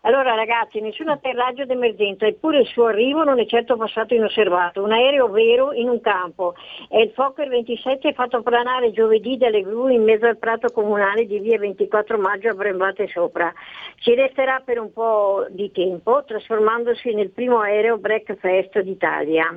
Allora 0.05 0.35
ragazzi, 0.35 0.81
nessun 0.81 1.11
atterraggio 1.11 1.65
d'emergenza, 1.65 2.27
eppure 2.27 2.63
il 2.63 2.67
suo 2.67 2.87
arrivo 2.87 3.23
non 3.23 3.39
è 3.39 3.47
certo 3.47 3.77
passato 3.77 4.15
inosservato. 4.15 4.83
Un 4.83 4.91
aereo 4.91 5.29
vero 5.29 5.73
in 5.73 5.89
un 5.89 6.01
campo 6.01 6.55
e 6.89 7.03
il 7.03 7.11
Fokker 7.11 7.49
27 7.49 8.09
è 8.09 8.13
fatto 8.13 8.43
planare 8.43 8.91
giovedì 8.91 9.37
dalle 9.37 9.63
gru 9.63 9.87
in 9.87 10.03
mezzo 10.03 10.27
al 10.27 10.39
prato 10.39 10.73
comunale 10.73 11.25
di 11.25 11.39
via 11.39 11.57
24 11.57 12.19
maggio 12.19 12.49
a 12.49 12.55
Brembate 12.55 13.07
sopra. 13.07 13.53
Ci 14.01 14.17
resterà 14.17 14.61
per 14.65 14.81
un 14.81 14.93
po' 14.93 15.47
di 15.51 15.71
tempo, 15.71 16.25
trasformandosi 16.25 17.15
nel 17.15 17.31
primo 17.31 17.61
aereo 17.61 17.97
breakfast 17.99 18.81
d'Italia. 18.81 19.57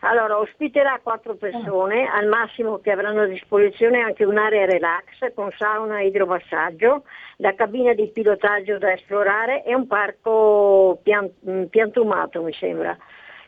Allora, 0.00 0.38
ospiterà 0.38 0.98
quattro 1.02 1.36
persone, 1.36 2.08
al 2.08 2.26
massimo 2.26 2.78
che 2.78 2.90
avranno 2.90 3.22
a 3.22 3.26
disposizione 3.26 4.00
anche 4.00 4.24
un'area 4.24 4.66
relax 4.66 5.32
con 5.34 5.50
sauna 5.56 6.00
e 6.00 6.06
idromassaggio, 6.06 7.04
la 7.36 7.54
cabina 7.54 7.92
di 7.92 8.08
pilotaggio 8.08 8.78
da 8.78 8.92
esplorare 8.92 9.62
e 9.64 9.74
un 9.74 9.86
parco 9.86 10.98
pian- 11.02 11.30
mm, 11.48 11.64
piantumato, 11.64 12.42
mi 12.42 12.52
sembra 12.52 12.96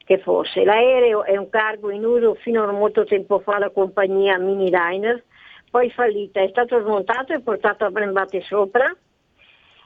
che 0.04 0.18
fosse. 0.18 0.64
L'aereo 0.64 1.24
è 1.24 1.36
un 1.36 1.48
cargo 1.48 1.90
in 1.90 2.04
uso 2.04 2.34
fino 2.34 2.62
a 2.62 2.70
molto 2.70 3.04
tempo 3.04 3.40
fa 3.40 3.56
alla 3.56 3.70
compagnia 3.70 4.38
Miniliner, 4.38 5.22
poi 5.70 5.90
fallita, 5.90 6.40
è 6.40 6.48
stato 6.50 6.80
smontato 6.82 7.32
e 7.32 7.40
portato 7.40 7.84
a 7.84 7.90
Brembate 7.90 8.42
sopra 8.42 8.94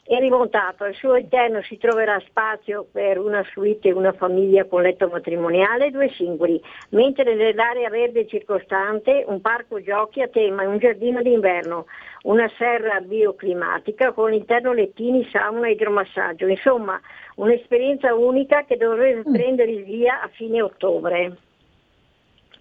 è 0.09 0.19
rimontato, 0.21 0.85
al 0.85 0.95
suo 0.95 1.17
interno 1.17 1.61
si 1.61 1.77
troverà 1.77 2.19
spazio 2.27 2.87
per 2.91 3.19
una 3.19 3.45
suite 3.53 3.89
e 3.89 3.93
una 3.93 4.13
famiglia 4.13 4.65
con 4.65 4.81
letto 4.81 5.07
matrimoniale 5.07 5.87
e 5.87 5.91
due 5.91 6.09
singoli, 6.17 6.59
mentre 6.91 7.35
nell'area 7.35 7.91
verde 7.91 8.27
circostante 8.27 9.25
un 9.27 9.43
parco 9.43 9.83
giochi 9.83 10.23
a 10.23 10.29
tema 10.29 10.63
e 10.63 10.67
un 10.67 10.79
giardino 10.79 11.21
d'inverno, 11.21 11.85
una 12.23 12.51
serra 12.57 13.01
bioclimatica 13.01 14.13
con 14.13 14.29
all'interno 14.29 14.73
lettini, 14.73 15.29
sauna 15.31 15.67
e 15.67 15.73
idromassaggio, 15.73 16.47
insomma 16.47 16.99
un'esperienza 17.35 18.15
unica 18.15 18.65
che 18.65 18.79
dovrebbe 18.79 19.29
mm. 19.29 19.33
prendere 19.35 19.71
il 19.73 19.85
via 19.85 20.23
a 20.23 20.29
fine 20.29 20.63
ottobre. 20.63 21.37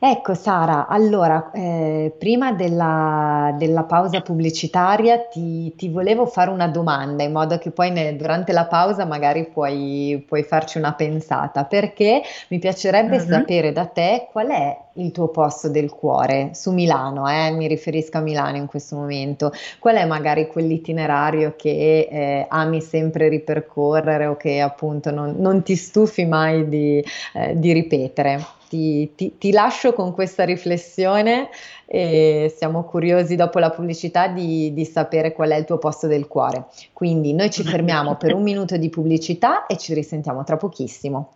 Ecco 0.00 0.34
Sara, 0.34 0.86
allora 0.86 1.50
eh, 1.50 2.14
prima 2.16 2.52
della, 2.52 3.52
della, 3.58 3.82
pausa 3.82 4.20
pubblicitaria 4.20 5.18
ti, 5.18 5.74
ti, 5.74 5.88
volevo 5.88 6.24
fare 6.24 6.50
una 6.50 6.68
domanda 6.68 7.24
in 7.24 7.32
modo 7.32 7.58
che 7.58 7.72
poi 7.72 7.90
ne, 7.90 8.14
durante 8.14 8.52
la 8.52 8.66
pausa 8.66 9.04
magari 9.06 9.46
puoi, 9.46 10.24
puoi, 10.24 10.44
farci 10.44 10.78
una 10.78 10.94
pensata 10.94 11.64
perché 11.64 12.22
mi 12.46 12.60
piacerebbe 12.60 13.16
uh-huh. 13.16 13.26
sapere 13.26 13.72
da 13.72 13.86
te 13.86 14.28
qual 14.30 14.46
è 14.50 14.78
il 14.92 15.10
tuo 15.10 15.30
posto 15.30 15.68
del 15.68 15.90
cuore 15.90 16.50
su 16.52 16.70
Milano, 16.70 17.28
eh? 17.28 17.50
mi 17.50 17.66
riferisco 17.66 18.18
a 18.18 18.20
Milano 18.20 18.56
in 18.56 18.66
questo 18.66 18.94
momento, 18.94 19.50
qual 19.80 19.96
è 19.96 20.04
magari 20.04 20.46
quell'itinerario 20.46 21.54
che 21.56 22.06
eh, 22.08 22.46
ami 22.48 22.80
sempre 22.82 23.28
ripercorrere 23.28 24.26
o 24.26 24.36
che 24.36 24.60
appunto 24.60 25.10
non, 25.10 25.34
non 25.38 25.64
ti 25.64 25.74
stufi 25.74 26.24
mai 26.24 26.68
di, 26.68 27.04
eh, 27.34 27.58
di 27.58 27.72
ripetere? 27.72 28.57
Ti, 28.68 29.12
ti, 29.14 29.36
ti, 29.38 29.50
lascio 29.50 29.92
con 29.92 30.12
questa 30.12 30.44
riflessione 30.44 31.48
e 31.86 32.52
siamo 32.56 32.84
curiosi 32.84 33.34
dopo 33.34 33.58
la 33.58 33.70
pubblicità 33.70 34.28
di, 34.28 34.72
di, 34.72 34.84
sapere 34.84 35.32
qual 35.32 35.50
è 35.50 35.56
il 35.56 35.64
tuo 35.64 35.78
posto 35.78 36.06
del 36.06 36.26
cuore. 36.26 36.66
Quindi 36.92 37.32
noi 37.32 37.50
ci 37.50 37.62
fermiamo 37.62 38.16
per 38.16 38.34
un 38.34 38.42
minuto 38.42 38.76
di 38.76 38.90
pubblicità 38.90 39.66
e 39.66 39.76
ci 39.76 39.94
risentiamo 39.94 40.44
tra 40.44 40.56
pochissimo. 40.56 41.32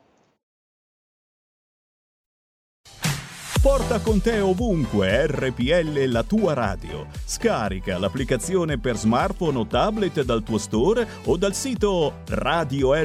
Porta 3.62 4.00
con 4.00 4.20
te 4.20 4.40
ovunque 4.40 5.24
RPL 5.28 6.10
la 6.10 6.24
tua 6.24 6.52
radio. 6.52 7.06
Scarica 7.24 7.96
l'applicazione 7.96 8.76
per 8.76 8.96
smartphone 8.96 9.56
o 9.56 9.66
tablet 9.68 10.24
dal 10.24 10.42
tuo 10.42 10.58
store 10.58 11.06
o 11.26 11.36
dal 11.36 11.54
sito 11.54 12.14
radiorpl.it. 12.26 13.04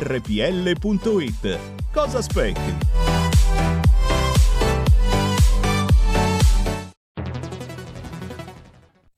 Cosa 1.94 2.18
aspetti? 2.18 3.17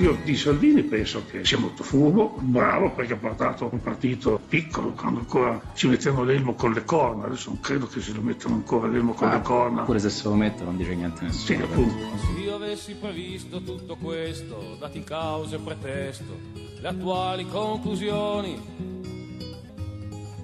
Io 0.00 0.16
di 0.24 0.34
Salvini 0.34 0.82
penso 0.82 1.24
che 1.30 1.44
sia 1.44 1.58
molto 1.58 1.82
furbo, 1.82 2.34
bravo 2.38 2.90
perché 2.92 3.12
ha 3.12 3.16
portato 3.16 3.68
un 3.70 3.82
partito 3.82 4.40
piccolo 4.48 4.92
quando 4.92 5.20
ancora 5.20 5.60
ci 5.74 5.88
mettevano 5.88 6.24
l'elmo 6.24 6.54
con 6.54 6.72
le 6.72 6.84
corna, 6.84 7.26
adesso 7.26 7.50
non 7.50 7.60
credo 7.60 7.86
che 7.86 8.00
se 8.00 8.12
lo 8.12 8.22
mettano 8.22 8.54
ancora 8.54 8.88
l'elmo 8.88 9.12
con 9.12 9.28
ah, 9.28 9.34
le 9.34 9.42
corna. 9.42 9.82
Pure 9.82 9.98
se 9.98 10.08
se 10.08 10.26
lo 10.26 10.34
mettono 10.34 10.70
non 10.70 10.78
dice 10.78 10.94
niente 10.94 11.24
nessuno. 11.24 11.58
Sì, 11.58 11.62
appunto. 11.62 12.16
Se 12.16 12.40
io 12.40 12.54
avessi 12.54 12.94
previsto 12.94 13.62
tutto 13.62 13.96
questo, 13.96 14.76
dati 14.78 15.04
cause 15.04 15.56
e 15.56 15.58
pretesto, 15.58 16.38
le 16.80 16.88
attuali 16.88 17.46
conclusioni 17.46 18.98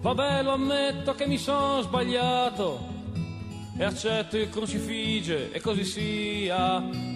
Vabbè, 0.07 0.45
lo 0.45 0.53
ammetto 0.53 1.15
che 1.17 1.27
mi 1.27 1.37
sono 1.37 1.81
sbagliato 1.81 2.79
e 3.77 3.83
accetto 3.83 4.37
il 4.37 4.49
crucifige 4.51 5.51
e 5.51 5.61
così 5.61 5.85
sia. 5.85 7.16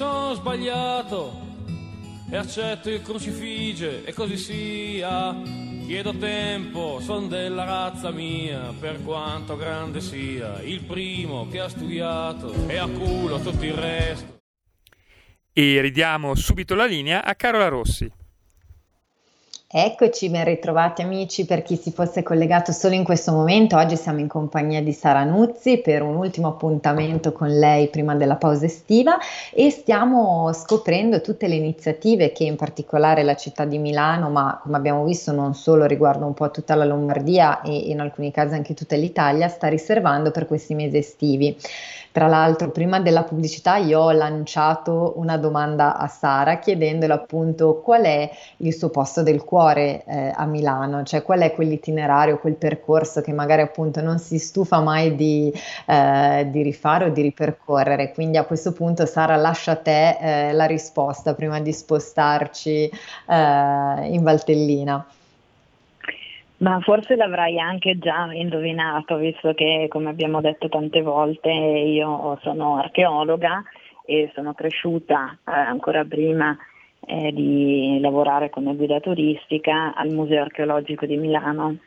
sono 0.01 0.33
sbagliato 0.33 1.31
e 2.31 2.35
accetto 2.35 2.89
il 2.89 3.03
crucifige 3.03 4.03
e 4.03 4.13
così 4.13 4.35
sia. 4.35 5.39
Chiedo 5.85 6.17
tempo, 6.17 6.99
son 7.01 7.27
della 7.27 7.65
razza 7.65 8.09
mia, 8.09 8.73
per 8.79 9.03
quanto 9.03 9.55
grande 9.55 10.01
sia, 10.01 10.59
il 10.63 10.81
primo 10.85 11.47
che 11.49 11.59
ha 11.59 11.69
studiato 11.69 12.51
e 12.67 12.77
a 12.77 12.87
culo 12.87 13.39
tutto 13.41 13.63
il 13.63 13.73
resto. 13.73 14.39
E 15.53 15.81
ridiamo 15.81 16.33
subito 16.33 16.73
la 16.73 16.85
linea 16.85 17.23
a 17.23 17.35
Carola 17.35 17.67
Rossi. 17.67 18.11
Eccoci, 19.73 20.29
ben 20.29 20.43
ritrovati 20.43 21.01
amici. 21.01 21.45
Per 21.45 21.61
chi 21.63 21.77
si 21.77 21.91
fosse 21.91 22.23
collegato 22.23 22.73
solo 22.73 22.93
in 22.93 23.05
questo 23.05 23.31
momento, 23.31 23.77
oggi 23.77 23.95
siamo 23.95 24.19
in 24.19 24.27
compagnia 24.27 24.83
di 24.83 24.91
Sara 24.91 25.23
Nuzzi 25.23 25.77
per 25.77 26.01
un 26.01 26.17
ultimo 26.17 26.49
appuntamento 26.49 27.31
con 27.31 27.47
lei 27.47 27.87
prima 27.87 28.13
della 28.15 28.35
pausa 28.35 28.65
estiva 28.65 29.17
e 29.49 29.69
stiamo 29.69 30.51
scoprendo 30.51 31.21
tutte 31.21 31.47
le 31.47 31.55
iniziative 31.55 32.33
che 32.33 32.43
in 32.43 32.57
particolare 32.57 33.23
la 33.23 33.37
città 33.37 33.63
di 33.63 33.77
Milano, 33.77 34.29
ma 34.29 34.59
come 34.61 34.75
abbiamo 34.75 35.05
visto 35.05 35.31
non 35.31 35.53
solo 35.55 35.85
riguardo 35.85 36.25
un 36.25 36.33
po' 36.33 36.51
tutta 36.51 36.75
la 36.75 36.83
Lombardia 36.83 37.61
e 37.61 37.73
in 37.73 38.01
alcuni 38.01 38.29
casi 38.29 38.55
anche 38.55 38.73
tutta 38.73 38.97
l'Italia, 38.97 39.47
sta 39.47 39.69
riservando 39.69 40.31
per 40.31 40.47
questi 40.47 40.75
mesi 40.75 40.97
estivi. 40.97 41.57
Tra 42.11 42.27
l'altro, 42.27 42.71
prima 42.71 42.99
della 42.99 43.23
pubblicità 43.23 43.77
io 43.77 44.01
ho 44.01 44.11
lanciato 44.11 45.13
una 45.15 45.37
domanda 45.37 45.95
a 45.95 46.07
Sara 46.07 46.59
chiedendole 46.59 47.13
appunto 47.13 47.79
qual 47.79 48.03
è 48.03 48.29
il 48.57 48.73
suo 48.73 48.89
posto 48.89 49.23
del 49.23 49.45
cuore 49.45 50.03
eh, 50.03 50.33
a 50.35 50.45
Milano, 50.45 51.03
cioè 51.03 51.23
qual 51.23 51.39
è 51.39 51.53
quell'itinerario, 51.53 52.37
quel 52.39 52.55
percorso 52.55 53.21
che 53.21 53.31
magari 53.31 53.61
appunto 53.61 54.01
non 54.01 54.19
si 54.19 54.39
stufa 54.39 54.81
mai 54.81 55.15
di, 55.15 55.53
eh, 55.85 56.47
di 56.51 56.61
rifare 56.61 57.05
o 57.05 57.09
di 57.09 57.21
ripercorrere. 57.21 58.11
Quindi 58.11 58.35
a 58.35 58.43
questo 58.43 58.73
punto 58.73 59.05
Sara 59.05 59.37
lascia 59.37 59.71
a 59.71 59.77
te 59.77 60.17
eh, 60.19 60.51
la 60.51 60.65
risposta 60.65 61.33
prima 61.33 61.61
di 61.61 61.71
spostarci 61.71 62.89
eh, 62.89 64.07
in 64.09 64.19
Valtellina. 64.21 65.05
Ma 66.61 66.79
forse 66.81 67.15
l'avrai 67.15 67.59
anche 67.59 67.97
già 67.97 68.31
indovinato, 68.31 69.17
visto 69.17 69.53
che, 69.55 69.87
come 69.89 70.11
abbiamo 70.11 70.41
detto 70.41 70.69
tante 70.69 71.01
volte, 71.01 71.49
io 71.49 72.37
sono 72.43 72.77
archeologa 72.77 73.63
e 74.05 74.29
sono 74.35 74.53
cresciuta 74.53 75.39
eh, 75.47 75.51
ancora 75.51 76.05
prima 76.05 76.55
eh, 77.07 77.31
di 77.33 77.97
lavorare 77.99 78.51
come 78.51 78.75
guida 78.75 78.99
turistica 78.99 79.95
al 79.95 80.09
Museo 80.09 80.43
Archeologico 80.43 81.07
di 81.07 81.17
Milano 81.17 81.77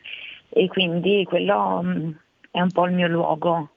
e 0.49 0.67
quindi 0.67 1.23
quello 1.23 1.81
mh, 1.81 1.87
mm, 1.87 2.11
è 2.51 2.59
un 2.59 2.71
po' 2.71 2.85
il 2.87 2.95
mio 2.95 3.07
luogo, 3.07 3.69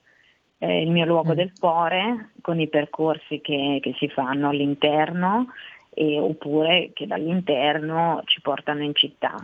eh, 0.59 0.83
il 0.83 0.91
mio 0.91 1.05
luogo 1.05 1.33
mm. 1.33 1.37
del 1.37 1.53
cuore 1.57 2.31
con 2.41 2.59
i 2.59 2.69
percorsi 2.69 3.41
che, 3.41 3.79
che 3.81 3.95
si 3.99 4.09
fanno 4.09 4.49
all'interno 4.49 5.47
e, 5.95 6.19
oppure 6.19 6.91
che 6.93 7.07
dall'interno 7.07 8.23
ci 8.25 8.41
portano 8.41 8.83
in 8.83 8.97
città 8.97 9.37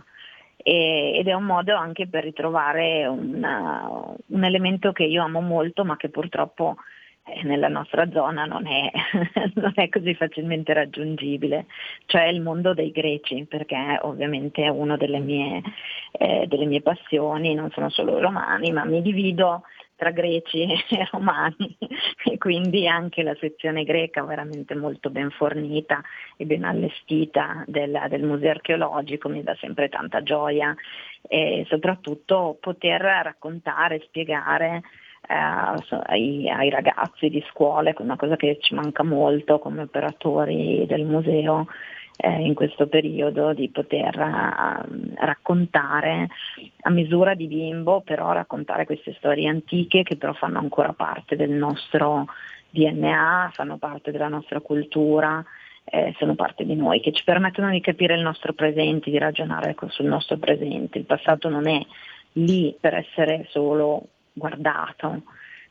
ed 0.67 1.27
è 1.27 1.33
un 1.33 1.43
modo 1.43 1.75
anche 1.75 2.07
per 2.07 2.23
ritrovare 2.23 3.05
una, 3.05 3.87
un 4.25 4.43
elemento 4.43 4.91
che 4.93 5.03
io 5.03 5.21
amo 5.21 5.39
molto 5.39 5.85
ma 5.85 5.95
che 5.95 6.09
purtroppo 6.09 6.77
eh, 7.23 7.43
nella 7.43 7.67
nostra 7.67 8.09
zona 8.09 8.45
non 8.45 8.65
è, 8.65 8.91
non 9.61 9.73
è, 9.75 9.89
così 9.89 10.15
facilmente 10.15 10.73
raggiungibile, 10.73 11.67
cioè 12.07 12.23
il 12.23 12.41
mondo 12.41 12.73
dei 12.73 12.89
greci, 12.89 13.45
perché 13.45 13.99
ovviamente 14.01 14.63
è 14.63 14.69
una 14.69 14.97
delle 14.97 15.61
eh, 16.11 16.45
delle 16.47 16.65
mie 16.65 16.81
passioni, 16.81 17.53
non 17.53 17.69
sono 17.69 17.89
solo 17.89 18.19
romani, 18.19 18.71
ma 18.71 18.85
mi 18.85 19.03
divido 19.03 19.63
tra 19.95 20.11
greci 20.11 20.63
e 20.89 21.07
romani. 21.11 21.77
E 22.23 22.37
quindi 22.37 22.87
anche 22.87 23.23
la 23.23 23.35
sezione 23.39 23.83
greca 23.83 24.23
veramente 24.23 24.75
molto 24.75 25.09
ben 25.09 25.29
fornita 25.31 26.01
e 26.37 26.45
ben 26.45 26.63
allestita 26.63 27.63
del, 27.67 27.99
del 28.09 28.23
museo 28.23 28.51
archeologico 28.51 29.29
mi 29.29 29.43
dà 29.43 29.55
sempre 29.59 29.89
tanta 29.89 30.21
gioia. 30.23 30.75
E 31.27 31.65
soprattutto 31.69 32.57
poter 32.59 33.01
raccontare, 33.01 34.03
spiegare 34.05 34.83
eh, 35.27 35.33
ai, 35.33 36.49
ai, 36.49 36.69
ragazzi 36.69 37.29
di 37.29 37.43
scuole, 37.49 37.95
una 37.99 38.15
cosa 38.15 38.35
che 38.35 38.57
ci 38.61 38.75
manca 38.75 39.03
molto 39.03 39.59
come 39.59 39.81
operatori 39.81 40.85
del 40.87 41.03
museo, 41.03 41.67
eh, 42.17 42.41
in 42.41 42.53
questo 42.53 42.87
periodo 42.87 43.53
di 43.53 43.69
poter 43.69 44.17
uh, 44.17 45.13
raccontare 45.15 46.29
a 46.81 46.89
misura 46.89 47.33
di 47.33 47.47
bimbo, 47.47 48.01
però 48.01 48.31
raccontare 48.31 48.85
queste 48.85 49.13
storie 49.17 49.49
antiche 49.49 50.03
che 50.03 50.15
però 50.15 50.33
fanno 50.33 50.59
ancora 50.59 50.93
parte 50.93 51.35
del 51.35 51.51
nostro 51.51 52.27
DNA, 52.69 53.51
fanno 53.53 53.77
parte 53.77 54.11
della 54.11 54.27
nostra 54.27 54.59
cultura, 54.59 55.43
eh, 55.85 56.13
sono 56.17 56.35
parte 56.35 56.65
di 56.65 56.75
noi, 56.75 56.99
che 56.99 57.11
ci 57.11 57.23
permettono 57.23 57.69
di 57.69 57.81
capire 57.81 58.15
il 58.15 58.21
nostro 58.21 58.53
presente, 58.53 59.11
di 59.11 59.17
ragionare 59.17 59.75
sul 59.89 60.05
nostro 60.05 60.37
presente. 60.37 60.97
Il 60.97 61.05
passato 61.05 61.49
non 61.49 61.67
è 61.67 61.79
lì 62.33 62.75
per 62.79 62.95
essere 62.95 63.45
solo 63.49 64.07
guardato, 64.33 65.23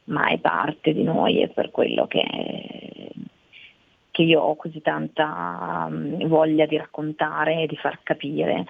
ma 0.04 0.28
è 0.28 0.38
parte 0.38 0.92
di 0.92 1.02
noi 1.02 1.42
e 1.42 1.48
per 1.48 1.70
quello 1.70 2.06
che 2.06 2.22
che 4.14 4.22
io 4.22 4.40
ho 4.42 4.54
così 4.54 4.80
tanta 4.80 5.88
um, 5.88 6.24
voglia 6.28 6.66
di 6.66 6.76
raccontare 6.76 7.62
e 7.62 7.66
di 7.66 7.74
far 7.76 7.98
capire. 8.04 8.64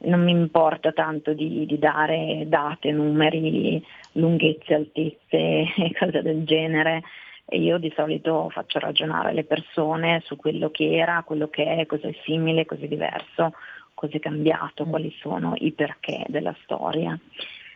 Non 0.00 0.22
mi 0.22 0.30
importa 0.30 0.92
tanto 0.92 1.32
di, 1.32 1.64
di 1.64 1.78
dare 1.78 2.44
date, 2.46 2.92
numeri, 2.92 3.82
lunghezze, 4.12 4.74
altezze 4.74 5.38
e 5.74 5.94
cose 5.98 6.20
del 6.20 6.44
genere. 6.44 7.02
Io 7.52 7.78
di 7.78 7.90
solito 7.96 8.50
faccio 8.50 8.78
ragionare 8.78 9.32
le 9.32 9.44
persone 9.44 10.20
su 10.22 10.36
quello 10.36 10.70
che 10.70 10.94
era, 10.94 11.22
quello 11.24 11.48
che 11.48 11.64
è, 11.64 11.86
cosa 11.86 12.06
è 12.06 12.14
simile, 12.24 12.66
cosa 12.66 12.84
è 12.84 12.88
diverso, 12.88 13.54
cosa 13.94 14.18
è 14.18 14.20
cambiato, 14.20 14.84
mm. 14.84 14.90
quali 14.90 15.16
sono 15.18 15.54
i 15.56 15.72
perché 15.72 16.26
della 16.28 16.54
storia. 16.62 17.18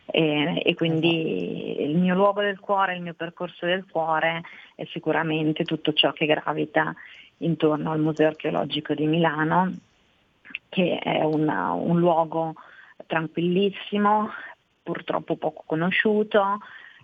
E, 0.07 0.63
e, 0.65 0.75
quindi 0.75 1.73
esatto. 1.73 1.83
il 1.83 1.97
mio 1.97 2.15
luogo 2.15 2.41
del 2.43 2.61
cuore, 2.61 2.95
il 2.95 3.03
mio 3.03 3.15
percorso 3.15 3.67
del 3.67 3.87
cuore 3.89 4.43
è 4.75 4.85
sicuramente 4.93 5.65
tutto 5.65 5.93
ciò 5.93 6.13
che 6.13 6.27
gravita 6.27 6.95
intorno 7.39 7.91
al 7.91 8.01
Museo 8.01 8.29
archeologico 8.29 8.95
di 8.95 9.07
Milano, 9.07 9.75
che 10.69 10.99
è 10.99 11.23
una, 11.25 11.73
un 11.73 11.99
luogo 11.99 12.55
tranquillissimo, 13.07 14.31
purtroppo 14.83 15.37
poco 15.37 15.63
conosciuto, 15.67 16.59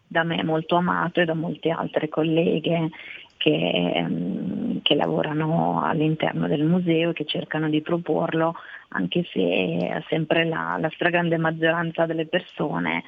da 0.07 0.23
me 0.23 0.43
molto 0.43 0.77
amato 0.77 1.21
e 1.21 1.25
da 1.25 1.35
molte 1.35 1.71
altre 1.71 2.09
colleghe 2.09 2.91
che, 3.37 3.93
ehm, 3.95 4.60
che, 4.91 4.97
lavorano 4.97 5.83
all'interno 5.85 6.49
del 6.49 6.65
museo 6.65 7.11
e 7.11 7.13
che 7.13 7.25
cercano 7.25 7.69
di 7.69 7.81
proporlo, 7.81 8.57
anche 8.89 9.25
se 9.33 10.03
sempre 10.09 10.45
la, 10.45 10.77
la 10.81 10.91
stragrande 10.91 11.37
maggioranza 11.37 12.07
delle 12.07 12.27
persone 12.27 13.05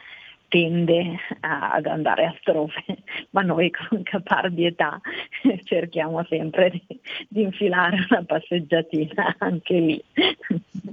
tende 0.47 1.18
ad 1.40 1.87
andare 1.87 2.27
altrove, 2.27 2.85
ma 3.31 3.40
noi 3.40 3.71
con 3.71 4.03
caparbietà 4.03 5.01
cerchiamo 5.64 6.25
sempre 6.29 6.71
di, 6.71 7.01
di 7.29 7.42
infilare 7.42 8.07
una 8.09 8.23
passeggiatina 8.25 9.37
anche 9.38 9.75
lì. 9.75 10.05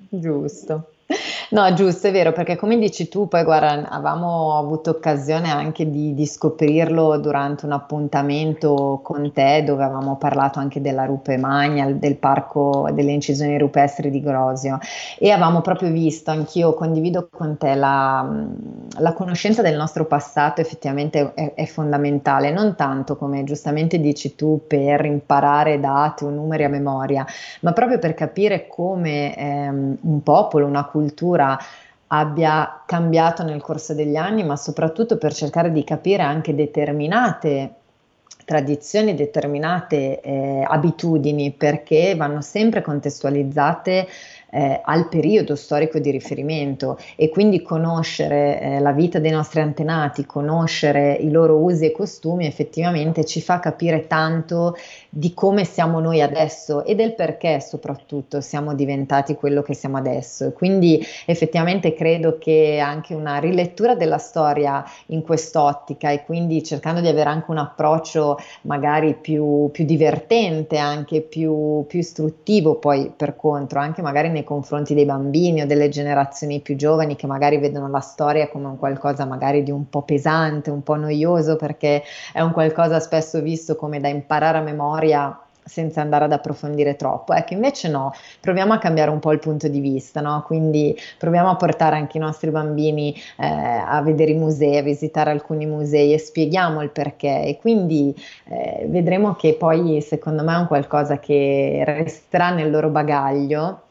Giusto. 0.10 0.94
No, 1.52 1.74
giusto, 1.74 2.06
è 2.08 2.12
vero, 2.12 2.32
perché 2.32 2.56
come 2.56 2.78
dici 2.78 3.08
tu, 3.10 3.28
poi 3.28 3.44
guarda, 3.44 3.90
avevamo 3.90 4.56
avuto 4.56 4.92
occasione 4.92 5.50
anche 5.50 5.90
di, 5.90 6.14
di, 6.14 6.28
scoprirlo 6.28 7.18
durante 7.18 7.66
un 7.66 7.72
appuntamento 7.72 9.00
con 9.04 9.32
te, 9.34 9.64
dove 9.66 9.84
avevamo 9.84 10.18
parlato 10.18 10.60
anche 10.60 10.80
della 10.80 11.06
Rupe 11.06 11.38
Magna, 11.38 11.90
del 11.90 12.18
parco 12.18 12.90
delle 12.94 13.14
incisioni 13.14 13.58
rupestri 13.58 14.12
di 14.12 14.22
Grosio, 14.22 14.78
e 15.18 15.32
avevamo 15.32 15.62
proprio 15.62 15.90
visto, 15.90 16.30
anch'io 16.30 16.76
condivido 16.76 17.28
con 17.32 17.58
te, 17.58 17.74
la, 17.74 18.24
la 19.00 19.14
conoscenza 19.14 19.64
del 19.64 19.76
nostro 19.76 20.06
passato 20.06 20.62
effettivamente 20.62 21.34
è, 21.34 21.54
è, 21.56 21.66
fondamentale, 21.66 22.52
non 22.52 22.76
tanto 22.76 23.18
come 23.18 23.44
giustamente 23.44 24.00
dici 24.00 24.36
tu 24.36 24.62
per 24.68 25.06
imparare 25.06 25.80
dati 25.80 26.26
o 26.26 26.30
numeri 26.30 26.64
a 26.64 26.70
memoria, 26.70 27.26
ma 27.62 27.74
proprio 27.74 27.98
per 27.98 28.14
capire 28.14 28.68
come 28.68 29.36
ehm, 29.36 29.98
un 30.02 30.22
popolo, 30.24 30.66
una 30.66 30.86
cultura, 30.86 31.39
abbia 32.12 32.82
cambiato 32.86 33.44
nel 33.44 33.62
corso 33.62 33.94
degli 33.94 34.16
anni, 34.16 34.44
ma 34.44 34.56
soprattutto 34.56 35.18
per 35.18 35.34
cercare 35.34 35.72
di 35.72 35.84
capire 35.84 36.24
anche 36.24 36.56
determinate 36.56 37.76
tradizioni, 38.50 39.14
determinate 39.14 40.22
eh, 40.22 40.66
abitudini, 40.68 41.52
perché 41.52 42.16
vanno 42.16 42.42
sempre 42.42 42.82
contestualizzate 42.82 44.08
eh, 44.50 44.82
al 44.84 45.08
periodo 45.08 45.56
storico 45.56 46.00
di 46.00 46.10
riferimento. 46.10 46.98
E 47.16 47.30
quindi 47.30 47.62
conoscere 47.62 48.60
eh, 48.60 48.80
la 48.80 48.92
vita 48.92 49.20
dei 49.20 49.30
nostri 49.30 49.62
antenati, 49.62 50.26
conoscere 50.26 51.14
i 51.14 51.30
loro 51.30 51.58
usi 51.58 51.86
e 51.86 51.92
costumi 51.92 52.48
effettivamente 52.48 53.24
ci 53.24 53.40
fa 53.40 53.60
capire 53.60 54.08
tanto 54.08 54.76
di 55.10 55.34
come 55.34 55.66
siamo 55.66 56.00
noi 56.00 56.22
adesso 56.22 56.86
e 56.86 56.94
del 56.94 57.16
perché 57.16 57.60
soprattutto 57.60 58.42
siamo 58.42 58.76
diventati 58.76 59.34
quello 59.34 59.64
che 59.64 59.74
siamo 59.74 59.98
adesso. 59.98 60.52
Quindi 60.52 61.04
effettivamente 61.26 61.94
credo 61.94 62.38
che 62.38 62.80
anche 62.80 63.16
una 63.16 63.40
rilettura 63.40 63.96
della 63.96 64.20
storia 64.20 64.84
in 65.08 65.24
quest'ottica 65.24 66.12
e 66.12 66.24
quindi 66.24 66.64
cercando 66.64 67.02
di 67.02 67.08
avere 67.08 67.30
anche 67.30 67.50
un 67.50 67.58
approccio 67.58 68.38
magari 68.64 69.16
più, 69.16 69.70
più 69.72 69.84
divertente, 69.84 70.78
anche 70.78 71.22
più, 71.22 71.86
più 71.88 72.00
istruttivo 72.00 72.76
poi 72.76 73.12
per 73.16 73.36
contro, 73.36 73.80
anche 73.80 74.04
magari 74.04 74.30
nei 74.30 74.44
confronti 74.44 74.94
dei 74.94 75.06
bambini 75.06 75.64
o 75.64 75.66
delle 75.66 75.90
generazioni 75.90 76.60
più 76.60 76.76
giovani 76.76 77.16
che 77.16 77.26
magari 77.26 77.58
vedono 77.58 77.90
la 77.90 78.00
storia 78.00 78.48
come 78.48 78.68
un 78.68 78.78
qualcosa 78.78 79.26
magari 79.26 79.64
di 79.64 79.72
un 79.72 79.90
po' 79.90 80.04
pesante, 80.04 80.70
un 80.70 80.84
po' 80.84 80.96
noioso 80.96 81.56
perché 81.56 82.04
è 82.32 82.42
un 82.42 82.52
qualcosa 82.52 83.00
spesso 83.00 83.42
visto 83.42 83.76
come 83.76 84.00
da 84.00 84.08
imparare 84.08 84.60
a 84.60 84.62
memoria 84.62 84.99
senza 85.70 86.02
andare 86.02 86.26
ad 86.26 86.34
approfondire 86.34 86.96
troppo. 86.96 87.34
Ecco, 87.34 87.54
invece 87.54 87.88
no, 87.90 88.12
proviamo 88.42 88.74
a 88.74 88.80
cambiare 88.80 89.12
un 89.12 89.20
po' 89.20 89.32
il 89.32 89.40
punto 89.40 89.68
di 89.68 89.80
vista, 89.80 90.20
no? 90.20 90.44
Quindi 90.46 90.98
proviamo 91.18 91.50
a 91.50 91.56
portare 91.56 91.96
anche 91.96 92.18
i 92.18 92.20
nostri 92.20 92.50
bambini 92.50 93.16
eh, 93.38 93.46
a 93.46 94.02
vedere 94.02 94.32
i 94.32 94.36
musei, 94.36 94.78
a 94.78 94.82
visitare 94.82 95.30
alcuni 95.32 95.66
musei 95.66 96.14
e 96.14 96.18
spieghiamo 96.18 96.82
il 96.82 96.90
perché 96.90 97.44
e 97.44 97.58
quindi 97.62 98.14
eh, 98.46 98.86
vedremo 98.90 99.36
che 99.36 99.54
poi 99.54 100.02
secondo 100.02 100.44
me 100.44 100.56
è 100.56 100.58
un 100.58 100.68
qualcosa 100.68 101.20
che 101.20 101.84
resterà 101.86 102.50
nel 102.50 102.72
loro 102.72 102.90
bagaglio 102.90 103.84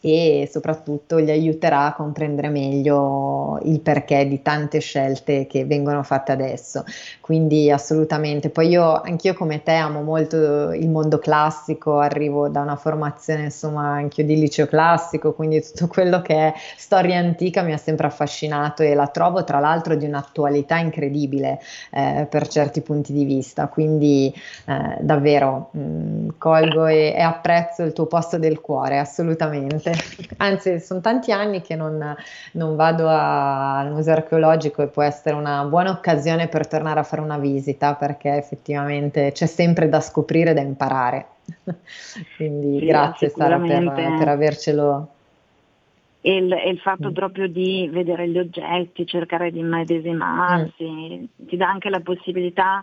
e 0.00 0.48
soprattutto 0.50 1.20
gli 1.20 1.30
aiuterà 1.30 1.86
a 1.86 1.94
comprendere 1.94 2.48
meglio 2.48 3.58
il 3.62 3.80
perché 3.80 4.26
di 4.26 4.42
tante 4.42 4.78
scelte 4.80 5.46
che 5.46 5.64
vengono 5.64 6.02
fatte 6.02 6.32
adesso. 6.32 6.84
Quindi 7.20 7.70
assolutamente. 7.70 8.50
Poi 8.50 8.68
io 8.68 9.00
anch'io 9.00 9.34
come 9.34 9.62
te 9.62 9.72
amo 9.72 10.02
molto 10.02 10.72
il 10.72 10.88
mondo 10.88 11.18
classico, 11.18 11.98
arrivo 11.98 12.48
da 12.48 12.60
una 12.60 12.76
formazione 12.76 13.44
insomma 13.44 13.94
anch'io 13.94 14.24
di 14.24 14.38
liceo 14.38 14.66
classico, 14.66 15.32
quindi 15.32 15.62
tutto 15.62 15.86
quello 15.86 16.20
che 16.20 16.34
è 16.34 16.54
storia 16.76 17.18
antica 17.18 17.62
mi 17.62 17.72
ha 17.72 17.78
sempre 17.78 18.06
affascinato 18.06 18.82
e 18.82 18.94
la 18.94 19.06
trovo 19.06 19.44
tra 19.44 19.58
l'altro 19.58 19.94
di 19.94 20.04
un'attualità 20.04 20.76
incredibile 20.76 21.60
eh, 21.90 22.26
per 22.28 22.48
certi 22.48 22.80
punti 22.80 23.12
di 23.12 23.24
vista. 23.24 23.68
Quindi 23.68 24.32
eh, 24.66 24.96
davvero 25.00 25.68
mh, 25.72 25.80
mm, 25.80 26.28
colgo 26.38 26.86
e, 26.86 27.14
e 27.16 27.20
apprezzo 27.20 27.82
il 27.82 27.92
tuo 27.92 28.06
posto 28.06 28.38
del 28.38 28.60
cuore, 28.60 28.98
assolutamente 28.98 29.83
anzi 30.38 30.80
sono 30.80 31.00
tanti 31.00 31.32
anni 31.32 31.60
che 31.60 31.76
non, 31.76 32.16
non 32.52 32.76
vado 32.76 33.08
a, 33.08 33.78
al 33.78 33.92
museo 33.92 34.14
archeologico 34.14 34.82
e 34.82 34.88
può 34.88 35.02
essere 35.02 35.34
una 35.34 35.64
buona 35.64 35.90
occasione 35.90 36.48
per 36.48 36.66
tornare 36.66 37.00
a 37.00 37.04
fare 37.04 37.22
una 37.22 37.38
visita 37.38 37.94
perché 37.94 38.36
effettivamente 38.36 39.32
c'è 39.32 39.46
sempre 39.46 39.88
da 39.88 40.00
scoprire 40.00 40.50
e 40.50 40.54
da 40.54 40.60
imparare. 40.60 41.26
Quindi 42.36 42.78
sì, 42.78 42.86
grazie 42.86 43.28
Sara 43.28 43.58
per, 43.58 43.92
per 44.18 44.28
avercelo 44.28 45.08
e 46.26 46.36
il, 46.36 46.50
il, 46.68 46.78
fatto 46.78 47.10
mm. 47.10 47.12
proprio 47.12 47.46
di 47.48 47.86
vedere 47.92 48.26
gli 48.30 48.38
oggetti, 48.38 49.06
cercare 49.06 49.50
di 49.50 49.58
immedesimarsi, 49.58 50.82
mm. 50.82 51.46
ti 51.46 51.56
dà 51.58 51.68
anche 51.68 51.90
la 51.90 52.00
possibilità 52.00 52.82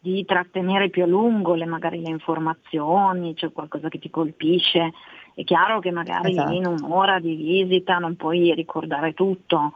di 0.00 0.24
trattenere 0.24 0.88
più 0.88 1.02
a 1.02 1.06
lungo 1.06 1.54
le, 1.54 1.66
magari 1.66 2.00
le 2.00 2.08
informazioni, 2.08 3.34
c'è 3.34 3.52
qualcosa 3.52 3.90
che 3.90 3.98
ti 3.98 4.08
colpisce 4.08 4.92
è 5.38 5.44
chiaro 5.44 5.78
che 5.78 5.92
magari 5.92 6.32
esatto. 6.32 6.52
in 6.52 6.66
un'ora 6.66 7.20
di 7.20 7.36
visita 7.36 7.98
non 7.98 8.16
puoi 8.16 8.52
ricordare 8.54 9.14
tutto, 9.14 9.74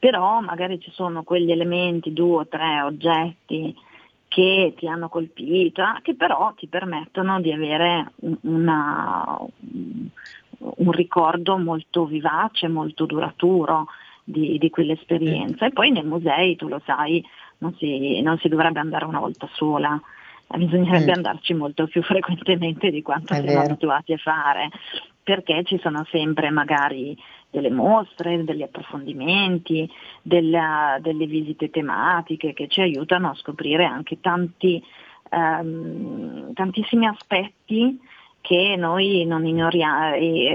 però 0.00 0.40
magari 0.40 0.80
ci 0.80 0.90
sono 0.90 1.22
quegli 1.22 1.52
elementi, 1.52 2.12
due 2.12 2.38
o 2.38 2.46
tre 2.48 2.82
oggetti 2.82 3.72
che 4.26 4.74
ti 4.76 4.88
hanno 4.88 5.08
colpito, 5.08 5.84
che 6.02 6.16
però 6.16 6.52
ti 6.56 6.66
permettono 6.66 7.40
di 7.40 7.52
avere 7.52 8.14
una, 8.40 9.38
un 10.58 10.90
ricordo 10.90 11.56
molto 11.56 12.06
vivace, 12.06 12.66
molto 12.66 13.06
duraturo 13.06 13.86
di, 14.24 14.58
di 14.58 14.70
quell'esperienza. 14.70 15.66
E 15.66 15.70
poi 15.70 15.92
nei 15.92 16.02
musei, 16.02 16.56
tu 16.56 16.66
lo 16.66 16.82
sai, 16.84 17.24
non 17.58 17.72
si, 17.76 18.20
non 18.22 18.38
si 18.38 18.48
dovrebbe 18.48 18.80
andare 18.80 19.04
una 19.04 19.20
volta 19.20 19.48
sola, 19.52 20.02
bisognerebbe 20.48 21.10
mm. 21.10 21.14
andarci 21.14 21.54
molto 21.54 21.86
più 21.86 22.02
frequentemente 22.04 22.90
di 22.90 23.02
quanto 23.02 23.32
È 23.32 23.36
siamo 23.36 23.60
vero. 23.60 23.72
abituati 23.72 24.12
a 24.12 24.18
fare, 24.18 24.70
perché 25.22 25.64
ci 25.64 25.78
sono 25.82 26.06
sempre 26.10 26.50
magari 26.50 27.16
delle 27.50 27.70
mostre, 27.70 28.44
degli 28.44 28.62
approfondimenti, 28.62 29.90
della, 30.22 30.98
delle 31.00 31.26
visite 31.26 31.70
tematiche 31.70 32.52
che 32.52 32.68
ci 32.68 32.80
aiutano 32.80 33.30
a 33.30 33.34
scoprire 33.34 33.84
anche 33.84 34.20
tanti, 34.20 34.82
um, 35.30 36.52
tantissimi 36.52 37.06
aspetti 37.06 37.98
che 38.40 38.76
noi 38.76 39.24
non 39.24 39.44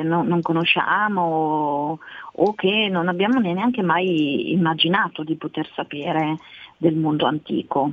non, 0.03 0.25
non 0.25 0.41
conosciamo 0.41 1.21
o, 1.21 1.99
o, 2.33 2.53
che 2.53 2.87
non 2.89 3.09
abbiamo 3.09 3.39
neanche 3.39 3.81
mai 3.81 4.53
immaginato 4.53 5.23
di 5.23 5.35
poter 5.35 5.69
sapere 5.73 6.37
del 6.77 6.95
mondo 6.95 7.25
antico 7.25 7.91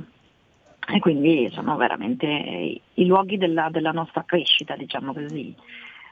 e 0.91 0.99
quindi 0.99 1.49
sono 1.51 1.75
veramente 1.75 2.25
i 2.25 3.05
luoghi 3.05 3.37
della, 3.37 3.69
della 3.69 3.91
nostra 3.91 4.23
crescita, 4.25 4.75
diciamo 4.75 5.13
così, 5.13 5.53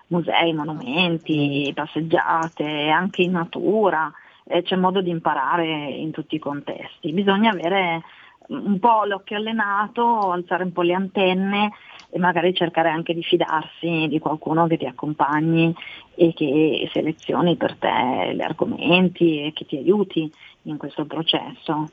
musei, 0.07 0.53
monumenti, 0.53 1.71
passeggiate, 1.73 2.89
anche 2.89 3.23
in 3.23 3.31
natura, 3.31 4.11
eh, 4.45 4.61
c'è 4.61 4.75
modo 4.75 5.01
di 5.01 5.09
imparare 5.09 5.65
in 5.65 6.11
tutti 6.11 6.35
i 6.35 6.39
contesti. 6.39 7.11
Bisogna 7.11 7.51
avere 7.51 8.03
un 8.47 8.79
po' 8.79 9.03
l'occhio 9.05 9.37
allenato, 9.37 10.31
alzare 10.31 10.63
un 10.63 10.71
po' 10.71 10.83
le 10.83 10.93
antenne 10.93 11.71
e 12.09 12.19
magari 12.19 12.53
cercare 12.53 12.89
anche 12.89 13.13
di 13.13 13.23
fidarsi 13.23 14.07
di 14.07 14.19
qualcuno 14.19 14.67
che 14.67 14.77
ti 14.77 14.85
accompagni 14.85 15.75
e 16.15 16.33
che 16.33 16.89
selezioni 16.93 17.57
per 17.57 17.75
te 17.75 18.33
gli 18.33 18.41
argomenti 18.41 19.41
e 19.41 19.53
che 19.53 19.65
ti 19.65 19.77
aiuti 19.77 20.31
in 20.63 20.77
questo 20.77 21.05
processo. 21.05 21.89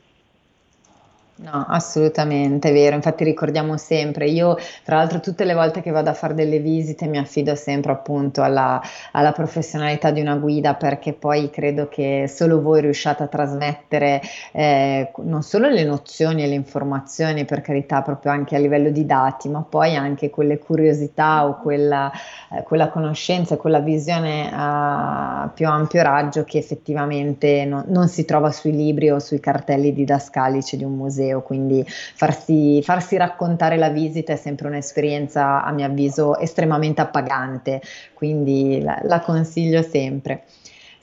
No, 1.37 1.65
assolutamente, 1.69 2.69
è 2.69 2.73
vero, 2.73 2.95
infatti 2.95 3.25
ricordiamo 3.25 3.77
sempre, 3.77 4.29
io 4.29 4.57
tra 4.85 4.99
l'altro 4.99 5.19
tutte 5.19 5.45
le 5.45 5.53
volte 5.53 5.83
che 5.83 5.91
vado 5.91 6.09
a 6.09 6.15
fare 6.15 6.33
delle 6.33 6.61
visite 6.61 7.09
mi 7.09 7.19
affido 7.19 7.57
sempre 7.57 7.91
appunto 7.91 8.41
alla, 8.41 8.81
alla 9.11 9.33
professionalità 9.33 10.13
di 10.13 10.21
una 10.21 10.37
guida 10.37 10.75
perché 10.75 11.13
poi 11.13 11.51
credo 11.51 11.89
che 11.89 12.27
solo 12.29 12.63
voi 12.63 12.83
riusciate 12.83 13.25
a 13.25 13.27
trasmettere 13.27 14.21
eh, 14.53 15.11
non 15.23 15.43
solo 15.43 15.69
le 15.69 15.83
nozioni 15.83 16.45
e 16.45 16.47
le 16.47 16.55
informazioni, 16.55 17.45
per 17.45 17.63
carità, 17.63 18.01
proprio 18.03 18.31
anche 18.31 18.55
a 18.55 18.61
livello 18.61 18.91
di 18.91 19.05
dati, 19.05 19.49
ma 19.49 19.61
poi 19.69 19.97
anche 19.97 20.31
quelle 20.31 20.59
curiosità 20.61 21.47
o 21.49 21.59
quella, 21.59 22.13
eh, 22.53 22.63
quella 22.63 22.91
conoscenza, 22.91 23.57
quella 23.57 23.81
visione 23.81 24.51
a 24.53 25.51
più 25.53 25.67
ampio 25.67 26.01
raggio 26.03 26.45
che 26.45 26.59
effettivamente 26.59 27.65
no, 27.65 27.83
non 27.89 28.07
si 28.07 28.25
trova 28.25 28.53
sui 28.53 28.71
libri 28.71 29.11
o 29.11 29.19
sui 29.19 29.41
cartelli 29.41 29.93
didascalici 29.93 30.77
di 30.77 30.85
un 30.85 30.95
museo 30.95 31.23
museo, 31.35 31.43
quindi 31.43 31.85
farsi, 31.87 32.81
farsi 32.83 33.17
raccontare 33.17 33.77
la 33.77 33.89
visita 33.89 34.33
è 34.33 34.37
sempre 34.37 34.69
un'esperienza 34.69 35.63
a 35.65 35.73
mio 35.73 35.87
avviso 35.87 36.39
estremamente 36.39 37.01
appagante, 37.01 37.83
quindi 38.13 38.81
la, 38.81 39.01
la 39.03 39.21
consiglio 39.21 39.83
sempre. 39.83 40.45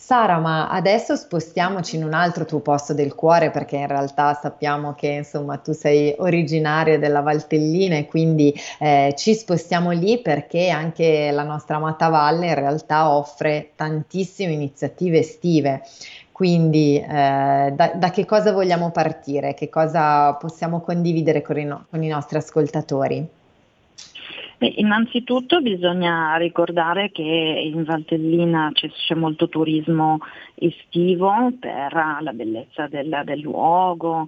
Sara, 0.03 0.39
ma 0.39 0.67
adesso 0.67 1.15
spostiamoci 1.15 1.95
in 1.95 2.03
un 2.03 2.13
altro 2.13 2.43
tuo 2.43 2.59
posto 2.59 2.93
del 2.93 3.13
cuore 3.13 3.51
perché 3.51 3.77
in 3.77 3.87
realtà 3.87 4.33
sappiamo 4.33 4.95
che 4.95 5.07
insomma 5.07 5.57
tu 5.57 5.73
sei 5.73 6.13
originaria 6.17 6.97
della 6.97 7.21
Valtellina 7.21 7.95
e 7.95 8.07
quindi 8.07 8.53
eh, 8.79 9.13
ci 9.15 9.35
spostiamo 9.35 9.91
lì 9.91 10.19
perché 10.19 10.69
anche 10.69 11.29
la 11.31 11.43
nostra 11.43 11.75
amata 11.75 12.09
valle 12.09 12.47
in 12.47 12.55
realtà 12.55 13.09
offre 13.09 13.71
tantissime 13.75 14.51
iniziative 14.51 15.19
estive. 15.19 15.83
Quindi 16.31 16.97
eh, 16.97 17.73
da, 17.75 17.91
da, 17.93 18.09
che 18.09 18.25
cosa 18.25 18.51
vogliamo 18.51 18.91
partire? 18.91 19.53
Che 19.53 19.69
cosa 19.69 20.33
possiamo 20.35 20.81
condividere 20.81 21.41
con 21.41 21.57
i, 21.59 21.65
no- 21.65 21.85
con 21.89 22.01
i 22.01 22.07
nostri 22.07 22.37
ascoltatori? 22.37 23.27
Beh, 24.57 24.73
innanzitutto 24.77 25.59
bisogna 25.61 26.35
ricordare 26.37 27.11
che 27.11 27.23
in 27.23 27.83
Valtellina 27.83 28.69
c'è, 28.73 28.89
c'è 28.89 29.15
molto 29.15 29.49
turismo 29.49 30.19
estivo 30.55 31.51
per 31.59 31.93
la 32.21 32.31
bellezza 32.31 32.87
del, 32.87 33.21
del 33.25 33.39
luogo, 33.39 34.27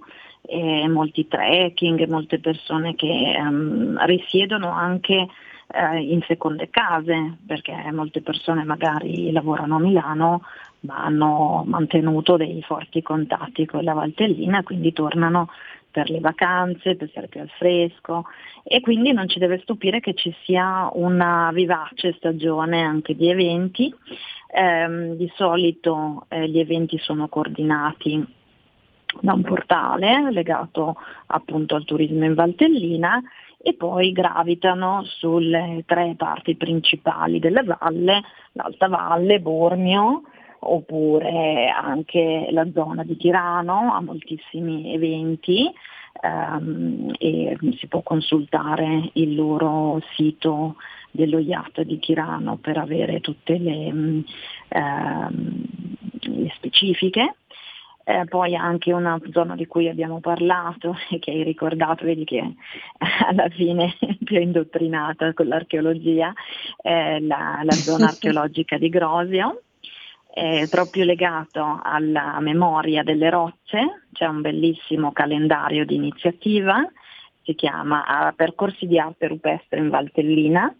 molti 0.88 1.26
trekking, 1.26 2.06
molte 2.08 2.38
persone 2.38 2.94
che 2.94 3.36
um, 3.38 3.96
risiedono 4.04 4.70
anche 4.70 5.26
uh, 5.68 5.96
in 5.96 6.20
seconde 6.26 6.68
case, 6.68 7.38
perché 7.46 7.72
molte 7.92 8.20
persone 8.20 8.64
magari 8.64 9.30
lavorano 9.32 9.76
a 9.76 9.80
Milano 9.80 10.42
ma 10.84 11.04
hanno 11.04 11.64
mantenuto 11.66 12.36
dei 12.36 12.62
forti 12.62 13.02
contatti 13.02 13.66
con 13.66 13.82
la 13.82 13.92
Valtellina, 13.92 14.62
quindi 14.62 14.92
tornano 14.92 15.48
per 15.90 16.10
le 16.10 16.20
vacanze, 16.20 16.96
per 16.96 17.08
stare 17.10 17.28
più 17.28 17.40
al 17.40 17.50
fresco 17.50 18.24
e 18.64 18.80
quindi 18.80 19.12
non 19.12 19.28
ci 19.28 19.38
deve 19.38 19.60
stupire 19.60 20.00
che 20.00 20.14
ci 20.14 20.34
sia 20.42 20.90
una 20.92 21.50
vivace 21.52 22.14
stagione 22.14 22.82
anche 22.82 23.14
di 23.14 23.30
eventi. 23.30 23.94
Eh, 24.56 25.16
di 25.16 25.30
solito 25.34 26.26
eh, 26.28 26.48
gli 26.48 26.60
eventi 26.60 26.98
sono 26.98 27.28
coordinati 27.28 28.24
da 29.20 29.32
un 29.32 29.42
portale 29.42 30.30
legato 30.30 30.96
appunto 31.26 31.74
al 31.74 31.84
turismo 31.84 32.24
in 32.24 32.34
Valtellina 32.34 33.20
e 33.60 33.74
poi 33.74 34.12
gravitano 34.12 35.02
sulle 35.04 35.84
tre 35.86 36.14
parti 36.16 36.54
principali 36.54 37.38
della 37.38 37.62
valle, 37.64 38.22
l'Alta 38.52 38.88
Valle, 38.88 39.40
Bormio, 39.40 40.22
oppure 40.72 41.68
anche 41.68 42.48
la 42.50 42.66
zona 42.72 43.04
di 43.04 43.16
Tirano 43.16 43.92
ha 43.94 44.00
moltissimi 44.00 44.94
eventi 44.94 45.70
ehm, 46.22 47.12
e 47.18 47.56
si 47.76 47.86
può 47.86 48.02
consultare 48.02 49.10
il 49.14 49.34
loro 49.34 50.00
sito 50.14 50.76
dello 51.10 51.38
IAT 51.38 51.82
di 51.82 51.98
Tirano 51.98 52.56
per 52.56 52.78
avere 52.78 53.20
tutte 53.20 53.58
le, 53.58 54.24
ehm, 54.68 55.64
le 56.20 56.52
specifiche. 56.56 57.36
Eh, 58.06 58.26
poi 58.26 58.54
anche 58.54 58.92
una 58.92 59.18
zona 59.32 59.54
di 59.54 59.66
cui 59.66 59.88
abbiamo 59.88 60.20
parlato 60.20 60.94
e 61.08 61.18
che 61.18 61.30
hai 61.30 61.42
ricordato, 61.42 62.04
vedi 62.04 62.24
che 62.24 62.54
alla 63.26 63.48
fine 63.48 63.94
è 64.00 64.16
più 64.22 64.40
indottrinata 64.40 65.32
con 65.32 65.46
l'archeologia, 65.46 66.32
eh, 66.82 67.20
la, 67.20 67.60
la 67.62 67.72
zona 67.72 68.08
archeologica 68.08 68.76
di 68.76 68.90
Grosio, 68.90 69.62
è 70.34 70.66
proprio 70.68 71.04
legato 71.04 71.78
alla 71.80 72.40
memoria 72.40 73.04
delle 73.04 73.30
rocce, 73.30 74.06
c'è 74.12 74.26
un 74.26 74.40
bellissimo 74.40 75.12
calendario 75.12 75.86
di 75.86 75.94
iniziativa, 75.94 76.84
si 77.44 77.54
chiama 77.54 78.32
Percorsi 78.34 78.88
di 78.88 78.98
arte 78.98 79.28
rupestre 79.28 79.78
in 79.78 79.90
Valtellina, 79.90 80.74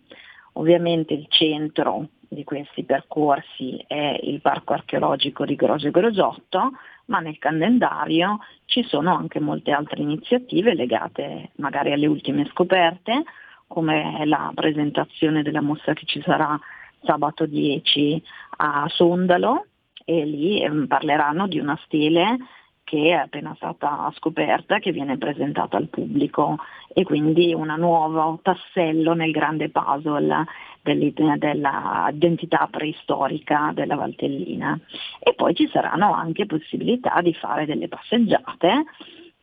ovviamente 0.55 1.15
il 1.15 1.27
centro 1.29 2.09
di 2.27 2.43
questi 2.43 2.83
percorsi 2.83 3.83
è 3.87 4.19
il 4.23 4.41
Parco 4.41 4.73
archeologico 4.73 5.45
di 5.45 5.55
Grosio 5.55 5.93
Grosotto, 5.93 6.73
ma 7.05 7.21
nel 7.21 7.39
calendario 7.39 8.41
ci 8.65 8.83
sono 8.83 9.15
anche 9.15 9.39
molte 9.39 9.71
altre 9.71 10.03
iniziative 10.03 10.75
legate 10.75 11.51
magari 11.59 11.93
alle 11.93 12.09
ultime 12.09 12.45
scoperte, 12.47 13.23
come 13.69 14.27
la 14.27 14.51
presentazione 14.53 15.43
della 15.43 15.61
mostra 15.61 15.93
che 15.93 16.07
ci 16.07 16.21
sarà 16.23 16.59
sabato 17.05 17.47
10 17.47 18.23
a 18.59 18.87
Sondalo 18.89 19.67
e 20.05 20.25
lì 20.25 20.63
eh, 20.63 20.87
parleranno 20.87 21.47
di 21.47 21.59
una 21.59 21.79
stele 21.85 22.39
che 22.85 23.09
è 23.09 23.13
appena 23.13 23.55
stata 23.57 24.13
scoperta, 24.17 24.79
che 24.79 24.93
viene 24.93 25.17
presentata 25.17 25.79
al 25.79 25.89
pubblico 25.89 26.59
e 26.93 27.03
quindi 27.03 27.55
un 27.55 27.75
nuovo 27.79 28.39
tassello 28.43 29.15
nel 29.15 29.31
grande 29.31 29.71
puzzle 29.71 30.45
dell'identità 30.83 32.69
preistorica 32.71 33.73
della 33.75 33.97
Valtellina. 33.97 34.79
E 35.19 35.33
poi 35.35 35.55
ci 35.55 35.67
saranno 35.73 36.13
anche 36.13 36.45
possibilità 36.45 37.23
di 37.23 37.33
fare 37.33 37.65
delle 37.65 37.89
passeggiate 37.89 38.85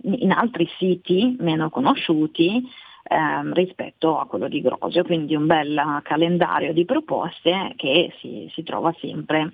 in 0.04 0.32
altri 0.32 0.68
siti 0.78 1.36
meno 1.40 1.70
conosciuti 1.72 2.64
ehm, 3.12 3.54
rispetto 3.54 4.18
a 4.18 4.26
quello 4.26 4.48
di 4.48 4.62
Grosio, 4.62 5.04
quindi 5.04 5.36
un 5.36 5.46
bel 5.46 6.00
calendario 6.04 6.72
di 6.72 6.86
proposte 6.86 7.74
che 7.76 8.14
si, 8.20 8.50
si 8.54 8.64
trova 8.64 8.96
sempre 9.00 9.52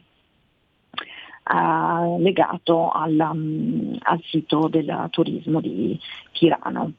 eh, 1.43 2.19
legato 2.19 2.89
al, 2.89 3.17
um, 3.17 3.97
al, 3.99 4.21
sito 4.25 4.67
del 4.67 5.07
turismo 5.09 5.59
di 5.59 5.99
Tirano. 6.33 6.93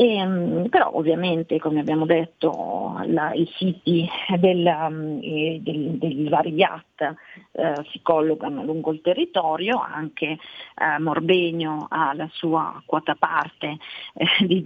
E, 0.00 0.22
um, 0.24 0.68
però 0.68 0.92
ovviamente, 0.94 1.58
come 1.58 1.80
abbiamo 1.80 2.06
detto, 2.06 3.00
la, 3.06 3.32
i 3.32 3.50
siti 3.56 4.08
del, 4.38 4.64
um, 4.64 5.18
del, 5.18 5.98
dei 5.98 6.28
vari 6.28 6.54
eh, 7.50 7.84
si 7.90 8.00
collocano 8.00 8.62
lungo 8.62 8.92
il 8.92 9.00
territorio, 9.00 9.80
anche 9.80 10.38
eh, 10.76 10.98
Morbegno 11.00 11.88
ha 11.90 12.14
la 12.14 12.28
sua 12.30 12.80
quota 12.86 13.16
parte 13.16 13.76
eh, 14.14 14.46
di, 14.46 14.62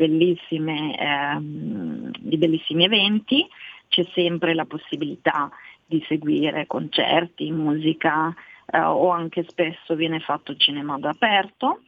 ehm, 0.98 2.10
di 2.18 2.36
bellissimi 2.36 2.84
eventi, 2.84 3.48
c'è 3.88 4.04
sempre 4.12 4.52
la 4.52 4.66
possibilità 4.66 5.50
di 5.86 6.04
seguire 6.08 6.66
concerti, 6.66 7.50
musica, 7.50 8.34
eh, 8.70 8.80
o 8.80 9.08
anche 9.08 9.46
spesso 9.48 9.94
viene 9.94 10.20
fatto 10.20 10.54
cinema 10.56 10.98
d'aperto 10.98 11.80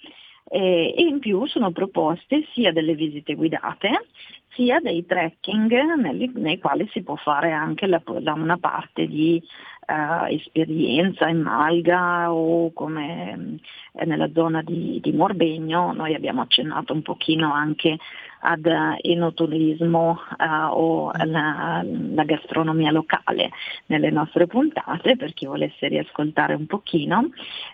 e, 0.48 0.94
e 0.96 1.02
in 1.02 1.18
più 1.18 1.46
sono 1.46 1.70
proposte 1.72 2.46
sia 2.52 2.72
delle 2.72 2.94
visite 2.94 3.34
guidate 3.34 4.06
sia 4.54 4.80
dei 4.80 5.04
trekking 5.04 5.94
nei, 5.96 6.30
nei 6.34 6.58
quali 6.58 6.88
si 6.92 7.02
può 7.02 7.16
fare 7.16 7.52
anche 7.52 7.86
la, 7.86 8.00
la, 8.20 8.32
una 8.32 8.56
parte 8.56 9.06
di 9.06 9.42
uh, 9.86 10.26
esperienza 10.32 11.28
in 11.28 11.40
Malga 11.40 12.32
o 12.32 12.72
come 12.72 13.58
eh, 13.92 14.04
nella 14.06 14.30
zona 14.32 14.62
di, 14.62 14.98
di, 15.02 15.12
Morbegno, 15.12 15.92
noi 15.92 16.14
abbiamo 16.14 16.42
accennato 16.42 16.92
un 16.92 17.02
pochino 17.02 17.52
anche 17.52 17.98
ad 18.40 18.64
uh, 18.66 18.96
enoturismo 19.00 20.18
uh, 20.38 20.44
o 20.70 21.10
la, 21.24 21.82
gastronomia 22.24 22.90
locale 22.90 23.50
nelle 23.86 24.10
nostre 24.10 24.46
puntate 24.46 25.16
per 25.16 25.32
chi 25.34 25.46
volesse 25.46 25.88
riascoltare 25.88 26.54
un 26.54 26.66
pochino, 26.66 27.30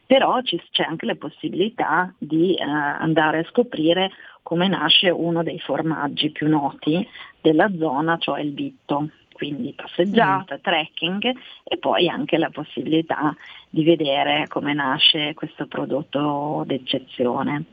però 0.07 0.41
ci, 0.43 0.61
c'è 0.70 0.83
anche 0.83 1.07
la 1.07 1.14
possibilità 1.14 2.12
di 2.18 2.57
andare 2.59 3.39
a 3.39 3.45
scoprire 3.45 4.11
come 4.43 4.68
nasce 4.68 5.11
uno 5.11 5.43
dei 5.43 5.59
formaggi 5.59 6.30
più 6.30 6.49
noti 6.49 7.07
della 7.41 7.70
zona, 7.76 8.18
cioè 8.18 8.41
il 8.41 8.51
bitto 8.53 9.09
quindi 9.41 9.72
passeggiata, 9.72 10.57
mm. 10.57 10.61
trekking 10.61 11.32
e 11.64 11.78
poi 11.78 12.11
anche 12.11 12.36
la 12.36 12.51
possibilità 12.51 13.34
di 13.70 13.84
vedere 13.84 14.47
come 14.49 14.74
nasce 14.74 15.32
questo 15.32 15.66
prodotto 15.66 16.62
d'eccezione. 16.66 17.64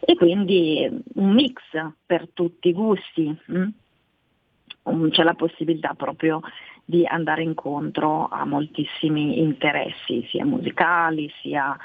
E 0.00 0.16
quindi 0.16 0.90
un 1.14 1.32
mix 1.32 1.62
per 2.04 2.28
tutti 2.32 2.70
i 2.70 2.72
gusti, 2.72 3.38
mm? 3.52 5.10
c'è 5.10 5.22
la 5.22 5.34
possibilità 5.34 5.94
proprio 5.94 6.40
di 6.84 7.06
andare 7.06 7.44
incontro 7.44 8.26
a 8.26 8.44
moltissimi 8.44 9.38
interessi, 9.38 10.26
sia 10.28 10.44
musicali, 10.44 11.32
sia 11.40 11.76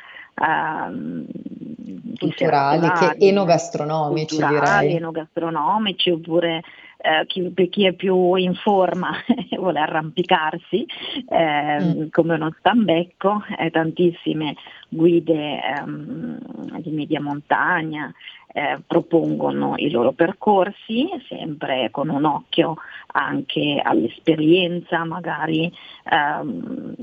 ehm, 0.41 1.25
culturali 2.17 2.89
che 2.91 3.15
enogastronomici 3.27 4.37
culturali, 4.37 4.87
direi. 4.87 4.95
enogastronomici 4.97 6.09
oppure 6.11 6.63
eh, 6.97 7.25
chi, 7.27 7.41
per 7.51 7.69
chi 7.69 7.85
è 7.85 7.93
più 7.93 8.35
in 8.35 8.55
forma 8.55 9.11
e 9.27 9.55
vuole 9.57 9.79
arrampicarsi 9.79 10.85
eh, 11.29 11.79
mm. 11.79 12.07
come 12.11 12.35
uno 12.35 12.53
stambecco, 12.59 13.43
eh, 13.57 13.69
tantissime 13.69 14.55
guide 14.89 15.59
ehm, 15.61 16.39
di 16.79 16.91
media 16.91 17.21
montagna 17.21 18.11
eh, 18.57 18.79
propongono 18.87 19.75
i 19.77 19.91
loro 19.91 20.13
percorsi, 20.13 21.07
sempre 21.27 21.91
con 21.91 22.09
un 22.09 22.25
occhio 22.25 22.73
anche 23.11 23.79
all'esperienza, 23.83 25.05
magari 25.05 25.71
ehm, 26.11 26.95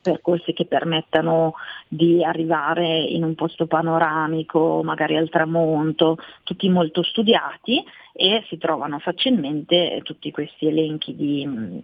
percorsi 0.00 0.54
che 0.54 0.64
permettano 0.64 1.56
di 1.86 2.24
arrivare 2.24 3.02
in 3.02 3.22
un 3.22 3.34
posto 3.34 3.66
panoramico, 3.66 4.80
magari 4.82 5.14
al 5.18 5.28
tramonto, 5.28 6.16
tutti 6.42 6.70
molto 6.70 7.02
studiati 7.02 7.84
e 8.14 8.42
si 8.48 8.56
trovano 8.56 8.98
facilmente 8.98 10.00
tutti 10.04 10.30
questi 10.30 10.68
elenchi 10.68 11.14
di, 11.14 11.82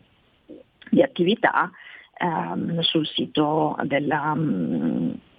di 0.90 1.02
attività 1.02 1.70
ehm, 2.18 2.80
sul 2.80 3.06
sito 3.06 3.76
della, 3.82 4.34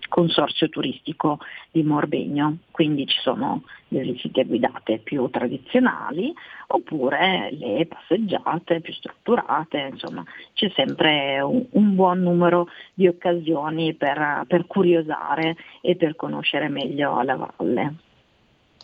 consorzio 0.08 0.70
turistico 0.70 1.40
di 1.72 1.84
Morbegno, 1.84 2.58
quindi 2.72 3.08
ci 3.08 3.20
sono 3.20 3.64
le 3.90 4.02
visite 4.02 4.46
guidate 4.46 5.00
più 5.00 5.30
tradizionali 5.30 6.34
oppure 6.68 7.50
le 7.52 7.88
passeggiate 7.88 8.82
più 8.82 8.94
strutturate, 8.94 9.90
insomma 9.92 10.24
c'è 10.54 10.70
sempre 10.76 11.40
un, 11.42 11.66
un 11.72 11.96
buon 11.96 12.22
numero 12.22 12.68
di 12.94 13.08
occasioni 13.08 13.94
per, 13.94 14.44
per 14.48 14.68
curiosare 14.68 15.56
e 15.82 15.96
per 15.96 16.16
conoscere 16.16 16.68
meglio 16.68 17.22
la 17.22 17.36
valle. 17.36 17.94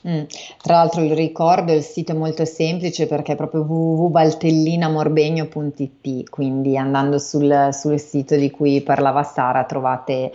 Mm. 0.05 0.23
Tra 0.61 0.75
l'altro 0.75 1.01
il 1.01 1.15
ricordo, 1.15 1.71
il 1.71 1.81
sito 1.81 2.11
è 2.11 2.15
molto 2.15 2.43
semplice 2.43 3.07
perché 3.07 3.31
è 3.33 3.37
proprio 3.37 3.61
www.baltellinamorbegno.it, 3.61 6.29
quindi 6.29 6.77
andando 6.77 7.17
sul, 7.19 7.69
sul, 7.71 7.97
sito 7.99 8.35
di 8.35 8.51
cui 8.51 8.81
parlava 8.81 9.23
Sara 9.23 9.63
trovate 9.63 10.29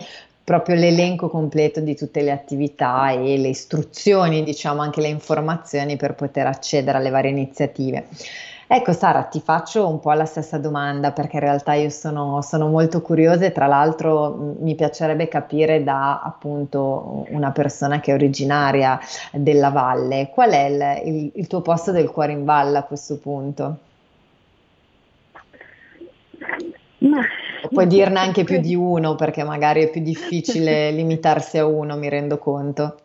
proprio 0.49 0.73
l'elenco 0.77 1.29
completo 1.29 1.79
di 1.79 1.95
tutte 1.95 2.23
le 2.23 2.31
attività 2.31 3.11
e 3.11 3.37
le 3.37 3.49
istruzioni, 3.49 4.41
diciamo 4.41 4.81
anche 4.81 4.99
le 4.99 5.07
informazioni 5.07 5.95
per 5.95 6.15
poter 6.15 6.47
accedere 6.47 6.97
alle 6.97 7.11
varie 7.11 7.29
iniziative. 7.29 8.07
Ecco 8.65 8.91
Sara, 8.91 9.21
ti 9.25 9.41
faccio 9.41 9.87
un 9.87 9.99
po' 9.99 10.11
la 10.13 10.25
stessa 10.25 10.57
domanda 10.57 11.11
perché 11.11 11.35
in 11.35 11.43
realtà 11.43 11.73
io 11.73 11.91
sono, 11.91 12.41
sono 12.41 12.67
molto 12.67 13.03
curiosa 13.03 13.45
e 13.45 13.51
tra 13.51 13.67
l'altro 13.67 14.55
mi 14.59 14.73
piacerebbe 14.73 15.27
capire 15.27 15.83
da 15.83 16.19
appunto 16.19 17.27
una 17.29 17.51
persona 17.51 17.99
che 17.99 18.09
è 18.09 18.15
originaria 18.15 18.99
della 19.31 19.69
valle, 19.69 20.31
qual 20.33 20.49
è 20.49 20.65
il, 20.65 21.13
il, 21.13 21.31
il 21.35 21.45
tuo 21.45 21.61
posto 21.61 21.91
del 21.91 22.09
cuore 22.09 22.31
in 22.31 22.43
valle 22.43 22.79
a 22.79 22.83
questo 22.85 23.19
punto? 23.19 23.77
Ma... 26.97 27.21
Puoi 27.71 27.87
dirne 27.87 28.19
anche 28.19 28.43
più 28.43 28.59
di 28.59 28.75
uno 28.75 29.15
perché 29.15 29.43
magari 29.43 29.83
è 29.83 29.89
più 29.89 30.01
difficile 30.01 30.91
limitarsi 30.91 31.57
a 31.57 31.65
uno, 31.65 31.95
mi 31.95 32.09
rendo 32.09 32.37
conto. 32.37 32.99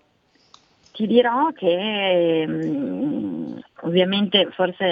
Ti 0.93 1.07
dirò 1.09 1.51
che 1.51 2.47
mh, 2.47 3.61
ovviamente 3.83 4.49
forse 4.53 4.85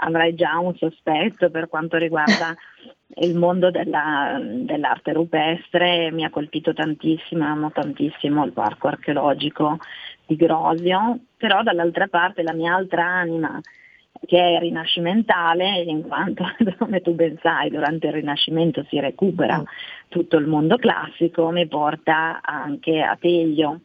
avrai 0.00 0.34
già 0.34 0.58
un 0.58 0.74
sospetto 0.76 1.50
per 1.50 1.68
quanto 1.68 1.96
riguarda 1.96 2.54
il 3.16 3.36
mondo 3.36 3.70
della, 3.70 4.40
dell'arte 4.40 5.12
rupestre, 5.12 6.10
mi 6.12 6.24
ha 6.24 6.30
colpito 6.30 6.72
tantissimo, 6.72 7.44
amo 7.44 7.72
tantissimo 7.72 8.44
il 8.44 8.52
parco 8.52 8.88
archeologico 8.88 9.78
di 10.26 10.36
Grosio, 10.36 11.18
però 11.36 11.62
dall'altra 11.62 12.06
parte 12.06 12.42
la 12.42 12.54
mia 12.54 12.74
altra 12.74 13.04
anima 13.04 13.60
che 14.26 14.56
è 14.56 14.58
rinascimentale, 14.58 15.80
in 15.80 16.02
quanto, 16.02 16.44
come 16.78 17.00
tu 17.00 17.14
ben 17.14 17.38
sai, 17.40 17.70
durante 17.70 18.06
il 18.06 18.14
Rinascimento 18.14 18.84
si 18.88 19.00
recupera 19.00 19.58
mm. 19.58 19.64
tutto 20.08 20.36
il 20.36 20.46
mondo 20.46 20.76
classico, 20.76 21.50
mi 21.50 21.66
porta 21.66 22.40
anche 22.42 23.00
a 23.00 23.16
Teglio 23.20 23.80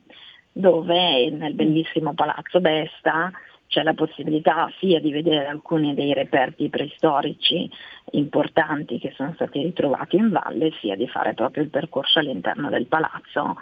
dove 0.51 1.29
nel 1.29 1.53
bellissimo 1.53 2.13
Palazzo 2.15 2.59
Besta 2.59 3.31
c'è 3.67 3.83
la 3.83 3.93
possibilità 3.93 4.71
sia 4.79 4.99
di 4.99 5.11
vedere 5.11 5.45
alcuni 5.45 5.93
dei 5.93 6.13
reperti 6.13 6.69
preistorici 6.69 7.69
importanti 8.11 8.97
che 8.97 9.11
sono 9.15 9.33
stati 9.35 9.61
ritrovati 9.61 10.15
in 10.15 10.29
valle, 10.29 10.71
sia 10.79 10.95
di 10.95 11.07
fare 11.07 11.33
proprio 11.33 11.63
il 11.63 11.69
percorso 11.69 12.19
all'interno 12.19 12.69
del 12.69 12.87
palazzo 12.87 13.57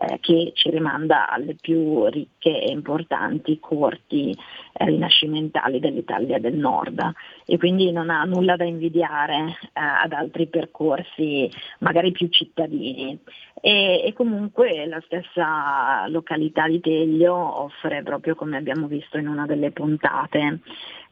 eh, 0.00 0.18
che 0.20 0.52
ci 0.54 0.70
rimanda 0.70 1.28
alle 1.28 1.54
più 1.54 2.06
ricche 2.06 2.62
e 2.62 2.70
importanti 2.70 3.58
corti 3.58 4.30
eh, 4.72 4.84
rinascimentali 4.84 5.80
dell'Italia 5.80 6.38
del 6.38 6.54
Nord 6.54 7.12
e 7.44 7.58
quindi 7.58 7.90
non 7.90 8.08
ha 8.10 8.22
nulla 8.24 8.54
da 8.56 8.64
invidiare 8.64 9.56
eh, 9.60 9.80
ad 9.80 10.12
altri 10.12 10.46
percorsi 10.46 11.50
magari 11.80 12.12
più 12.12 12.28
cittadini. 12.28 13.18
E, 13.60 14.04
e, 14.04 14.12
comunque 14.12 14.86
la 14.86 15.02
stessa 15.04 16.06
località 16.06 16.68
di 16.68 16.80
Teglio 16.80 17.34
offre 17.34 18.04
proprio 18.04 18.36
come 18.36 18.56
abbiamo 18.56 18.86
visto 18.86 19.18
in 19.18 19.26
una 19.26 19.46
delle 19.46 19.72
puntate 19.72 20.60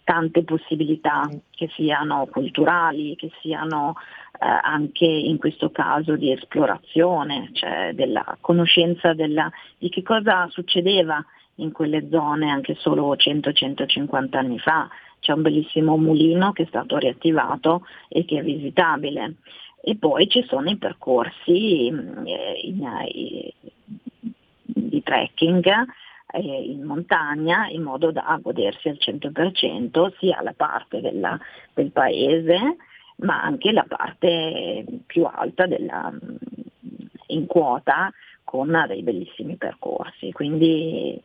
tante 0.06 0.44
possibilità 0.44 1.28
che 1.50 1.68
siano 1.74 2.28
culturali, 2.30 3.16
che 3.16 3.32
siano 3.40 3.96
eh, 4.40 4.46
anche 4.46 5.04
in 5.04 5.36
questo 5.36 5.72
caso 5.72 6.14
di 6.14 6.30
esplorazione, 6.30 7.50
cioè 7.52 7.90
della 7.92 8.38
conoscenza 8.40 9.14
della, 9.14 9.50
di 9.76 9.88
che 9.88 10.04
cosa 10.04 10.46
succedeva 10.48 11.22
in 11.56 11.72
quelle 11.72 12.06
zone 12.08 12.48
anche 12.48 12.76
solo 12.76 13.16
100-150 13.16 14.36
anni 14.36 14.60
fa. 14.60 14.88
C'è 15.18 15.32
un 15.32 15.42
bellissimo 15.42 15.96
mulino 15.96 16.52
che 16.52 16.62
è 16.62 16.66
stato 16.66 16.98
riattivato 16.98 17.84
e 18.08 18.24
che 18.24 18.38
è 18.38 18.42
visitabile. 18.44 19.34
E 19.82 19.96
poi 19.96 20.28
ci 20.28 20.44
sono 20.48 20.70
i 20.70 20.76
percorsi 20.76 21.88
eh, 21.88 22.60
in, 22.62 22.88
in, 23.12 23.50
di 24.66 25.02
trekking 25.02 25.64
eh, 26.36 26.62
in 26.62 26.82
montagna 26.82 27.68
in 27.68 27.82
modo 27.82 28.10
da 28.10 28.38
godersi 28.42 28.88
al 28.88 28.98
100% 29.00 30.12
sia 30.18 30.42
la 30.42 30.54
parte 30.56 31.00
della, 31.00 31.38
del 31.74 31.90
paese 31.90 32.76
ma 33.16 33.42
anche 33.42 33.72
la 33.72 33.86
parte 33.88 34.84
più 35.06 35.24
alta 35.24 35.66
della, 35.66 36.12
in 37.28 37.46
quota 37.46 38.12
con 38.44 38.84
dei 38.86 39.02
bellissimi 39.02 39.56
percorsi. 39.56 40.32
Quindi 40.32 41.20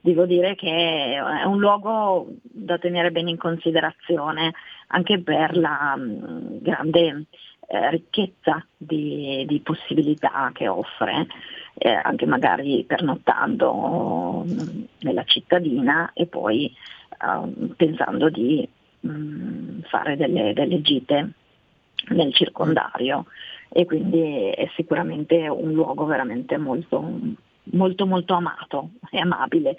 devo 0.00 0.24
dire 0.24 0.54
che 0.54 1.14
è 1.14 1.44
un 1.44 1.58
luogo 1.58 2.28
da 2.42 2.78
tenere 2.78 3.10
bene 3.10 3.30
in 3.30 3.36
considerazione 3.36 4.54
anche 4.88 5.20
per 5.20 5.56
la 5.56 5.96
grande 5.98 7.26
eh, 7.68 7.90
ricchezza 7.90 8.64
di, 8.76 9.44
di, 9.46 9.60
possibilità 9.60 10.50
che 10.52 10.66
offre, 10.66 11.26
eh, 11.74 11.90
anche 11.90 12.26
magari 12.26 12.84
pernottando 12.84 14.44
nella 15.00 15.24
cittadina 15.24 16.10
e 16.12 16.26
poi 16.26 16.66
eh, 16.66 17.74
pensando 17.76 18.28
di 18.28 18.68
mh, 19.00 19.80
fare 19.88 20.16
delle, 20.16 20.52
delle 20.52 20.80
gite 20.82 21.32
nel 22.08 22.34
circondario 22.34 23.26
e 23.68 23.84
quindi 23.84 24.50
è 24.50 24.68
sicuramente 24.74 25.48
un 25.48 25.72
luogo 25.72 26.04
veramente 26.04 26.56
molto 26.56 27.18
molto 27.72 28.06
molto 28.06 28.34
amato 28.34 28.90
e 29.10 29.18
amabile. 29.18 29.76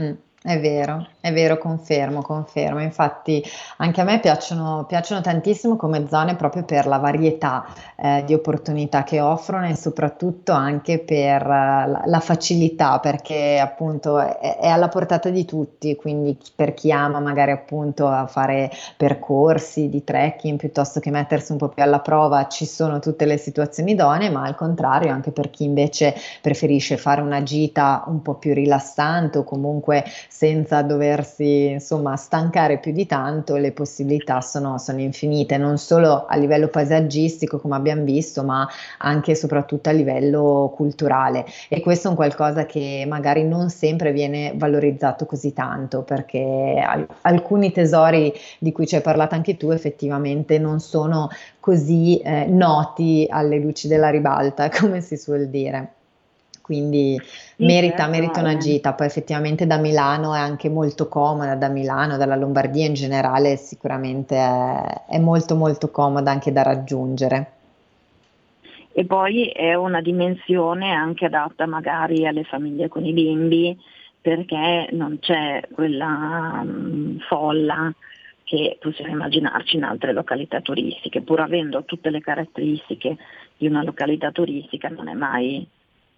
Mm. 0.00 0.12
È 0.42 0.58
vero, 0.58 1.06
è 1.20 1.34
vero, 1.34 1.58
confermo, 1.58 2.22
confermo. 2.22 2.80
Infatti 2.80 3.44
anche 3.76 4.00
a 4.00 4.04
me 4.04 4.20
piacciono, 4.20 4.86
piacciono 4.88 5.20
tantissimo 5.20 5.76
come 5.76 6.08
zone 6.08 6.34
proprio 6.34 6.64
per 6.64 6.86
la 6.86 6.96
varietà 6.96 7.66
eh, 7.94 8.22
di 8.24 8.32
opportunità 8.32 9.02
che 9.02 9.20
offrono 9.20 9.68
e 9.68 9.76
soprattutto 9.76 10.52
anche 10.52 10.98
per 10.98 11.42
uh, 11.44 12.08
la, 12.08 12.20
facilità, 12.20 13.00
perché 13.00 13.58
appunto 13.58 14.18
è, 14.18 14.56
è, 14.60 14.68
alla 14.68 14.88
portata 14.88 15.28
di 15.28 15.44
tutti, 15.44 15.94
quindi 15.94 16.38
per 16.56 16.72
chi 16.72 16.90
ama 16.90 17.20
magari 17.20 17.50
appunto 17.50 18.08
a 18.08 18.26
fare 18.26 18.70
percorsi 18.96 19.90
di 19.90 20.02
trekking 20.02 20.58
piuttosto 20.58 21.00
che 21.00 21.10
mettersi 21.10 21.52
un 21.52 21.58
po' 21.58 21.68
più 21.68 21.82
alla 21.82 22.00
prova, 22.00 22.46
ci 22.48 22.64
sono 22.64 22.98
tutte 22.98 23.26
le 23.26 23.36
situazioni 23.36 23.92
idonee, 23.92 24.30
ma 24.30 24.44
al 24.44 24.54
contrario 24.54 25.12
anche 25.12 25.32
per 25.32 25.50
chi 25.50 25.64
invece 25.64 26.14
preferisce 26.40 26.96
fare 26.96 27.20
una 27.20 27.42
gita 27.42 28.04
un 28.06 28.22
po' 28.22 28.36
più 28.36 28.54
rilassante 28.54 29.36
o 29.36 29.44
comunque 29.44 30.02
senza 30.30 30.80
doversi 30.82 31.70
insomma 31.70 32.14
stancare 32.16 32.78
più 32.78 32.92
di 32.92 33.04
tanto, 33.04 33.56
le 33.56 33.72
possibilità 33.72 34.40
sono, 34.40 34.78
sono 34.78 35.00
infinite, 35.00 35.58
non 35.58 35.76
solo 35.76 36.24
a 36.26 36.36
livello 36.36 36.68
paesaggistico 36.68 37.58
come 37.58 37.74
abbiamo 37.74 38.04
visto, 38.04 38.44
ma 38.44 38.66
anche 38.98 39.32
e 39.32 39.34
soprattutto 39.34 39.88
a 39.88 39.92
livello 39.92 40.72
culturale. 40.74 41.44
E 41.68 41.80
questo 41.80 42.06
è 42.06 42.10
un 42.10 42.16
qualcosa 42.16 42.64
che 42.64 43.04
magari 43.08 43.44
non 43.44 43.70
sempre 43.70 44.12
viene 44.12 44.52
valorizzato 44.54 45.26
così 45.26 45.52
tanto, 45.52 46.02
perché 46.02 46.80
al- 46.86 47.08
alcuni 47.22 47.72
tesori 47.72 48.32
di 48.60 48.70
cui 48.72 48.86
ci 48.86 48.94
hai 48.94 49.02
parlato 49.02 49.34
anche 49.34 49.56
tu 49.56 49.70
effettivamente 49.70 50.58
non 50.58 50.78
sono 50.78 51.28
così 51.58 52.18
eh, 52.20 52.46
noti 52.46 53.26
alle 53.28 53.58
luci 53.58 53.88
della 53.88 54.10
ribalta, 54.10 54.70
come 54.78 55.00
si 55.00 55.16
suol 55.16 55.48
dire 55.48 55.94
quindi 56.70 57.20
sì, 57.20 57.64
merita, 57.64 58.04
certo, 58.04 58.10
merita 58.12 58.40
una 58.40 58.56
gita. 58.56 58.92
Poi 58.92 59.08
effettivamente 59.08 59.66
da 59.66 59.76
Milano 59.76 60.36
è 60.36 60.38
anche 60.38 60.68
molto 60.68 61.08
comoda, 61.08 61.56
da 61.56 61.66
Milano, 61.66 62.16
dalla 62.16 62.36
Lombardia 62.36 62.86
in 62.86 62.94
generale 62.94 63.56
sicuramente 63.56 64.36
è, 64.36 65.02
è 65.08 65.18
molto 65.18 65.56
molto 65.56 65.90
comoda 65.90 66.30
anche 66.30 66.52
da 66.52 66.62
raggiungere. 66.62 67.52
E 68.92 69.04
poi 69.04 69.48
è 69.48 69.74
una 69.74 70.00
dimensione 70.00 70.92
anche 70.92 71.24
adatta 71.24 71.66
magari 71.66 72.24
alle 72.24 72.44
famiglie 72.44 72.86
con 72.86 73.04
i 73.04 73.12
bimbi 73.12 73.76
perché 74.20 74.90
non 74.92 75.18
c'è 75.18 75.62
quella 75.72 76.60
um, 76.62 77.18
folla 77.26 77.92
che 78.44 78.76
possiamo 78.80 79.12
immaginarci 79.12 79.76
in 79.76 79.84
altre 79.84 80.12
località 80.12 80.60
turistiche, 80.60 81.20
pur 81.22 81.40
avendo 81.40 81.84
tutte 81.84 82.10
le 82.10 82.20
caratteristiche 82.20 83.16
di 83.56 83.66
una 83.66 83.82
località 83.82 84.30
turistica 84.30 84.88
non 84.88 85.08
è 85.08 85.14
mai 85.14 85.66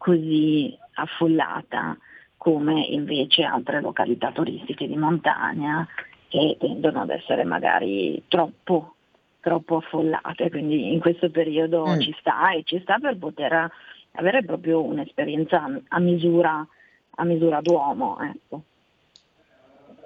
così 0.03 0.77
affollata 0.95 1.97
come 2.37 2.81
invece 2.87 3.45
altre 3.45 3.81
località 3.81 4.33
turistiche 4.33 4.89
di 4.89 4.97
montagna 4.97 5.87
che 6.27 6.57
tendono 6.59 7.03
ad 7.03 7.11
essere 7.11 7.45
magari 7.45 8.21
troppo, 8.27 8.97
troppo 9.39 9.77
affollate, 9.77 10.51
quindi 10.51 10.93
in 10.93 10.99
questo 10.99 11.31
periodo 11.31 11.87
mm. 11.87 12.01
ci 12.01 12.13
sta 12.19 12.51
e 12.51 12.65
ci 12.65 12.81
sta 12.81 12.99
per 12.99 13.17
poter 13.17 13.71
avere 14.15 14.45
proprio 14.45 14.83
un'esperienza 14.83 15.71
a 15.87 16.01
misura, 16.01 16.67
a 17.11 17.25
misura 17.25 17.61
d'uomo. 17.61 18.19
Ecco. 18.21 18.63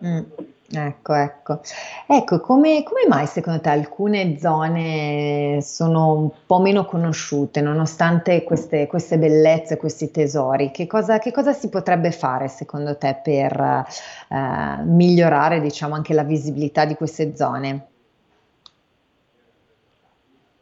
Mm. 0.05 0.25
Ecco, 0.69 1.15
ecco. 1.15 1.61
Ecco, 2.09 2.41
come, 2.41 2.83
come 2.83 3.07
mai 3.09 3.27
secondo 3.27 3.61
te 3.61 3.69
alcune 3.69 4.37
zone 4.37 5.61
sono 5.63 6.13
un 6.15 6.31
po' 6.45 6.61
meno 6.61 6.85
conosciute, 6.85 7.61
nonostante 7.61 8.43
queste, 8.43 8.89
queste 8.89 9.17
bellezze, 9.17 9.77
questi 9.77 10.11
tesori? 10.11 10.73
Che 10.73 10.89
cosa, 10.89 11.19
che 11.19 11.31
cosa 11.31 11.53
si 11.53 11.69
potrebbe 11.69 12.11
fare 12.11 12.49
secondo 12.49 12.97
te 12.97 13.21
per 13.23 13.87
eh, 14.29 14.83
migliorare, 14.83 15.61
diciamo, 15.61 15.95
anche 15.95 16.15
la 16.15 16.25
visibilità 16.25 16.85
di 16.85 16.95
queste 16.97 17.37
zone? 17.37 17.87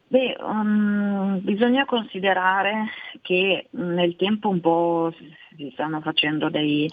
Beh, 0.08 0.36
um, 0.38 1.40
bisogna 1.42 1.86
considerare 1.86 2.88
che 3.22 3.68
nel 3.70 4.16
tempo 4.16 4.50
un 4.50 4.60
po' 4.60 5.12
si 5.56 5.70
stanno 5.72 6.00
facendo 6.02 6.50
dei, 6.50 6.88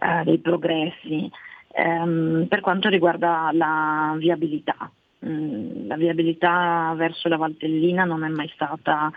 uh, 0.00 0.24
dei 0.24 0.38
progressi 0.38 1.30
ehm, 1.74 2.46
per 2.48 2.60
quanto 2.60 2.88
riguarda 2.88 3.50
la 3.52 4.14
viabilità. 4.18 4.90
Mm, 5.26 5.86
la 5.86 5.96
viabilità 5.96 6.94
verso 6.96 7.28
la 7.28 7.36
Valtellina 7.36 8.04
non 8.04 8.24
è 8.24 8.28
mai 8.28 8.50
stata 8.54 9.10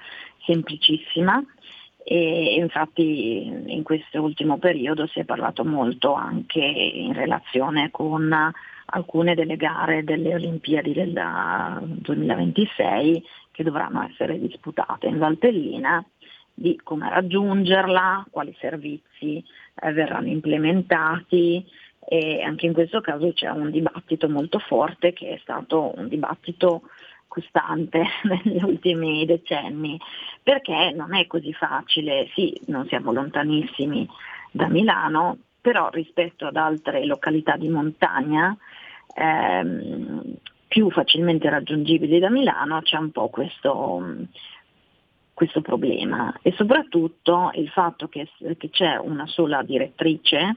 semplicissima 0.45 1.43
e 2.03 2.55
infatti 2.55 3.43
in 3.45 3.84
questo 3.84 4.22
ultimo 4.22 4.58
periodo 4.58 5.08
si 5.08 5.20
è 5.20 5.26
parlato 5.26 5.66
molto 5.66 6.14
anche 6.14 6.60
in 6.60 7.12
relazione 7.12 7.91
con 7.91 8.34
alcune 8.86 9.36
delle 9.36 9.58
gare 9.58 10.05
delle 10.05 10.34
Olimpiadi 10.36 10.93
del 10.93 11.12
2026 11.82 13.24
che 13.51 13.64
dovranno 13.64 14.03
essere 14.03 14.39
disputate 14.39 15.08
in 15.08 15.18
Valtellina 15.18 16.01
di 16.53 16.80
come 16.82 17.10
raggiungerla, 17.10 18.28
quali 18.32 18.55
servizi 18.60 19.43
eh, 19.76 19.91
verranno 19.91 20.28
implementati 20.28 21.64
e 22.10 22.41
anche 22.41 22.66
in 22.66 22.74
questo 22.74 23.01
caso 23.01 23.34
c'è 23.34 23.49
un 23.49 23.70
dibattito 23.70 24.30
molto 24.30 24.60
forte 24.60 25.12
che 25.12 25.34
è 25.34 25.39
stato 25.41 25.91
un 25.97 26.08
dibattito 26.08 26.84
costante 27.28 28.05
negli 28.24 28.64
ultimi 28.64 29.26
decenni, 29.26 29.99
perché 30.41 30.93
non 30.95 31.14
è 31.14 31.28
così 31.28 31.51
facile, 31.51 32.30
sì, 32.34 32.58
non 32.68 32.88
siamo 32.88 33.12
lontanissimi 33.12 34.08
da 34.51 34.70
Milano, 34.70 35.38
però 35.60 35.89
rispetto 35.89 36.45
ad 36.45 36.55
altre 36.55 37.05
località 37.05 37.58
di 37.58 37.68
montagna 37.68 38.55
ehm, 39.14 40.36
più 40.70 40.89
facilmente 40.89 41.49
raggiungibili 41.49 42.20
da 42.20 42.30
Milano 42.30 42.82
c'è 42.84 42.95
un 42.95 43.12
po' 43.12 43.28
questo, 43.28 44.01
questo 45.34 45.60
problema. 45.60 46.34
E 46.41 46.53
soprattutto 46.55 47.51
il 47.55 47.68
fatto 47.68 48.08
che, 48.08 48.30
che 48.58 48.70
c'è 48.70 48.95
una 48.95 49.28
sola 49.28 49.62
direttrice 49.62 50.55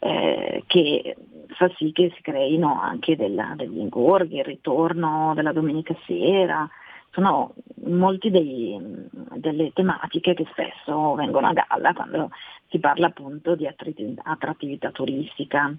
eh, 0.00 0.64
che 0.66 1.16
fa 1.48 1.70
sì 1.76 1.92
che 1.92 2.12
si 2.14 2.22
creino 2.22 2.80
anche 2.80 3.16
della, 3.16 3.54
degli 3.56 3.78
ingorghi, 3.78 4.38
il 4.38 4.44
ritorno 4.44 5.32
della 5.34 5.52
domenica 5.52 5.96
sera, 6.06 6.68
sono 7.10 7.54
molte 7.84 8.30
delle 8.30 9.72
tematiche 9.72 10.34
che 10.34 10.46
spesso 10.50 11.14
vengono 11.14 11.48
a 11.48 11.52
galla 11.52 11.92
quando 11.94 12.30
si 12.68 12.78
parla 12.78 13.06
appunto 13.06 13.56
di 13.56 13.66
attrattività 13.66 14.90
turistica 14.90 15.74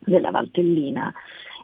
della 0.00 0.30
Valtellina 0.30 1.12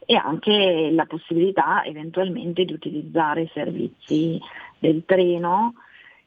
e 0.06 0.16
anche 0.16 0.90
la 0.92 1.06
possibilità 1.06 1.82
eventualmente 1.84 2.64
di 2.64 2.72
utilizzare 2.72 3.42
i 3.42 3.50
servizi 3.52 4.38
del 4.78 5.04
treno 5.06 5.74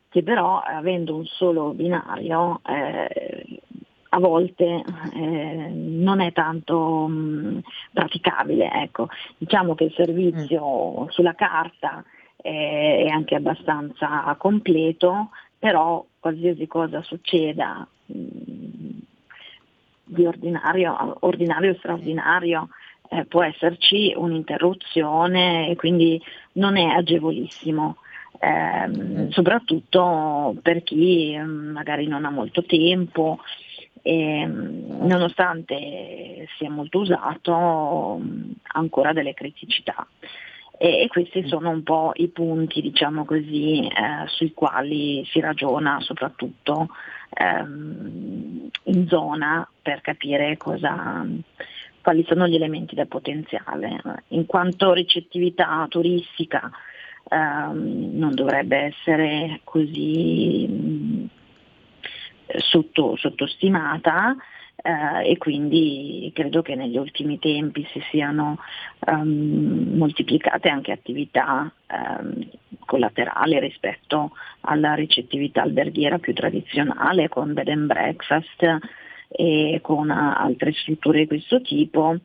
che 0.10 0.24
però 0.24 0.60
avendo 0.60 1.16
un 1.16 1.26
solo 1.26 1.74
binario 1.74 2.62
eh, 2.66 3.60
a 4.10 4.20
volte 4.20 4.84
eh, 5.14 5.70
non 5.72 6.20
è 6.22 6.32
tanto 6.34 7.08
mh, 7.08 7.62
praticabile. 7.94 8.72
Ecco. 8.72 9.10
Diciamo 9.38 9.76
che 9.76 9.86
il 9.86 9.94
servizio 9.94 11.04
mm. 11.04 11.08
sulla 11.08 11.34
carta 11.34 12.04
eh, 12.38 13.06
è 13.06 13.10
anche 13.10 13.36
abbastanza 13.36 14.36
completo, 14.38 15.30
però 15.58 16.06
qualsiasi 16.20 16.68
cosa 16.68 17.02
succeda 17.02 17.88
mh, 18.06 18.98
di 20.06 20.26
ordinario, 20.26 21.18
ordinario 21.22 21.72
o 21.72 21.76
straordinario 21.76 22.70
eh, 23.10 23.26
può 23.26 23.44
esserci 23.44 24.14
un'interruzione 24.16 25.70
e 25.70 25.76
quindi 25.76 26.22
non 26.54 26.78
è 26.78 26.86
agevolissimo. 26.86 27.98
Eh, 28.40 29.32
soprattutto 29.32 30.56
per 30.62 30.84
chi 30.84 31.36
mm, 31.36 31.72
magari 31.72 32.06
non 32.06 32.24
ha 32.24 32.30
molto 32.30 32.64
tempo 32.64 33.40
e, 34.08 34.46
nonostante 34.46 36.48
sia 36.58 36.70
molto 36.70 37.00
usato 37.00 37.54
ha 37.54 38.80
ancora 38.80 39.12
delle 39.12 39.34
criticità. 39.34 40.08
E, 40.78 41.02
e, 41.02 41.08
questi 41.10 41.46
sono 41.46 41.72
un 41.72 41.84
po' 41.84 42.14
i 42.16 42.30
punti, 42.30 42.82
diciamo 42.82 43.26
così, 43.26 43.86
eh, 43.86 44.26
sui 44.28 44.54
quali 44.54 45.26
si 45.26 45.42
ragiona 45.42 46.00
soprattutto 46.00 46.88
ehm, 47.34 48.70
in 48.84 49.08
zona 49.08 49.70
per 49.82 50.00
capire 50.00 50.56
cosa, 50.56 51.26
quali 52.02 52.24
sono 52.30 52.48
gli 52.48 52.56
elementi 52.56 52.96
del 52.96 53.08
potenziale. 53.08 54.00
In 54.30 54.46
quanto 54.46 54.94
ricettività 54.94 55.86
turistica 55.90 56.72
ehm, 57.28 58.12
non 58.14 58.34
dovrebbe 58.36 58.78
essere 58.78 59.60
così 59.66 61.28
sotto, 62.58 63.16
sottostimata 63.16 64.36
eh, 64.76 65.32
e 65.32 65.38
quindi 65.38 66.32
credo 66.34 66.62
che 66.62 66.76
negli 66.76 66.98
ultimi 66.98 67.40
tempi 67.40 67.86
si 67.92 68.02
siano 68.12 68.60
um, 69.08 69.94
moltiplicate 69.96 70.70
anche 70.70 70.92
attività 70.92 71.72
um, 71.90 72.48
collaterali 72.86 73.60
rispetto 73.60 74.32
alla 74.62 74.94
ricettività 74.94 75.64
alberghiera 75.64 76.20
più 76.20 76.34
tradizionale 76.34 77.28
con 77.28 77.54
bed 77.54 77.68
and 77.70 77.88
breakfast 77.88 78.78
e 79.30 79.80
con 79.82 80.10
altre 80.10 80.72
strutture 80.74 81.20
di 81.20 81.28
questo 81.28 81.62
tipo, 81.62 82.16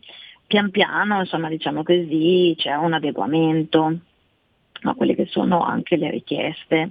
pian 0.47 0.71
piano 0.71 1.21
insomma 1.21 1.49
diciamo 1.49 1.83
così 1.83 2.55
c'è 2.57 2.75
un 2.75 2.93
adeguamento 2.93 3.99
a 4.83 4.95
quelle 4.95 5.15
che 5.15 5.27
sono 5.27 5.63
anche 5.63 5.97
le 5.97 6.11
richieste 6.11 6.91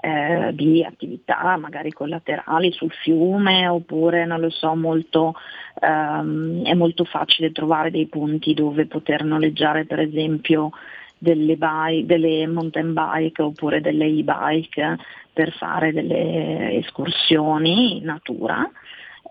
eh, 0.00 0.50
di 0.54 0.84
attività 0.84 1.56
magari 1.56 1.92
collaterali 1.92 2.72
sul 2.72 2.90
fiume 2.90 3.68
oppure 3.68 4.24
non 4.24 4.40
lo 4.40 4.50
so 4.50 4.74
molto, 4.74 5.34
ehm, 5.80 6.64
è 6.64 6.74
molto 6.74 7.04
facile 7.04 7.52
trovare 7.52 7.90
dei 7.90 8.06
punti 8.06 8.54
dove 8.54 8.86
poter 8.86 9.24
noleggiare 9.24 9.84
per 9.84 10.00
esempio 10.00 10.70
delle, 11.18 11.56
bike, 11.56 12.06
delle 12.06 12.46
mountain 12.46 12.92
bike 12.92 13.42
oppure 13.42 13.80
delle 13.80 14.06
e-bike 14.06 14.96
per 15.32 15.52
fare 15.52 15.92
delle 15.92 16.72
escursioni 16.76 17.98
in 17.98 18.04
natura 18.04 18.70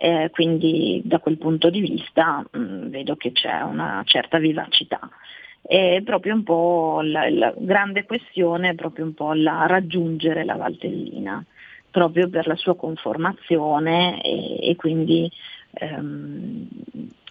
eh, 0.01 0.29
quindi 0.31 1.01
da 1.03 1.19
quel 1.19 1.37
punto 1.37 1.69
di 1.69 1.81
vista 1.81 2.43
mh, 2.51 2.57
mm, 2.57 2.87
vedo 2.87 3.15
che 3.17 3.33
c'è 3.33 3.61
una 3.61 4.01
certa 4.05 4.37
vivacità. 4.37 4.99
È 5.61 6.01
proprio 6.03 6.33
un 6.33 6.43
po' 6.43 7.01
la, 7.03 7.29
la 7.29 7.53
grande 7.55 8.05
questione 8.05 8.69
è 8.69 8.75
proprio 8.75 9.05
un 9.05 9.13
po' 9.13 9.33
la 9.33 9.65
raggiungere 9.67 10.43
la 10.43 10.55
Valtellina, 10.55 11.43
proprio 11.91 12.29
per 12.29 12.47
la 12.47 12.55
sua 12.55 12.75
conformazione 12.75 14.21
e, 14.21 14.69
e 14.69 14.75
quindi 14.75 15.29
ehm, 15.73 16.67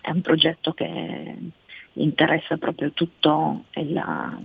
è 0.01 0.11
un 0.11 0.21
progetto 0.21 0.73
che 0.73 1.37
interessa 1.95 2.57
proprio 2.57 2.93
tutto 2.93 3.65
la, 3.73 4.39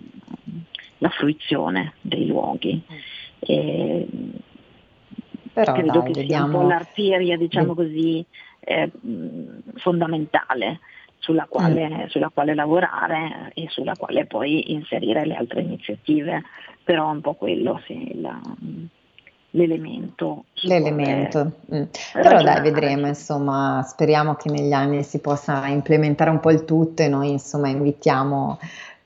la 0.97 1.09
fruizione 1.09 1.93
dei 2.01 2.25
luoghi. 2.25 2.81
Mm. 2.91 2.97
E, 3.39 4.07
però 5.53 5.73
credo 5.73 5.99
dai, 5.99 6.11
che 6.11 6.21
vediamo... 6.21 6.47
sia 6.47 6.57
un 6.57 6.61
po' 6.63 6.67
l'arteria, 6.67 7.37
diciamo 7.37 7.75
così, 7.75 8.25
eh, 8.59 8.89
fondamentale 9.75 10.79
sulla 11.23 11.45
quale, 11.47 11.89
mm. 11.89 12.05
sulla 12.07 12.29
quale, 12.33 12.53
lavorare 12.53 13.51
e 13.53 13.67
sulla 13.69 13.93
quale 13.97 14.25
poi 14.25 14.73
inserire 14.73 15.25
le 15.25 15.35
altre 15.35 15.61
iniziative, 15.61 16.43
però 16.83 17.09
un 17.09 17.21
po' 17.21 17.35
quello 17.35 17.81
sì, 17.85 18.19
la, 18.19 18.37
l'elemento. 19.51 20.43
L'elemento. 20.63 21.59
Mm. 21.73 21.83
Però 22.11 22.41
dai, 22.41 22.61
vedremo, 22.61 23.07
insomma, 23.07 23.81
speriamo 23.87 24.35
che 24.35 24.49
negli 24.49 24.73
anni 24.73 25.01
si 25.03 25.19
possa 25.19 25.65
implementare 25.67 26.29
un 26.29 26.41
po' 26.41 26.51
il 26.51 26.65
tutto 26.65 27.01
e 27.03 27.07
noi 27.07 27.31
insomma 27.31 27.69
invitiamo 27.69 28.59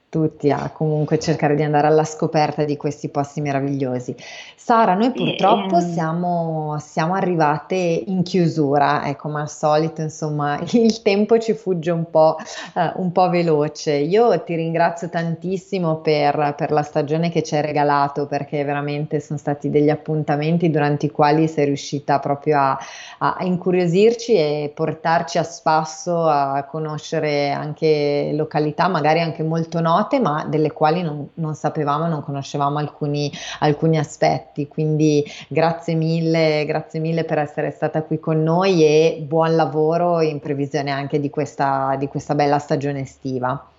tutti 0.10 0.50
a 0.52 0.70
comunque 0.72 1.20
cercare 1.20 1.56
di 1.56 1.64
andare 1.64 1.88
alla 1.88 2.06
scoperta 2.06 2.64
di 2.64 2.78
questi 2.78 3.10
posti 3.10 3.42
meravigliosi. 3.42 4.16
Sara, 4.56 4.96
noi 4.96 5.12
purtroppo 5.12 5.80
siamo, 5.80 6.78
siamo 6.80 7.14
arrivate 7.14 7.76
in 7.76 8.22
chiusura, 8.24 9.04
e 9.04 9.16
come 9.16 9.40
al 9.40 9.50
solito, 9.50 10.02
insomma, 10.02 10.60
il 10.74 11.02
tempo 11.02 11.38
ci 11.38 11.54
fugge 11.54 11.92
un 11.92 12.10
po', 12.10 12.36
eh, 12.76 12.92
un 12.96 13.14
po 13.14 13.30
veloce. 13.30 13.94
Io 13.94 14.44
ti 14.44 14.56
ringrazio 14.56 15.08
tantissimo 15.08 15.98
per, 15.98 16.54
per, 16.58 16.72
la 16.72 16.84
stagione 16.84 17.30
che 17.30 17.44
ci 17.44 17.56
hai 17.56 17.62
regalato, 17.62 18.26
perché 18.26 18.64
veramente 18.66 19.22
sono 19.22 19.40
stati 19.40 19.70
degli 19.70 19.90
appuntamenti 19.90 20.70
durante 20.70 21.06
i 21.06 21.12
quali 21.12 21.48
sei 21.48 21.64
riuscita 21.64 22.20
proprio 22.20 22.60
a, 22.60 22.78
a 23.20 23.38
incuriosirci 23.42 24.34
e 24.34 24.72
portarci 24.76 25.38
a 25.38 25.44
spasso 25.44 26.28
a 26.28 26.66
conoscere 26.70 27.52
anche 27.52 28.32
località, 28.34 28.90
magari 28.90 29.22
anche 29.22 29.44
molto 29.44 29.80
note, 29.80 29.96
ma 30.20 30.46
delle 30.46 30.72
quali 30.72 31.02
non, 31.02 31.30
non 31.36 31.56
sapevamo, 31.56 32.08
non 32.08 32.24
conoscevamo 32.24 32.78
alcuni, 32.78 33.32
alcuni 33.60 33.98
aspetti. 33.98 34.68
Quindi 34.68 35.24
grazie 35.48 35.96
mille, 35.96 36.66
grazie 36.66 37.00
mille 37.00 37.24
per 37.24 37.40
essere 37.40 37.72
stata 37.72 38.04
qui 38.04 38.20
con 38.20 38.44
noi 38.44 38.84
e 38.84 39.24
buon 39.26 39.56
lavoro 39.56 40.22
in 40.22 40.40
previsione 40.40 40.92
anche 40.92 41.20
di 41.20 41.30
questa, 41.30 41.96
di 41.98 42.08
questa 42.08 42.36
bella 42.36 42.60
stagione 42.60 43.02
estiva. 43.02 43.70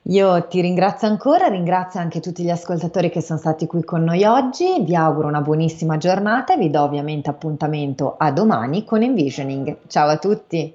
Io 0.10 0.48
ti 0.48 0.62
ringrazio 0.62 1.10
ancora, 1.10 1.48
ringrazio 1.48 2.00
anche 2.00 2.22
tutti 2.22 2.42
gli 2.42 2.50
ascoltatori 2.50 3.10
che 3.10 3.22
sono 3.22 3.40
stati 3.40 3.68
qui 3.68 3.84
con 3.84 4.04
noi 4.06 4.24
oggi, 4.24 4.82
vi 4.82 4.96
auguro 4.96 5.28
una 5.28 5.42
buonissima 5.42 5.98
giornata 5.98 6.54
e 6.54 6.58
vi 6.58 6.70
do 6.70 6.82
ovviamente 6.82 7.30
appuntamento 7.30 8.16
a 8.18 8.32
domani 8.32 8.86
con 8.86 9.04
Envisioning. 9.04 9.80
Ciao 9.88 10.08
a 10.08 10.18
tutti! 10.18 10.74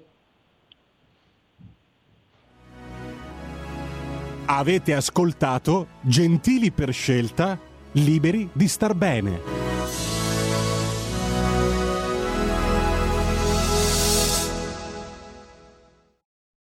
Avete 4.44 4.94
ascoltato 4.94 5.86
Gentili 6.02 6.70
per 6.70 6.92
scelta, 6.92 7.58
liberi 7.92 8.50
di 8.52 8.68
star 8.68 8.94
bene. 8.94 9.71